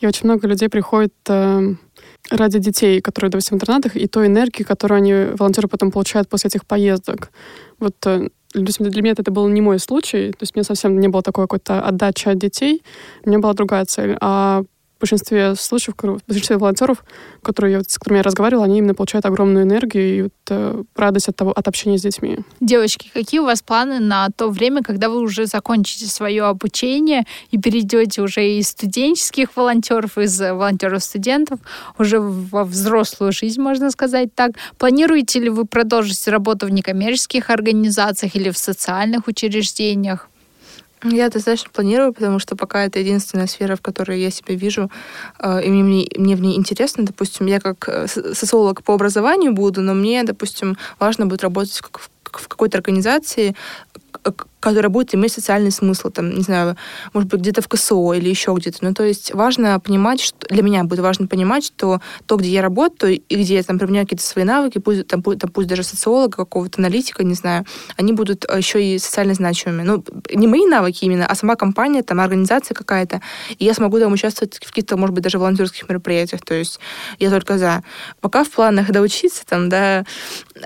И 0.00 0.06
очень 0.06 0.26
много 0.26 0.48
людей 0.48 0.68
приходит 0.68 1.14
э, 1.28 1.74
ради 2.30 2.58
детей, 2.58 3.00
которые, 3.00 3.30
допустим, 3.30 3.58
в 3.58 3.62
интернатах, 3.62 3.96
и 3.96 4.06
той 4.06 4.26
энергии, 4.26 4.62
которую 4.62 4.98
они, 4.98 5.36
волонтеры, 5.36 5.68
потом 5.68 5.90
получают 5.90 6.28
после 6.28 6.48
этих 6.48 6.66
поездок. 6.66 7.30
Вот 7.78 7.94
э, 8.06 8.28
для 8.54 9.02
меня 9.02 9.12
это 9.12 9.30
был 9.30 9.48
не 9.48 9.60
мой 9.60 9.78
случай, 9.78 10.30
то 10.30 10.42
есть 10.42 10.54
мне 10.54 10.64
совсем 10.64 11.00
не 11.00 11.08
было 11.08 11.22
такой 11.22 11.44
какой-то 11.44 11.80
отдачи 11.82 12.28
от 12.28 12.38
детей, 12.38 12.82
у 13.24 13.28
меня 13.28 13.38
была 13.38 13.52
другая 13.52 13.84
цель. 13.84 14.16
А 14.20 14.62
в 14.98 15.00
большинстве 15.00 15.54
случаев, 15.54 15.94
в 15.96 16.20
большинстве 16.26 16.56
волонтеров, 16.56 17.04
которые, 17.42 17.82
с 17.86 17.98
которыми 17.98 18.18
я 18.18 18.22
разговаривала, 18.24 18.64
они 18.64 18.78
именно 18.78 18.94
получают 18.94 19.26
огромную 19.26 19.64
энергию 19.64 20.18
и 20.18 20.22
вот, 20.22 20.32
э, 20.50 20.82
радость 20.96 21.28
от, 21.28 21.36
того, 21.36 21.52
от 21.52 21.68
общения 21.68 21.98
с 21.98 22.02
детьми. 22.02 22.38
Девочки, 22.58 23.08
какие 23.14 23.38
у 23.38 23.44
вас 23.44 23.62
планы 23.62 24.00
на 24.00 24.28
то 24.36 24.48
время, 24.48 24.82
когда 24.82 25.08
вы 25.08 25.20
уже 25.20 25.46
закончите 25.46 26.06
свое 26.06 26.44
обучение 26.44 27.24
и 27.52 27.58
перейдете 27.58 28.22
уже 28.22 28.58
из 28.58 28.70
студенческих 28.70 29.56
волонтеров, 29.56 30.18
из 30.18 30.40
волонтеров-студентов, 30.40 31.60
уже 31.96 32.18
во 32.18 32.64
взрослую 32.64 33.30
жизнь, 33.30 33.60
можно 33.60 33.92
сказать 33.92 34.34
так? 34.34 34.52
Планируете 34.78 35.38
ли 35.38 35.48
вы 35.48 35.64
продолжить 35.64 36.26
работу 36.26 36.66
в 36.66 36.70
некоммерческих 36.70 37.50
организациях 37.50 38.34
или 38.34 38.50
в 38.50 38.58
социальных 38.58 39.28
учреждениях? 39.28 40.28
Я 41.04 41.26
однозначно 41.26 41.70
планирую, 41.72 42.12
потому 42.12 42.38
что 42.38 42.56
пока 42.56 42.84
это 42.84 42.98
единственная 42.98 43.46
сфера, 43.46 43.76
в 43.76 43.80
которой 43.80 44.20
я 44.20 44.30
себя 44.30 44.54
вижу, 44.54 44.90
э, 45.38 45.64
и 45.64 45.70
мне, 45.70 46.08
мне 46.16 46.36
в 46.36 46.40
ней 46.40 46.56
интересно. 46.56 47.04
Допустим, 47.04 47.46
я 47.46 47.60
как 47.60 47.88
э, 47.88 48.06
социолог 48.08 48.82
по 48.82 48.94
образованию 48.94 49.52
буду, 49.52 49.80
но 49.80 49.94
мне, 49.94 50.24
допустим, 50.24 50.76
важно 50.98 51.26
будет 51.26 51.42
работать 51.42 51.80
в 51.80 52.10
в 52.32 52.48
какой-то 52.48 52.78
организации, 52.78 53.54
которая 54.60 54.90
будет 54.90 55.14
иметь 55.14 55.32
социальный 55.32 55.70
смысл, 55.70 56.10
там, 56.10 56.30
не 56.30 56.42
знаю, 56.42 56.76
может 57.12 57.30
быть, 57.30 57.40
где-то 57.40 57.62
в 57.62 57.68
КСО 57.68 58.12
или 58.14 58.28
еще 58.28 58.54
где-то. 58.54 58.78
Ну, 58.80 58.94
то 58.94 59.04
есть 59.04 59.32
важно 59.34 59.78
понимать, 59.80 60.20
что 60.20 60.46
для 60.48 60.62
меня 60.62 60.84
будет 60.84 61.00
важно 61.00 61.26
понимать, 61.26 61.64
что 61.64 62.00
то, 62.26 62.36
где 62.36 62.50
я 62.50 62.62
работаю 62.62 63.20
и 63.20 63.36
где 63.36 63.54
я 63.54 63.62
там 63.62 63.78
применяю 63.78 64.06
какие-то 64.06 64.24
свои 64.24 64.44
навыки, 64.44 64.78
пусть, 64.78 65.06
там, 65.06 65.22
пусть, 65.22 65.38
там, 65.38 65.50
пусть 65.50 65.68
даже 65.68 65.84
социолога, 65.84 66.36
какого-то 66.36 66.80
аналитика, 66.80 67.22
не 67.22 67.34
знаю, 67.34 67.64
они 67.96 68.12
будут 68.12 68.44
еще 68.44 68.84
и 68.84 68.98
социально 68.98 69.34
значимыми. 69.34 69.82
Ну, 69.82 70.04
не 70.34 70.46
мои 70.46 70.66
навыки 70.66 71.04
именно, 71.04 71.26
а 71.26 71.34
сама 71.34 71.54
компания, 71.54 72.02
там, 72.02 72.20
организация 72.20 72.74
какая-то. 72.74 73.20
И 73.58 73.64
я 73.64 73.74
смогу 73.74 73.98
там 73.98 74.12
участвовать 74.12 74.56
в 74.56 74.68
каких-то, 74.68 74.96
может 74.96 75.14
быть, 75.14 75.22
даже 75.22 75.38
волонтерских 75.38 75.88
мероприятиях. 75.88 76.42
То 76.42 76.54
есть 76.54 76.80
я 77.18 77.30
только 77.30 77.58
за. 77.58 77.84
Пока 78.20 78.44
в 78.44 78.50
планах 78.50 78.90
доучиться, 78.90 79.44
там, 79.46 79.68
да, 79.68 80.04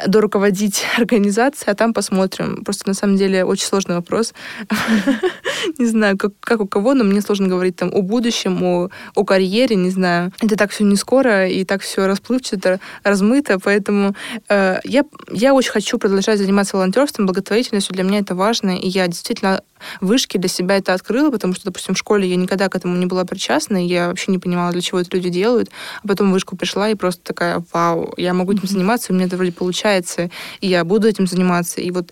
доруководить 0.06 0.84
организацией, 0.96 1.72
а 1.72 1.74
там 1.74 1.92
посмотрим. 1.92 2.64
Просто 2.64 2.88
на 2.88 2.94
самом 2.94 3.16
деле 3.16 3.44
очень 3.44 3.66
сложно 3.66 3.81
сложный 3.82 3.96
вопрос. 3.96 4.34
Не 5.78 5.86
знаю, 5.86 6.16
как, 6.16 6.32
как 6.40 6.60
у 6.60 6.66
кого, 6.66 6.94
но 6.94 7.04
мне 7.04 7.20
сложно 7.20 7.48
говорить 7.48 7.76
там 7.76 7.90
о 7.92 8.02
будущем, 8.02 8.62
о, 8.62 8.88
о 9.14 9.24
карьере, 9.24 9.76
не 9.76 9.90
знаю. 9.90 10.32
Это 10.40 10.56
так 10.56 10.70
все 10.70 10.84
не 10.84 10.96
скоро 10.96 11.48
и 11.48 11.64
так 11.64 11.82
все 11.82 12.06
расплывчато, 12.06 12.80
размыто, 13.04 13.58
поэтому 13.58 14.14
э, 14.48 14.80
я, 14.84 15.04
я 15.30 15.54
очень 15.54 15.70
хочу 15.70 15.98
продолжать 15.98 16.38
заниматься 16.38 16.76
волонтерством, 16.76 17.26
благотворительностью. 17.26 17.94
Для 17.94 18.04
меня 18.04 18.18
это 18.18 18.34
важно, 18.34 18.76
и 18.76 18.88
я 18.88 19.06
действительно 19.06 19.62
вышки 20.00 20.38
для 20.38 20.48
себя 20.48 20.76
это 20.76 20.94
открыла, 20.94 21.30
потому 21.30 21.54
что, 21.54 21.64
допустим, 21.66 21.94
в 21.94 21.98
школе 21.98 22.28
я 22.28 22.36
никогда 22.36 22.68
к 22.68 22.76
этому 22.76 22.96
не 22.96 23.06
была 23.06 23.24
причастна, 23.24 23.84
и 23.84 23.88
я 23.88 24.08
вообще 24.08 24.30
не 24.30 24.38
понимала, 24.38 24.72
для 24.72 24.80
чего 24.80 25.00
это 25.00 25.16
люди 25.16 25.30
делают. 25.30 25.70
А 26.02 26.08
потом 26.08 26.30
в 26.30 26.32
вышку 26.32 26.56
пришла 26.56 26.88
и 26.88 26.94
просто 26.94 27.22
такая, 27.22 27.64
вау, 27.72 28.14
я 28.16 28.34
могу 28.34 28.52
этим 28.52 28.68
заниматься, 28.68 29.12
у 29.12 29.16
меня 29.16 29.26
это 29.26 29.36
вроде 29.36 29.52
получается, 29.52 30.30
и 30.60 30.68
я 30.68 30.84
буду 30.84 31.08
этим 31.08 31.26
заниматься. 31.26 31.80
И 31.80 31.90
вот 31.90 32.10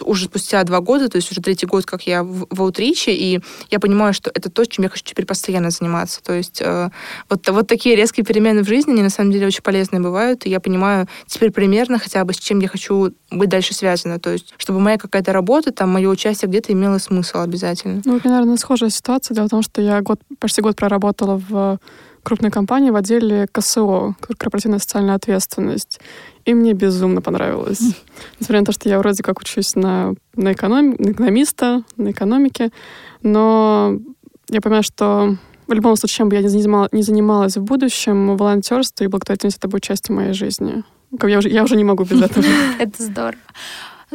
уже 0.00 0.26
спустя 0.26 0.62
два 0.64 0.80
года, 0.80 1.03
то 1.08 1.16
есть 1.16 1.30
уже 1.30 1.40
третий 1.40 1.66
год, 1.66 1.86
как 1.86 2.06
я 2.06 2.22
в, 2.22 2.46
в 2.50 2.62
аутриче, 2.62 3.12
и 3.12 3.40
я 3.70 3.80
понимаю, 3.80 4.14
что 4.14 4.30
это 4.32 4.50
то, 4.50 4.64
чем 4.64 4.84
я 4.84 4.90
хочу 4.90 5.04
теперь 5.04 5.26
постоянно 5.26 5.70
заниматься. 5.70 6.22
То 6.22 6.32
есть 6.32 6.60
э, 6.60 6.90
вот, 7.28 7.48
вот 7.48 7.66
такие 7.66 7.96
резкие 7.96 8.24
перемены 8.24 8.62
в 8.62 8.68
жизни, 8.68 8.92
они 8.92 9.02
на 9.02 9.10
самом 9.10 9.32
деле 9.32 9.46
очень 9.46 9.62
полезные 9.62 10.00
бывают, 10.00 10.46
и 10.46 10.50
я 10.50 10.60
понимаю 10.60 11.08
теперь 11.26 11.50
примерно 11.50 11.98
хотя 11.98 12.24
бы, 12.24 12.32
с 12.32 12.38
чем 12.38 12.60
я 12.60 12.68
хочу 12.68 13.12
быть 13.30 13.48
дальше 13.48 13.74
связана. 13.74 14.18
То 14.18 14.30
есть, 14.30 14.54
чтобы 14.56 14.80
моя 14.80 14.98
какая-то 14.98 15.32
работа, 15.32 15.72
там, 15.72 15.90
мое 15.90 16.08
участие 16.08 16.48
где-то 16.48 16.72
имело 16.72 16.98
смысл 16.98 17.38
обязательно. 17.38 18.02
Ну, 18.04 18.20
у 18.22 18.28
наверное, 18.28 18.56
схожая 18.56 18.90
ситуация. 18.90 19.34
Дело 19.34 19.46
в 19.46 19.50
том, 19.50 19.62
что 19.62 19.80
я 19.80 20.00
год, 20.02 20.20
почти 20.38 20.60
год 20.60 20.76
проработала 20.76 21.40
в 21.48 21.78
крупной 22.24 22.50
компании 22.50 22.90
в 22.90 22.96
отделе 22.96 23.46
КСО, 23.52 24.16
корпоративная 24.38 24.78
социальная 24.78 25.14
ответственность. 25.14 26.00
И 26.44 26.54
мне 26.54 26.72
безумно 26.72 27.20
понравилось. 27.22 27.80
Несмотря 28.40 28.60
на 28.60 28.66
то, 28.66 28.72
что 28.72 28.88
я 28.88 28.98
вроде 28.98 29.22
как 29.22 29.40
учусь 29.40 29.76
на, 29.76 30.14
на, 30.34 30.52
эконом, 30.52 30.96
на 30.98 31.12
экономиста, 31.12 31.82
на 31.96 32.10
экономике, 32.10 32.70
но 33.22 33.98
я 34.48 34.60
понимаю, 34.60 34.82
что 34.82 35.36
в 35.66 35.72
любом 35.72 35.96
случае, 35.96 36.16
чем 36.16 36.28
бы 36.28 36.36
я 36.36 36.42
не 36.42 36.48
занималась, 36.48 36.92
не 36.92 37.02
занималась 37.02 37.56
в 37.56 37.62
будущем, 37.62 38.36
волонтерство 38.36 39.04
и 39.04 39.06
благотворительность— 39.06 39.56
это 39.58 39.68
будет 39.68 39.82
частью 39.82 40.14
моей 40.14 40.32
жизни. 40.32 40.84
Я 41.22 41.38
уже, 41.38 41.48
я 41.48 41.62
уже 41.62 41.76
не 41.76 41.84
могу 41.84 42.04
без 42.04 42.20
этого. 42.20 42.44
Это 42.78 43.02
здорово. 43.02 43.38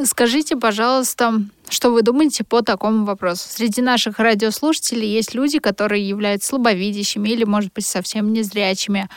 Скажите, 0.04 0.56
пожалуйста, 0.56 1.42
что 1.70 1.92
вы 1.92 2.02
думаете 2.02 2.44
по 2.44 2.62
такому 2.62 3.06
вопросу? 3.06 3.48
Среди 3.50 3.82
наших 3.82 4.20
радиослушателей 4.20 5.08
есть 5.08 5.34
люди, 5.34 5.60
которые 5.60 6.08
являются 6.08 6.50
слабовидящими 6.50 7.30
или, 7.30 7.44
может 7.44 7.74
быть, 7.74 7.86
совсем 7.86 8.34
незрячими. 8.34 9.10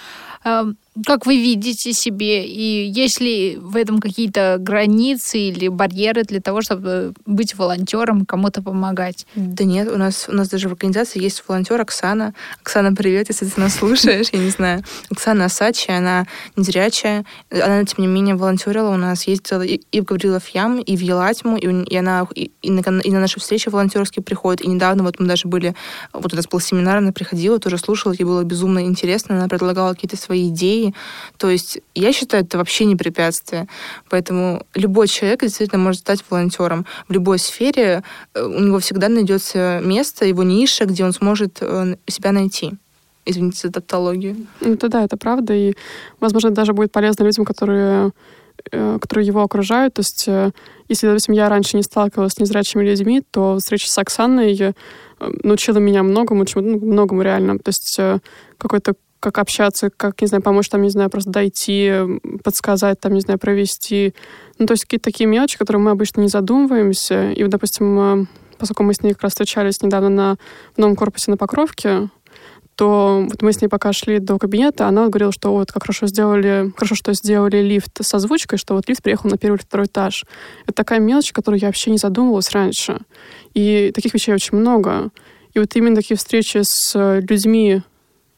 Эм, 0.44 0.76
как 1.06 1.24
вы 1.24 1.36
видите 1.36 1.94
себе, 1.94 2.44
и 2.44 2.86
есть 2.86 3.18
ли 3.20 3.56
в 3.56 3.76
этом 3.76 3.98
какие-то 3.98 4.56
границы 4.58 5.38
или 5.38 5.68
барьеры 5.68 6.24
для 6.24 6.40
того, 6.40 6.60
чтобы 6.60 7.14
быть 7.24 7.54
волонтером, 7.54 8.26
кому-то 8.26 8.60
помогать? 8.60 9.26
Да 9.34 9.64
нет, 9.64 9.88
у 9.88 9.96
нас, 9.96 10.26
у 10.28 10.32
нас 10.32 10.50
даже 10.50 10.68
в 10.68 10.72
организации 10.72 11.22
есть 11.22 11.42
волонтер 11.48 11.80
Оксана. 11.80 12.34
Оксана, 12.60 12.94
привет, 12.94 13.28
если 13.28 13.46
ты 13.46 13.58
нас 13.58 13.76
слушаешь, 13.76 14.28
я 14.32 14.38
не 14.38 14.50
знаю. 14.50 14.84
Оксана 15.10 15.46
Асачи, 15.46 15.90
она 15.90 16.26
незрячая, 16.56 17.24
она, 17.50 17.84
тем 17.84 18.04
не 18.04 18.06
менее, 18.06 18.34
волонтерила 18.34 18.90
у 18.90 18.98
нас, 18.98 19.26
ездила 19.26 19.62
и, 19.62 20.00
в 20.00 20.04
Гаврилов 20.04 20.48
Ям, 20.48 20.78
и 20.78 20.96
в 20.96 21.00
Елатьму, 21.00 21.56
и 21.56 21.96
она 21.96 22.26
и, 22.44 22.50
и, 22.62 22.70
на, 22.70 22.80
и 23.00 23.10
на 23.10 23.20
наши 23.20 23.40
встречи 23.40 23.68
волонтерские 23.68 24.22
приходит. 24.22 24.62
И 24.62 24.68
недавно 24.68 25.02
вот 25.02 25.20
мы 25.20 25.26
даже 25.26 25.48
были, 25.48 25.74
вот 26.12 26.32
у 26.32 26.36
нас 26.36 26.46
был 26.46 26.60
семинар, 26.60 26.98
она 26.98 27.12
приходила, 27.12 27.58
тоже 27.58 27.78
слушала, 27.78 28.12
ей 28.12 28.24
было 28.24 28.42
безумно 28.42 28.84
интересно, 28.84 29.36
она 29.36 29.48
предлагала 29.48 29.94
какие-то 29.94 30.16
свои 30.16 30.48
идеи. 30.48 30.94
То 31.36 31.50
есть 31.50 31.80
я 31.94 32.12
считаю, 32.12 32.44
это 32.44 32.58
вообще 32.58 32.84
не 32.84 32.96
препятствие. 32.96 33.68
Поэтому 34.08 34.66
любой 34.74 35.08
человек 35.08 35.40
действительно 35.42 35.82
может 35.82 36.00
стать 36.00 36.24
волонтером. 36.28 36.86
В 37.08 37.12
любой 37.12 37.38
сфере 37.38 38.02
э, 38.34 38.42
у 38.42 38.60
него 38.60 38.78
всегда 38.78 39.08
найдется 39.08 39.80
место, 39.82 40.24
его 40.24 40.42
ниша, 40.42 40.84
где 40.84 41.04
он 41.04 41.12
сможет 41.12 41.58
э, 41.60 41.96
себя 42.06 42.32
найти. 42.32 42.72
Извините 43.24 43.68
за 43.68 43.72
тавтологию. 43.72 44.36
Ну, 44.60 44.76
да, 44.76 45.04
это 45.04 45.16
правда. 45.16 45.54
И, 45.54 45.74
возможно, 46.18 46.50
даже 46.50 46.72
будет 46.72 46.90
полезно 46.90 47.22
людям, 47.24 47.44
которые 47.44 48.10
которые 48.70 49.26
его 49.26 49.42
окружают. 49.42 49.94
То 49.94 50.00
есть, 50.00 50.28
если, 50.88 51.06
допустим, 51.06 51.34
я 51.34 51.48
раньше 51.48 51.76
не 51.76 51.82
сталкивалась 51.82 52.32
с 52.32 52.38
незрячими 52.38 52.84
людьми, 52.84 53.22
то 53.30 53.58
встреча 53.58 53.88
с 53.88 53.98
Оксаной 53.98 54.74
научила 55.18 55.78
меня 55.78 56.02
многому, 56.02 56.44
чему, 56.46 56.62
ну, 56.62 56.80
многому 56.80 57.22
реально. 57.22 57.58
То 57.58 57.68
есть 57.70 57.98
какой-то 58.58 58.94
как 59.22 59.38
общаться, 59.38 59.88
как, 59.88 60.20
не 60.20 60.26
знаю, 60.26 60.42
помочь 60.42 60.68
там, 60.68 60.82
не 60.82 60.90
знаю, 60.90 61.08
просто 61.08 61.30
дойти, 61.30 61.92
подсказать, 62.42 62.98
там, 63.00 63.14
не 63.14 63.20
знаю, 63.20 63.38
провести. 63.38 64.14
Ну, 64.58 64.66
то 64.66 64.72
есть 64.72 64.84
какие-то 64.84 65.04
такие 65.04 65.28
мелочи, 65.28 65.56
которые 65.56 65.80
мы 65.80 65.92
обычно 65.92 66.22
не 66.22 66.28
задумываемся. 66.28 67.30
И, 67.30 67.44
допустим, 67.44 67.98
э, 68.00 68.26
поскольку 68.58 68.82
мы 68.82 68.94
с 68.94 69.02
ней 69.02 69.12
как 69.12 69.22
раз 69.22 69.32
встречались 69.32 69.80
недавно 69.80 70.08
на, 70.08 70.36
в 70.74 70.78
новом 70.78 70.96
корпусе 70.96 71.30
на 71.30 71.36
Покровке, 71.36 72.10
то 72.76 73.26
вот 73.28 73.42
мы 73.42 73.52
с 73.52 73.60
ней 73.60 73.68
пока 73.68 73.92
шли 73.92 74.18
до 74.18 74.38
кабинета, 74.38 74.88
она 74.88 75.08
говорила, 75.08 75.32
что 75.32 75.52
вот 75.52 75.70
как 75.72 75.82
хорошо 75.82 76.06
сделали, 76.06 76.72
хорошо, 76.76 76.94
что 76.94 77.12
сделали 77.12 77.58
лифт 77.58 77.98
с 78.00 78.14
озвучкой, 78.14 78.58
что 78.58 78.74
вот 78.74 78.88
лифт 78.88 79.02
приехал 79.02 79.28
на 79.30 79.38
первый 79.38 79.56
или 79.56 79.62
второй 79.62 79.86
этаж. 79.86 80.24
Это 80.64 80.72
такая 80.72 80.98
мелочь, 80.98 81.32
которую 81.32 81.60
я 81.60 81.68
вообще 81.68 81.90
не 81.90 81.98
задумывалась 81.98 82.50
раньше. 82.50 82.98
И 83.54 83.92
таких 83.94 84.14
вещей 84.14 84.34
очень 84.34 84.56
много. 84.56 85.10
И 85.54 85.58
вот 85.58 85.76
именно 85.76 85.96
такие 85.96 86.16
встречи 86.16 86.60
с 86.62 87.20
людьми, 87.20 87.82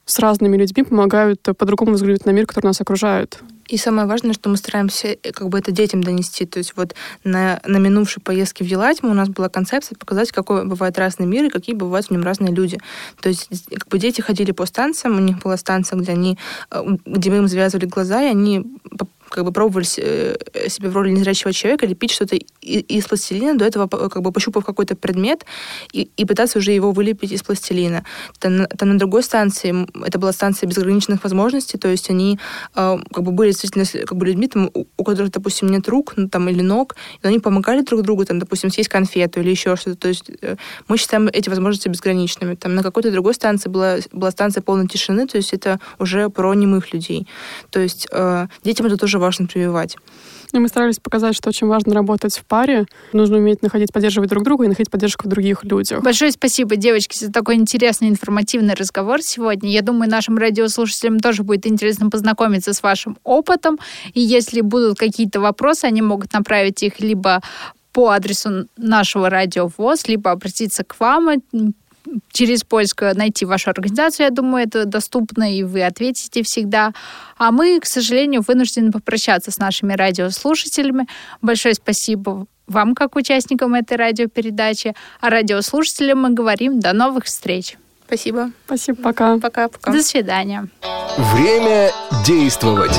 с 0.04 0.18
разными 0.18 0.56
людьми 0.56 0.82
помогают 0.82 1.40
по-другому 1.42 1.92
взглянуть 1.92 2.26
на 2.26 2.30
мир, 2.30 2.46
который 2.46 2.66
нас 2.66 2.80
окружает. 2.80 3.40
И 3.68 3.78
самое 3.78 4.06
важное, 4.06 4.34
что 4.34 4.50
мы 4.50 4.56
стараемся 4.56 5.08
э, 5.08 5.32
как 5.32 5.48
бы 5.48 5.58
это 5.58 5.72
детям 5.72 6.02
донести. 6.02 6.44
То 6.44 6.58
есть 6.58 6.74
вот 6.76 6.94
на, 7.24 7.60
на 7.64 7.78
минувшей 7.78 8.22
поездке 8.22 8.64
в 8.64 8.66
Елатьму 8.66 9.10
у 9.10 9.14
нас 9.14 9.28
была 9.28 9.48
концепция 9.48 9.96
показать, 9.96 10.32
какой 10.32 10.66
бывает 10.66 10.98
разный 10.98 11.26
мир 11.26 11.46
и 11.46 11.50
какие 11.50 11.74
бывают 11.74 12.06
в 12.06 12.10
нем 12.10 12.22
разные 12.22 12.52
люди. 12.52 12.78
То 13.20 13.28
есть 13.28 13.48
как 13.70 13.88
бы 13.88 13.98
дети 13.98 14.20
ходили 14.20 14.52
по 14.52 14.66
станциям, 14.66 15.16
у 15.16 15.20
них 15.20 15.38
была 15.38 15.56
станция, 15.56 15.98
где 15.98 16.12
они, 16.12 16.38
э, 16.70 16.82
где 17.06 17.30
мы 17.30 17.38
им 17.38 17.48
завязывали 17.48 17.86
глаза, 17.86 18.22
и 18.22 18.26
они 18.26 18.78
как 19.28 19.44
бы 19.44 19.52
пробовали 19.52 19.86
э, 19.98 20.68
себя 20.68 20.90
в 20.90 20.94
роли 20.94 21.10
незрячего 21.10 21.52
человека 21.52 21.86
лепить 21.86 22.10
что-то 22.10 22.36
из 22.36 23.04
пластилина, 23.06 23.58
до 23.58 23.64
этого 23.64 23.86
как 23.86 24.22
бы 24.22 24.32
пощупав 24.32 24.64
какой-то 24.64 24.96
предмет 24.96 25.44
и, 25.92 26.10
и 26.16 26.24
пытаться 26.24 26.58
уже 26.58 26.72
его 26.72 26.92
вылепить 26.92 27.32
из 27.32 27.42
пластилина. 27.42 28.04
Там, 28.38 28.66
там 28.66 28.90
на 28.90 28.98
другой 28.98 29.22
станции, 29.22 29.86
это 30.06 30.18
была 30.18 30.32
станция 30.32 30.66
безграничных 30.66 31.22
возможностей, 31.22 31.78
то 31.78 31.88
есть 31.88 32.10
они 32.10 32.38
э, 32.74 32.98
как 33.12 33.24
бы 33.24 33.32
были 33.32 33.50
действительно 33.50 33.84
как 34.06 34.16
бы 34.16 34.26
людьми, 34.26 34.48
там, 34.48 34.70
у, 34.74 34.86
у 34.96 35.04
которых, 35.04 35.30
допустим, 35.32 35.68
нет 35.68 35.88
рук 35.88 36.14
ну, 36.16 36.28
там, 36.28 36.48
или 36.48 36.62
ног, 36.62 36.96
но 37.22 37.28
они 37.28 37.38
помогали 37.38 37.82
друг 37.82 38.02
другу, 38.02 38.24
там, 38.24 38.38
допустим, 38.38 38.70
съесть 38.70 38.88
конфету 38.88 39.40
или 39.40 39.50
еще 39.50 39.76
что-то. 39.76 39.96
То 39.96 40.08
есть 40.08 40.30
э, 40.40 40.56
мы 40.88 40.96
считаем 40.96 41.28
эти 41.28 41.48
возможности 41.48 41.88
безграничными. 41.88 42.54
Там 42.54 42.74
на 42.74 42.82
какой-то 42.82 43.10
другой 43.10 43.34
станции 43.34 43.68
была, 43.68 43.96
была 44.12 44.30
станция 44.30 44.62
полной 44.62 44.86
тишины, 44.86 45.26
то 45.26 45.36
есть 45.36 45.52
это 45.52 45.80
уже 45.98 46.28
про 46.28 46.54
немых 46.54 46.92
людей. 46.92 47.26
То 47.70 47.80
есть 47.80 48.06
э, 48.10 48.46
детям 48.62 48.86
это 48.86 48.96
тоже 48.96 49.13
тоже 49.14 49.18
важно 49.18 49.46
прививать. 49.46 49.96
И 50.52 50.58
мы 50.58 50.68
старались 50.68 50.98
показать, 50.98 51.36
что 51.36 51.48
очень 51.48 51.66
важно 51.66 51.94
работать 51.94 52.36
в 52.36 52.44
паре. 52.44 52.86
Нужно 53.12 53.38
уметь 53.38 53.62
находить, 53.62 53.92
поддерживать 53.92 54.30
друг 54.30 54.44
друга 54.44 54.64
и 54.64 54.68
находить 54.68 54.90
поддержку 54.90 55.26
в 55.26 55.30
других 55.30 55.64
людях. 55.64 56.02
Большое 56.02 56.30
спасибо, 56.30 56.76
девочки, 56.76 57.16
за 57.16 57.32
такой 57.32 57.56
интересный, 57.56 58.08
информативный 58.08 58.74
разговор 58.74 59.20
сегодня. 59.22 59.70
Я 59.70 59.82
думаю, 59.82 60.10
нашим 60.10 60.38
радиослушателям 60.38 61.20
тоже 61.20 61.42
будет 61.42 61.66
интересно 61.66 62.10
познакомиться 62.10 62.72
с 62.72 62.82
вашим 62.82 63.16
опытом. 63.24 63.78
И 64.14 64.20
если 64.20 64.60
будут 64.60 64.98
какие-то 64.98 65.40
вопросы, 65.40 65.86
они 65.86 66.02
могут 66.02 66.32
направить 66.32 66.82
их 66.82 67.00
либо 67.00 67.40
по 67.92 68.10
адресу 68.10 68.66
нашего 68.76 69.30
радио 69.30 69.70
ВОЗ, 69.78 70.08
либо 70.08 70.32
обратиться 70.32 70.82
к 70.84 70.98
вам 70.98 71.30
через 72.32 72.64
поиск 72.64 73.02
найти 73.14 73.44
вашу 73.44 73.70
организацию, 73.70 74.26
я 74.26 74.30
думаю, 74.30 74.66
это 74.66 74.84
доступно, 74.84 75.54
и 75.54 75.62
вы 75.62 75.84
ответите 75.84 76.42
всегда. 76.42 76.92
А 77.36 77.50
мы, 77.50 77.80
к 77.80 77.86
сожалению, 77.86 78.42
вынуждены 78.46 78.92
попрощаться 78.92 79.50
с 79.50 79.58
нашими 79.58 79.94
радиослушателями. 79.94 81.06
Большое 81.40 81.74
спасибо 81.74 82.46
вам, 82.66 82.94
как 82.94 83.16
участникам 83.16 83.74
этой 83.74 83.96
радиопередачи. 83.96 84.94
А 85.20 85.30
радиослушателям 85.30 86.22
мы 86.22 86.30
говорим 86.30 86.80
до 86.80 86.92
новых 86.92 87.24
встреч. 87.24 87.76
Спасибо. 88.06 88.50
Спасибо, 88.66 89.02
пока. 89.02 89.38
Пока-пока. 89.38 89.92
До 89.92 90.02
свидания. 90.02 90.68
Время 91.16 91.90
действовать. 92.26 92.98